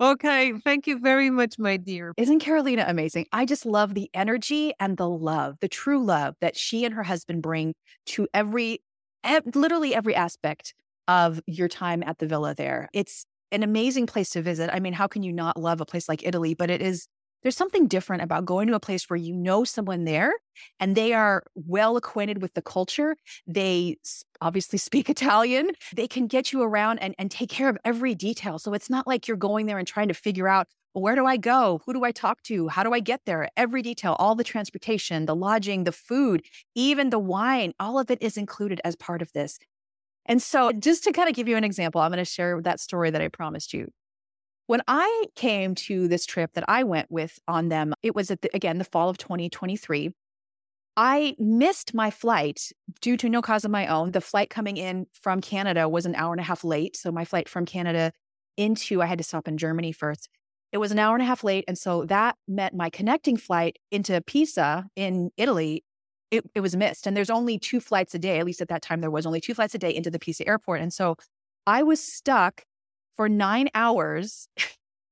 Okay. 0.00 0.52
Thank 0.62 0.86
you 0.86 0.98
very 0.98 1.30
much, 1.30 1.58
my 1.58 1.78
dear. 1.78 2.12
Isn't 2.18 2.42
Karolina 2.42 2.88
amazing? 2.88 3.26
I 3.32 3.46
just 3.46 3.64
love 3.64 3.94
the 3.94 4.10
energy 4.12 4.74
and 4.78 4.96
the 4.98 5.08
love, 5.08 5.56
the 5.60 5.68
true 5.68 6.04
love 6.04 6.34
that 6.40 6.56
she 6.56 6.84
and 6.84 6.94
her 6.94 7.02
husband 7.04 7.42
bring 7.42 7.72
to 8.06 8.28
every, 8.34 8.80
ev- 9.24 9.44
literally 9.54 9.94
every 9.94 10.14
aspect 10.14 10.74
of 11.08 11.40
your 11.46 11.68
time 11.68 12.02
at 12.02 12.18
the 12.18 12.26
villa 12.26 12.54
there. 12.54 12.90
It's 12.92 13.24
an 13.52 13.62
amazing 13.62 14.06
place 14.06 14.30
to 14.30 14.42
visit. 14.42 14.68
I 14.70 14.80
mean, 14.80 14.92
how 14.92 15.06
can 15.06 15.22
you 15.22 15.32
not 15.32 15.56
love 15.58 15.80
a 15.80 15.86
place 15.86 16.08
like 16.10 16.26
Italy? 16.26 16.54
But 16.54 16.68
it 16.70 16.82
is, 16.82 17.06
there's 17.46 17.56
something 17.56 17.86
different 17.86 18.24
about 18.24 18.44
going 18.44 18.66
to 18.66 18.74
a 18.74 18.80
place 18.80 19.08
where 19.08 19.16
you 19.16 19.32
know 19.32 19.62
someone 19.62 20.02
there 20.02 20.32
and 20.80 20.96
they 20.96 21.12
are 21.12 21.44
well 21.54 21.96
acquainted 21.96 22.42
with 22.42 22.52
the 22.54 22.60
culture. 22.60 23.14
They 23.46 23.98
obviously 24.40 24.80
speak 24.80 25.08
Italian. 25.16 25.70
They 25.94 26.08
can 26.08 26.26
get 26.26 26.52
you 26.52 26.60
around 26.64 26.98
and, 26.98 27.14
and 27.20 27.30
take 27.30 27.48
care 27.48 27.68
of 27.68 27.78
every 27.84 28.16
detail. 28.16 28.58
So 28.58 28.74
it's 28.74 28.90
not 28.90 29.06
like 29.06 29.28
you're 29.28 29.36
going 29.36 29.66
there 29.66 29.78
and 29.78 29.86
trying 29.86 30.08
to 30.08 30.14
figure 30.14 30.48
out, 30.48 30.66
where 30.92 31.14
do 31.14 31.24
I 31.24 31.36
go? 31.36 31.82
Who 31.86 31.92
do 31.92 32.02
I 32.02 32.10
talk 32.10 32.42
to? 32.44 32.66
How 32.66 32.82
do 32.82 32.92
I 32.92 32.98
get 32.98 33.20
there? 33.26 33.48
Every 33.56 33.80
detail, 33.80 34.16
all 34.18 34.34
the 34.34 34.42
transportation, 34.42 35.26
the 35.26 35.36
lodging, 35.36 35.84
the 35.84 35.92
food, 35.92 36.42
even 36.74 37.10
the 37.10 37.20
wine, 37.20 37.74
all 37.78 38.00
of 38.00 38.10
it 38.10 38.20
is 38.20 38.36
included 38.36 38.80
as 38.84 38.96
part 38.96 39.22
of 39.22 39.32
this. 39.34 39.60
And 40.24 40.42
so, 40.42 40.72
just 40.72 41.04
to 41.04 41.12
kind 41.12 41.28
of 41.28 41.36
give 41.36 41.46
you 41.46 41.56
an 41.56 41.62
example, 41.62 42.00
I'm 42.00 42.10
going 42.10 42.18
to 42.18 42.24
share 42.24 42.60
that 42.62 42.80
story 42.80 43.10
that 43.10 43.22
I 43.22 43.28
promised 43.28 43.72
you. 43.72 43.92
When 44.66 44.82
I 44.88 45.26
came 45.36 45.74
to 45.76 46.08
this 46.08 46.26
trip 46.26 46.52
that 46.54 46.64
I 46.68 46.82
went 46.82 47.10
with 47.10 47.38
on 47.46 47.68
them, 47.68 47.94
it 48.02 48.14
was 48.14 48.28
the, 48.28 48.38
again 48.52 48.78
the 48.78 48.84
fall 48.84 49.08
of 49.08 49.18
2023. 49.18 50.10
I 50.96 51.36
missed 51.38 51.92
my 51.92 52.10
flight 52.10 52.72
due 53.00 53.16
to 53.18 53.28
no 53.28 53.42
cause 53.42 53.64
of 53.64 53.70
my 53.70 53.86
own. 53.86 54.12
The 54.12 54.20
flight 54.20 54.48
coming 54.48 54.76
in 54.78 55.06
from 55.12 55.40
Canada 55.40 55.88
was 55.88 56.06
an 56.06 56.14
hour 56.14 56.32
and 56.32 56.40
a 56.40 56.44
half 56.44 56.64
late. 56.64 56.96
So, 56.96 57.12
my 57.12 57.24
flight 57.24 57.48
from 57.48 57.66
Canada 57.66 58.12
into, 58.56 59.02
I 59.02 59.06
had 59.06 59.18
to 59.18 59.24
stop 59.24 59.46
in 59.46 59.58
Germany 59.58 59.92
first. 59.92 60.28
It 60.72 60.78
was 60.78 60.90
an 60.92 60.98
hour 60.98 61.14
and 61.14 61.22
a 61.22 61.26
half 61.26 61.44
late. 61.44 61.64
And 61.68 61.78
so 61.78 62.04
that 62.06 62.36
meant 62.48 62.74
my 62.74 62.90
connecting 62.90 63.36
flight 63.36 63.78
into 63.90 64.20
Pisa 64.20 64.86
in 64.96 65.30
Italy, 65.36 65.84
it, 66.30 66.44
it 66.54 66.60
was 66.60 66.74
missed. 66.74 67.06
And 67.06 67.16
there's 67.16 67.30
only 67.30 67.58
two 67.58 67.80
flights 67.80 68.14
a 68.14 68.18
day, 68.18 68.38
at 68.38 68.46
least 68.46 68.60
at 68.60 68.68
that 68.68 68.82
time, 68.82 69.00
there 69.00 69.10
was 69.10 69.26
only 69.26 69.40
two 69.40 69.54
flights 69.54 69.74
a 69.74 69.78
day 69.78 69.94
into 69.94 70.10
the 70.10 70.18
Pisa 70.18 70.46
airport. 70.46 70.80
And 70.80 70.92
so 70.92 71.16
I 71.66 71.82
was 71.82 72.02
stuck 72.02 72.64
for 73.16 73.28
nine 73.28 73.68
hours 73.74 74.48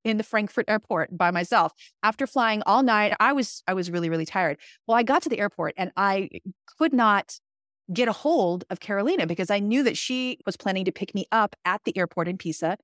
in 0.04 0.18
the 0.18 0.22
Frankfurt 0.22 0.66
airport 0.68 1.16
by 1.16 1.30
myself. 1.30 1.72
After 2.02 2.26
flying 2.26 2.62
all 2.66 2.82
night, 2.82 3.14
I 3.18 3.32
was 3.32 3.62
I 3.66 3.74
was 3.74 3.90
really, 3.90 4.10
really 4.10 4.26
tired. 4.26 4.58
Well, 4.86 4.96
I 4.96 5.02
got 5.02 5.22
to 5.22 5.28
the 5.28 5.38
airport 5.38 5.74
and 5.76 5.90
I 5.96 6.28
could 6.78 6.92
not 6.92 7.38
get 7.92 8.08
a 8.08 8.12
hold 8.12 8.64
of 8.70 8.80
Karolina 8.80 9.26
because 9.26 9.50
I 9.50 9.58
knew 9.58 9.82
that 9.82 9.96
she 9.96 10.38
was 10.46 10.56
planning 10.56 10.84
to 10.86 10.92
pick 10.92 11.14
me 11.14 11.26
up 11.32 11.56
at 11.64 11.82
the 11.84 11.96
airport 11.96 12.28
in 12.28 12.38
Pisa. 12.38 12.76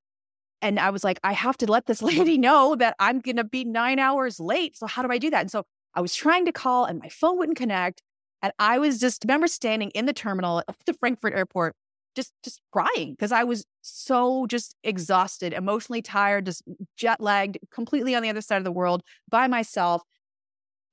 And 0.62 0.78
I 0.78 0.90
was 0.90 1.04
like, 1.04 1.18
I 1.24 1.33
have 1.33 1.56
to 1.59 1.66
let 1.66 1.87
this 1.87 2.02
lady 2.12 2.38
know 2.38 2.74
that 2.76 2.96
I'm 2.98 3.20
going 3.20 3.37
to 3.37 3.44
be 3.44 3.64
nine 3.64 3.98
hours 3.98 4.40
late. 4.40 4.76
So, 4.76 4.87
how 4.87 5.02
do 5.02 5.11
I 5.11 5.18
do 5.18 5.30
that? 5.30 5.42
And 5.42 5.50
so 5.50 5.64
I 5.94 6.00
was 6.00 6.14
trying 6.14 6.44
to 6.46 6.52
call 6.52 6.85
and 6.85 7.00
my 7.00 7.09
phone 7.09 7.38
wouldn't 7.38 7.59
connect. 7.59 8.02
And 8.42 8.52
I 8.59 8.78
was 8.78 8.98
just, 8.98 9.24
remember 9.24 9.48
standing 9.48 9.90
in 9.90 10.06
the 10.06 10.14
terminal 10.14 10.61
at 10.61 10.74
the 10.87 10.94
Frankfurt 10.94 11.35
airport, 11.35 11.74
just, 12.20 12.33
just 12.44 12.61
crying 12.72 13.12
because 13.12 13.33
I 13.33 13.44
was 13.44 13.64
so 13.80 14.46
just 14.46 14.76
exhausted, 14.85 15.52
emotionally 15.52 16.02
tired, 16.02 16.46
just 16.46 16.62
jet 16.96 17.20
lagged, 17.20 17.59
completely 17.72 18.14
on 18.14 18.22
the 18.22 18.28
other 18.28 18.40
side 18.40 18.59
of 18.59 18.64
the 18.64 18.72
world 18.72 19.02
by 19.30 19.46
myself. 19.46 20.02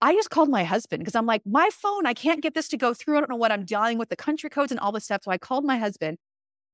I 0.01 0.13
just 0.13 0.29
called 0.29 0.49
my 0.49 0.63
husband 0.63 1.01
because 1.01 1.15
I'm 1.15 1.25
like, 1.25 1.41
my 1.45 1.69
phone, 1.73 2.05
I 2.05 2.13
can't 2.13 2.41
get 2.41 2.53
this 2.53 2.67
to 2.69 2.77
go 2.77 2.93
through. 2.93 3.17
I 3.17 3.19
don't 3.19 3.29
know 3.29 3.35
what 3.35 3.51
I'm 3.51 3.65
dealing 3.65 3.97
with, 3.97 4.09
the 4.09 4.15
country 4.15 4.49
codes 4.49 4.71
and 4.71 4.79
all 4.79 4.91
this 4.91 5.05
stuff. 5.05 5.21
So 5.23 5.31
I 5.31 5.37
called 5.37 5.65
my 5.65 5.77
husband, 5.77 6.17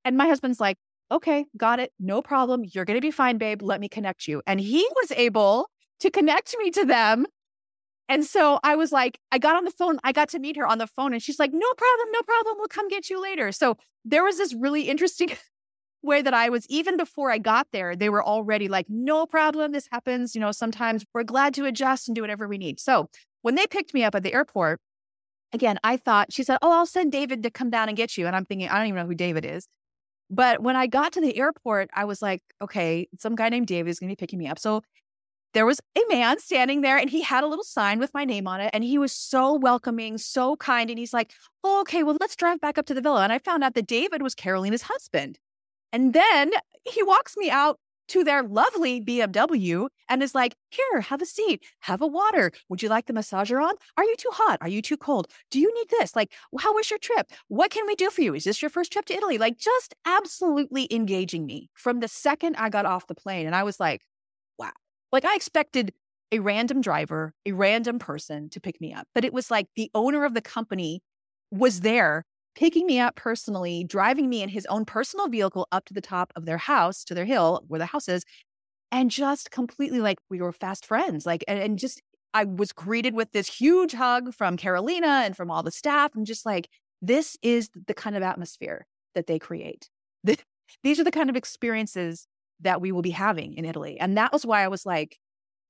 and 0.05 0.17
my 0.17 0.27
husband's 0.27 0.59
like, 0.59 0.77
okay, 1.11 1.45
got 1.55 1.79
it. 1.79 1.91
No 1.99 2.21
problem. 2.21 2.63
You're 2.65 2.85
going 2.85 2.97
to 2.97 3.01
be 3.01 3.11
fine, 3.11 3.37
babe. 3.37 3.61
Let 3.61 3.79
me 3.79 3.87
connect 3.87 4.27
you. 4.27 4.41
And 4.45 4.59
he 4.59 4.87
was 4.95 5.11
able 5.11 5.69
to 6.01 6.11
connect 6.11 6.55
me 6.57 6.69
to 6.71 6.85
them. 6.85 7.25
And 8.09 8.25
so 8.25 8.59
I 8.63 8.75
was 8.75 8.91
like, 8.91 9.19
I 9.31 9.39
got 9.39 9.55
on 9.55 9.63
the 9.63 9.71
phone. 9.71 9.99
I 10.03 10.11
got 10.11 10.29
to 10.29 10.39
meet 10.39 10.57
her 10.57 10.67
on 10.67 10.77
the 10.77 10.87
phone, 10.87 11.13
and 11.13 11.21
she's 11.21 11.39
like, 11.39 11.51
no 11.53 11.73
problem, 11.77 12.07
no 12.11 12.21
problem. 12.21 12.57
We'll 12.57 12.67
come 12.67 12.89
get 12.89 13.09
you 13.09 13.21
later. 13.21 13.51
So 13.51 13.77
there 14.03 14.23
was 14.23 14.37
this 14.37 14.53
really 14.53 14.83
interesting 14.83 15.31
way 16.03 16.21
that 16.21 16.33
I 16.33 16.49
was, 16.49 16.65
even 16.69 16.97
before 16.97 17.31
I 17.31 17.37
got 17.37 17.67
there, 17.71 17.95
they 17.95 18.09
were 18.09 18.23
already 18.23 18.67
like, 18.67 18.87
no 18.89 19.25
problem. 19.25 19.71
This 19.71 19.87
happens. 19.91 20.35
You 20.35 20.41
know, 20.41 20.51
sometimes 20.51 21.05
we're 21.13 21.23
glad 21.23 21.53
to 21.55 21.65
adjust 21.65 22.07
and 22.07 22.15
do 22.15 22.21
whatever 22.21 22.47
we 22.47 22.57
need. 22.57 22.79
So 22.79 23.09
when 23.41 23.55
they 23.55 23.67
picked 23.67 23.93
me 23.93 24.03
up 24.03 24.15
at 24.15 24.23
the 24.23 24.33
airport, 24.33 24.81
again, 25.53 25.79
I 25.83 25.97
thought, 25.97 26.33
she 26.33 26.43
said, 26.43 26.57
oh, 26.61 26.71
I'll 26.71 26.85
send 26.85 27.11
David 27.11 27.43
to 27.43 27.51
come 27.51 27.69
down 27.69 27.87
and 27.87 27.95
get 27.95 28.17
you. 28.17 28.27
And 28.27 28.35
I'm 28.35 28.45
thinking, 28.45 28.67
I 28.67 28.77
don't 28.77 28.87
even 28.87 28.99
know 28.99 29.07
who 29.07 29.15
David 29.15 29.45
is. 29.45 29.67
But 30.29 30.61
when 30.61 30.75
I 30.75 30.87
got 30.87 31.13
to 31.13 31.21
the 31.21 31.37
airport, 31.37 31.89
I 31.93 32.05
was 32.05 32.21
like, 32.21 32.41
okay, 32.61 33.07
some 33.19 33.35
guy 33.35 33.49
named 33.49 33.67
David 33.67 33.89
is 33.89 33.99
going 33.99 34.09
to 34.09 34.11
be 34.11 34.19
picking 34.19 34.39
me 34.39 34.47
up. 34.47 34.57
So 34.57 34.81
there 35.53 35.65
was 35.65 35.79
a 35.95 36.01
man 36.09 36.39
standing 36.39 36.81
there 36.81 36.97
and 36.97 37.09
he 37.09 37.21
had 37.21 37.43
a 37.43 37.47
little 37.47 37.63
sign 37.63 37.99
with 37.99 38.13
my 38.13 38.25
name 38.25 38.47
on 38.47 38.59
it. 38.59 38.71
And 38.73 38.83
he 38.83 38.97
was 38.97 39.11
so 39.11 39.53
welcoming, 39.53 40.17
so 40.17 40.55
kind. 40.55 40.89
And 40.89 40.99
he's 40.99 41.13
like, 41.13 41.31
oh, 41.63 41.81
okay, 41.81 42.03
well, 42.03 42.17
let's 42.19 42.35
drive 42.35 42.59
back 42.59 42.77
up 42.77 42.85
to 42.87 42.93
the 42.93 43.01
villa. 43.01 43.23
And 43.23 43.31
I 43.31 43.39
found 43.39 43.63
out 43.63 43.75
that 43.75 43.87
David 43.87 44.21
was 44.21 44.35
Karolina's 44.35 44.83
husband. 44.83 45.39
And 45.91 46.13
then 46.13 46.51
he 46.85 47.03
walks 47.03 47.37
me 47.37 47.49
out 47.49 47.79
to 48.09 48.23
their 48.23 48.43
lovely 48.43 48.99
BMW 48.99 49.87
and 50.09 50.21
is 50.21 50.35
like, 50.35 50.55
Here, 50.69 51.01
have 51.01 51.21
a 51.21 51.25
seat, 51.25 51.63
have 51.81 52.01
a 52.01 52.07
water. 52.07 52.51
Would 52.67 52.83
you 52.83 52.89
like 52.89 53.05
the 53.05 53.13
massager 53.13 53.63
on? 53.63 53.75
Are 53.95 54.03
you 54.03 54.15
too 54.17 54.31
hot? 54.33 54.57
Are 54.61 54.67
you 54.67 54.81
too 54.81 54.97
cold? 54.97 55.27
Do 55.51 55.59
you 55.59 55.73
need 55.73 55.87
this? 55.89 56.15
Like, 56.15 56.33
how 56.59 56.73
was 56.73 56.89
your 56.89 56.99
trip? 56.99 57.31
What 57.47 57.71
can 57.71 57.87
we 57.87 57.95
do 57.95 58.09
for 58.09 58.21
you? 58.21 58.33
Is 58.33 58.43
this 58.43 58.61
your 58.61 58.69
first 58.69 58.91
trip 58.91 59.05
to 59.05 59.13
Italy? 59.15 59.37
Like, 59.37 59.57
just 59.57 59.95
absolutely 60.05 60.93
engaging 60.93 61.45
me 61.45 61.69
from 61.73 62.01
the 62.01 62.07
second 62.07 62.55
I 62.57 62.69
got 62.69 62.85
off 62.85 63.07
the 63.07 63.15
plane. 63.15 63.45
And 63.45 63.55
I 63.55 63.63
was 63.63 63.79
like. 63.79 64.01
Like, 65.13 65.25
I 65.25 65.35
expected 65.35 65.93
a 66.31 66.39
random 66.39 66.81
driver, 66.81 67.33
a 67.45 67.51
random 67.51 67.99
person 67.99 68.49
to 68.49 68.59
pick 68.59 68.81
me 68.81 68.91
up, 68.91 69.07
but 69.13 69.23
it 69.23 69.31
was 69.31 69.51
like 69.51 69.67
the 69.75 69.91
owner 69.93 70.25
of 70.25 70.33
the 70.33 70.41
company 70.41 71.01
was 71.51 71.81
there 71.81 72.25
picking 72.55 72.87
me 72.87 72.99
up 72.99 73.15
personally, 73.15 73.83
driving 73.83 74.27
me 74.27 74.41
in 74.41 74.49
his 74.49 74.65
own 74.65 74.85
personal 74.85 75.27
vehicle 75.27 75.67
up 75.71 75.85
to 75.85 75.93
the 75.93 76.01
top 76.01 76.33
of 76.35 76.45
their 76.45 76.57
house, 76.57 77.03
to 77.03 77.13
their 77.13 77.25
hill 77.25 77.63
where 77.67 77.77
the 77.77 77.85
house 77.85 78.09
is, 78.09 78.23
and 78.91 79.11
just 79.11 79.51
completely 79.51 79.99
like 79.99 80.17
we 80.29 80.41
were 80.41 80.51
fast 80.51 80.85
friends. 80.85 81.25
Like, 81.27 81.43
and, 81.47 81.59
and 81.59 81.79
just 81.79 82.01
I 82.33 82.45
was 82.45 82.71
greeted 82.71 83.13
with 83.13 83.31
this 83.31 83.47
huge 83.47 83.93
hug 83.93 84.33
from 84.33 84.57
Karolina 84.57 85.25
and 85.25 85.37
from 85.37 85.51
all 85.51 85.61
the 85.61 85.71
staff, 85.71 86.15
and 86.15 86.25
just 86.25 86.45
like, 86.45 86.67
this 87.01 87.37
is 87.43 87.69
the 87.87 87.93
kind 87.93 88.15
of 88.15 88.23
atmosphere 88.23 88.87
that 89.13 89.27
they 89.27 89.37
create. 89.37 89.89
These 90.83 90.99
are 90.99 91.03
the 91.03 91.11
kind 91.11 91.29
of 91.29 91.35
experiences 91.35 92.27
that 92.61 92.81
we 92.81 92.91
will 92.91 93.01
be 93.01 93.11
having 93.11 93.53
in 93.53 93.65
Italy. 93.65 93.99
And 93.99 94.17
that 94.17 94.31
was 94.31 94.45
why 94.45 94.63
I 94.63 94.67
was 94.67 94.85
like, 94.85 95.17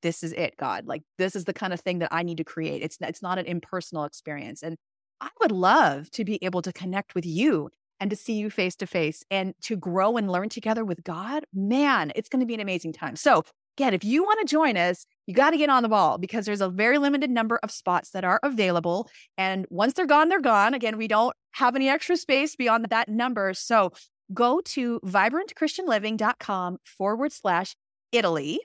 this 0.01 0.21
is 0.21 0.34
it, 0.34 0.55
God. 0.57 0.86
Like, 0.86 1.01
this 1.17 1.36
is 1.36 1.45
the 1.45 1.53
kind 1.53 1.73
of 1.73 1.79
thing 1.79 1.99
that 1.99 2.09
I 2.11 2.23
need 2.23 2.38
to 2.38 2.43
create. 2.43 2.81
It's, 2.84 2.97
it's 3.01 3.21
not 3.21 3.39
an 3.39 3.45
impersonal 3.45 4.03
experience. 4.03 4.61
And 4.61 4.77
I 5.21 5.29
would 5.41 5.51
love 5.51 6.11
to 6.11 6.25
be 6.25 6.38
able 6.43 6.61
to 6.61 6.73
connect 6.73 7.15
with 7.15 7.25
you 7.25 7.69
and 7.99 8.09
to 8.09 8.15
see 8.15 8.34
you 8.34 8.49
face 8.49 8.75
to 8.75 8.86
face 8.86 9.23
and 9.31 9.53
to 9.61 9.77
grow 9.77 10.17
and 10.17 10.29
learn 10.29 10.49
together 10.49 10.84
with 10.84 11.03
God. 11.03 11.45
Man, 11.53 12.11
it's 12.15 12.27
going 12.27 12.41
to 12.41 12.45
be 12.45 12.53
an 12.53 12.59
amazing 12.59 12.91
time. 12.91 13.15
So, 13.15 13.43
again, 13.77 13.93
if 13.93 14.03
you 14.03 14.23
want 14.23 14.41
to 14.41 14.51
join 14.51 14.75
us, 14.75 15.05
you 15.25 15.34
got 15.34 15.51
to 15.51 15.57
get 15.57 15.69
on 15.69 15.84
the 15.84 15.89
ball 15.89 16.17
because 16.17 16.45
there's 16.45 16.59
a 16.59 16.67
very 16.67 16.97
limited 16.97 17.31
number 17.31 17.59
of 17.63 17.71
spots 17.71 18.09
that 18.09 18.25
are 18.25 18.41
available. 18.43 19.09
And 19.38 19.65
once 19.69 19.93
they're 19.93 20.05
gone, 20.05 20.27
they're 20.27 20.41
gone. 20.41 20.73
Again, 20.73 20.97
we 20.97 21.07
don't 21.07 21.34
have 21.53 21.77
any 21.77 21.88
extra 21.88 22.17
space 22.17 22.57
beyond 22.57 22.86
that 22.89 23.07
number. 23.07 23.53
So, 23.53 23.93
go 24.34 24.61
to 24.61 24.99
vibrantchristianliving.com 25.01 26.78
forward 26.84 27.32
slash 27.32 27.76
Italy 28.11 28.59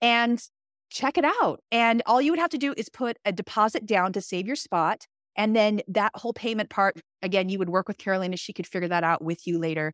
and 0.00 0.42
check 0.90 1.18
it 1.18 1.24
out. 1.24 1.60
And 1.70 2.02
all 2.06 2.20
you 2.20 2.32
would 2.32 2.38
have 2.38 2.50
to 2.50 2.58
do 2.58 2.74
is 2.76 2.88
put 2.88 3.18
a 3.24 3.32
deposit 3.32 3.86
down 3.86 4.12
to 4.14 4.20
save 4.20 4.46
your 4.46 4.56
spot. 4.56 5.06
And 5.36 5.54
then 5.54 5.80
that 5.88 6.12
whole 6.16 6.32
payment 6.32 6.70
part, 6.70 7.00
again, 7.22 7.48
you 7.48 7.58
would 7.58 7.68
work 7.68 7.86
with 7.86 7.98
Karolina. 7.98 8.38
She 8.38 8.52
could 8.52 8.66
figure 8.66 8.88
that 8.88 9.04
out 9.04 9.22
with 9.22 9.46
you 9.46 9.58
later. 9.58 9.92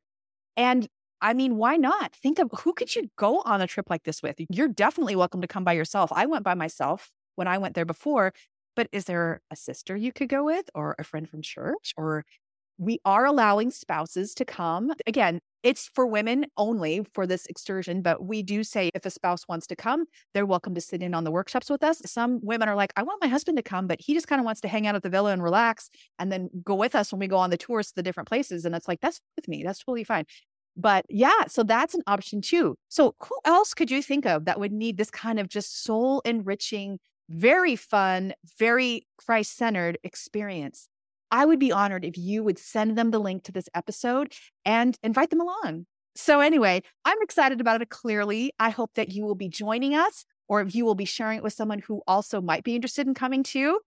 And 0.57 0.89
I 1.21 1.35
mean, 1.35 1.57
why 1.57 1.77
not? 1.77 2.15
Think 2.15 2.39
of 2.39 2.51
who 2.61 2.73
could 2.73 2.95
you 2.95 3.11
go 3.17 3.43
on 3.45 3.61
a 3.61 3.67
trip 3.67 3.89
like 3.91 4.05
this 4.05 4.23
with? 4.23 4.37
You're 4.51 4.69
definitely 4.69 5.17
welcome 5.17 5.41
to 5.41 5.47
come 5.47 5.65
by 5.65 5.73
yourself. 5.73 6.11
I 6.13 6.27
went 6.27 6.45
by 6.45 6.55
myself 6.55 7.11
when 7.37 7.49
I 7.49 7.59
went 7.59 7.75
there 7.75 7.85
before, 7.85 8.33
but 8.75 8.89
is 8.93 9.05
there 9.05 9.41
a 9.51 9.57
sister 9.57 9.97
you 9.97 10.13
could 10.13 10.29
go 10.29 10.45
with 10.45 10.69
or 10.75 10.95
a 10.99 11.05
friend 11.05 11.29
from 11.29 11.43
church 11.43 11.95
or 11.97 12.25
we 12.79 12.99
are 13.05 13.25
allowing 13.25 13.71
spouses 13.71 14.35
to 14.35 14.45
come. 14.45 14.93
Again, 15.07 15.41
it's 15.63 15.91
for 15.95 16.07
women 16.07 16.47
only 16.57 17.05
for 17.13 17.27
this 17.27 17.47
excursion, 17.47 18.03
but 18.03 18.25
we 18.25 18.43
do 18.43 18.63
say 18.63 18.91
if 18.95 19.05
a 19.05 19.11
spouse 19.11 19.49
wants 19.49 19.67
to 19.69 19.77
come, 19.77 20.05
they're 20.33 20.47
welcome 20.47 20.75
to 20.75 20.81
sit 20.81 21.03
in 21.03 21.15
on 21.15 21.25
the 21.25 21.31
workshops 21.31 21.69
with 21.71 21.83
us. 21.83 22.01
Some 22.07 22.39
women 22.43 22.69
are 22.69 22.77
like, 22.77 22.93
I 22.97 23.03
want 23.03 23.21
my 23.21 23.29
husband 23.29 23.57
to 23.57 23.63
come, 23.63 23.87
but 23.87 24.01
he 24.01 24.15
just 24.15 24.29
kind 24.29 24.41
of 24.41 24.45
wants 24.45 24.61
to 24.61 24.69
hang 24.69 24.87
out 24.87 24.95
at 24.95 25.03
the 25.03 25.11
villa 25.11 25.33
and 25.33 25.43
relax 25.43 25.91
and 26.19 26.31
then 26.31 26.51
go 26.63 26.75
with 26.75 26.95
us 26.95 27.11
when 27.13 27.19
we 27.19 27.27
go 27.27 27.39
on 27.39 27.51
the 27.51 27.57
tours 27.57 27.89
to 27.89 27.95
the 27.97 28.03
different 28.03 28.29
places. 28.29 28.65
And 28.65 28.75
it's 28.75 28.87
like, 28.87 29.01
that's 29.01 29.21
with 29.35 29.49
me. 29.49 29.65
That's 29.65 29.81
totally 29.81 30.05
fine. 30.05 30.25
But 30.77 31.07
yeah, 31.09 31.47
so 31.49 31.63
that's 31.63 31.95
an 31.95 32.03
option 32.07 32.43
too. 32.43 32.77
So 32.89 33.15
who 33.21 33.37
else 33.45 33.73
could 33.73 33.91
you 33.91 34.03
think 34.03 34.27
of 34.27 34.45
that 34.45 34.61
would 34.61 34.73
need 34.73 34.99
this 34.99 35.11
kind 35.11 35.41
of 35.41 35.49
just 35.49 35.83
soul 35.83 36.21
enriching, 36.27 36.99
very 37.31 37.75
fun, 37.75 38.35
very 38.59 39.07
Christ 39.17 39.57
centered 39.57 39.99
experience? 40.05 40.89
I 41.31 41.45
would 41.45 41.59
be 41.59 41.73
honored 41.73 42.05
if 42.05 42.17
you 42.17 42.45
would 42.45 42.59
send 42.59 42.97
them 42.97 43.11
the 43.11 43.19
link 43.19 43.45
to 43.45 43.53
this 43.53 43.69
episode 43.75 44.33
and 44.65 44.97
invite 45.03 45.31
them 45.31 45.41
along. 45.41 45.87
So, 46.15 46.41
anyway, 46.41 46.83
I'm 47.05 47.21
excited 47.21 47.61
about 47.61 47.83
it 47.83 47.91
clearly. 47.91 48.53
I 48.59 48.71
hope 48.71 48.93
that 48.95 49.11
you 49.11 49.25
will 49.25 49.35
be 49.35 49.49
joining 49.49 49.95
us 49.95 50.25
or 50.49 50.61
if 50.61 50.75
you 50.75 50.85
will 50.85 50.95
be 50.95 51.05
sharing 51.05 51.39
it 51.39 51.43
with 51.43 51.53
someone 51.53 51.81
who 51.81 52.03
also 52.07 52.41
might 52.41 52.65
be 52.65 52.75
interested 52.75 53.07
in 53.07 53.15
coming 53.15 53.43
too. 53.43 53.81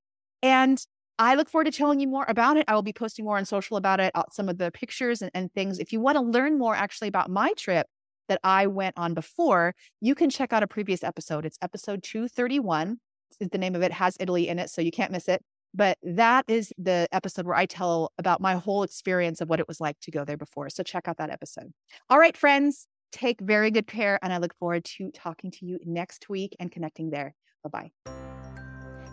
And 0.44 0.84
I 1.18 1.36
look 1.36 1.50
forward 1.50 1.66
to 1.66 1.72
telling 1.72 2.00
you 2.00 2.08
more 2.08 2.26
about 2.28 2.58
it. 2.58 2.66
I 2.68 2.76
will 2.76 2.82
be 2.82 2.94
posting 2.94 3.26
more 3.26 3.38
on 3.38 3.46
social 3.46 3.78
about 3.78 4.00
it, 4.00 4.12
uh, 4.16 4.24
some 4.32 4.48
of 4.48 4.58
the 4.58 4.72
pictures 4.72 5.22
and, 5.22 5.32
and 5.34 5.52
things. 5.54 5.80
If 5.80 5.92
you 5.92 6.00
want 6.00 6.18
to 6.18 6.22
learn 6.22 6.58
more 6.58 6.76
actually 6.76 7.08
about 7.08 7.30
my 7.30 7.52
trip 7.58 7.88
that 8.30 8.40
I 8.44 8.68
went 8.68 8.98
on 8.98 9.14
before, 9.14 9.76
you 10.00 10.16
can 10.16 10.30
check 10.30 10.54
out 10.54 10.64
a 10.64 10.68
previous 10.68 11.04
episode. 11.04 11.46
It's 11.46 11.58
episode 11.62 12.04
231. 12.04 13.00
Is 13.40 13.50
the 13.50 13.58
name 13.58 13.76
of 13.76 13.82
it 13.82 13.92
has 13.92 14.18
Italy 14.20 14.48
in 14.48 14.60
it, 14.60 14.70
so 14.70 14.82
you 14.82 14.92
can't 14.92 15.12
miss 15.12 15.28
it. 15.28 15.44
But 15.74 15.98
that 16.04 16.46
is 16.48 16.74
the 16.78 17.08
episode 17.12 17.46
where 17.46 17.56
I 17.56 17.66
tell 17.66 18.12
about 18.18 18.42
my 18.42 18.56
whole 18.56 18.84
experience 18.84 19.42
of 19.42 19.50
what 19.50 19.60
it 19.60 19.68
was 19.68 19.80
like 19.80 20.00
to 20.02 20.12
go 20.12 20.26
there 20.26 20.38
before. 20.38 20.70
So 20.70 20.84
check 20.84 21.08
out 21.08 21.18
that 21.18 21.30
episode. 21.30 21.72
All 22.10 22.20
right, 22.20 22.36
friends, 22.36 22.88
take 23.12 23.40
very 23.42 23.72
good 23.72 23.88
care. 23.88 24.20
And 24.22 24.34
I 24.34 24.38
look 24.38 24.56
forward 24.56 24.86
to 24.86 25.12
talking 25.12 25.52
to 25.52 25.66
you 25.66 25.80
next 25.86 26.30
week 26.30 26.56
and 26.60 26.72
connecting 26.72 27.12
there. 27.12 27.36
Bye 27.64 27.92
bye. 28.06 28.29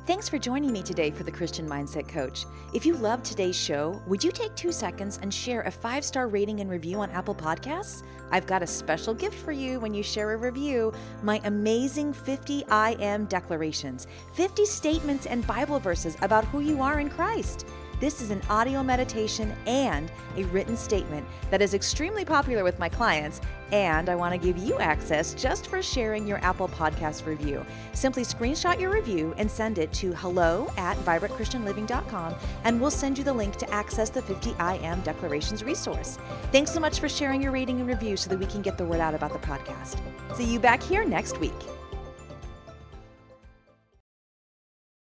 Thanks 0.07 0.29
for 0.29 0.39
joining 0.39 0.71
me 0.73 0.85
today 0.85 1.11
for 1.11 1.25
the 1.25 1.33
Christian 1.33 1.69
Mindset 1.69 2.07
Coach. 2.07 2.47
If 2.73 2.87
you 2.87 2.95
loved 2.95 3.25
today's 3.25 3.57
show, 3.57 4.01
would 4.07 4.23
you 4.23 4.31
take 4.31 4.55
two 4.55 4.71
seconds 4.71 5.19
and 5.21 5.35
share 5.35 5.63
a 5.63 5.71
five 5.73 6.05
star 6.05 6.29
rating 6.29 6.61
and 6.61 6.71
review 6.71 7.01
on 7.01 7.11
Apple 7.11 7.35
Podcasts? 7.35 8.05
I've 8.31 8.47
got 8.47 8.63
a 8.63 8.69
special 8.69 9.15
gift 9.15 9.35
for 9.35 9.51
you 9.51 9.81
when 9.81 9.93
you 9.93 10.05
share 10.05 10.33
a 10.33 10.37
review 10.37 10.93
my 11.25 11.41
amazing 11.43 12.13
50 12.13 12.65
I 12.67 12.93
am 13.01 13.25
declarations, 13.25 14.07
50 14.35 14.65
statements 14.65 15.27
and 15.27 15.45
Bible 15.45 15.81
verses 15.81 16.17
about 16.23 16.45
who 16.45 16.61
you 16.61 16.83
are 16.83 17.01
in 17.01 17.11
Christ. 17.11 17.67
This 17.99 18.21
is 18.21 18.31
an 18.31 18.43
audio 18.51 18.83
meditation 18.83 19.55
and 19.67 20.11
a 20.37 20.45
written 20.45 20.77
statement 20.77 21.27
that 21.51 21.63
is 21.63 21.73
extremely 21.73 22.27
popular 22.27 22.63
with 22.63 22.79
my 22.79 22.91
clients, 22.91 23.41
and 23.73 24.11
I 24.11 24.15
want 24.15 24.35
to 24.35 24.39
give 24.39 24.59
you 24.59 24.79
access 24.79 25.33
just 25.33 25.69
for 25.69 25.81
sharing 25.81 26.27
your 26.27 26.37
Apple 26.45 26.69
Podcast 26.69 27.25
review. 27.25 27.65
Simply 27.95 28.23
screenshot 28.23 28.79
your 28.79 28.91
review 28.91 29.35
and 29.39 29.51
send 29.51 29.79
it 29.79 29.91
to 29.95 30.13
hello 30.13 30.71
at 30.77 30.99
vibrantchristianliving.com, 30.99 32.35
and 32.65 32.79
we'll 32.79 32.91
send 32.91 33.17
you 33.17 33.25
the 33.25 33.33
link 33.33 33.57
to 33.57 33.71
access 33.71 34.11
the 34.11 34.21
50 34.21 34.55
I 34.59 34.77
Am 34.77 35.01
Declarations 35.01 35.65
resource. 35.65 36.19
Thanks 36.53 36.73
so 36.73 36.81
much 36.81 37.01
for 37.01 37.09
sharing 37.09 37.41
your 37.41 37.53
rating 37.53 37.81
and 37.81 37.89
review 37.89 38.19
so 38.19 38.29
that 38.29 38.39
we 38.39 38.47
can 38.47 38.61
get 38.61 38.77
the 38.77 38.85
word 38.85 39.01
out 39.01 39.15
about 39.15 39.33
the 39.33 39.39
podcast. 39.39 39.99
See 40.37 40.45
you 40.45 40.61
back 40.61 40.83
here 40.83 41.07
next 41.07 41.39
week. 41.41 41.76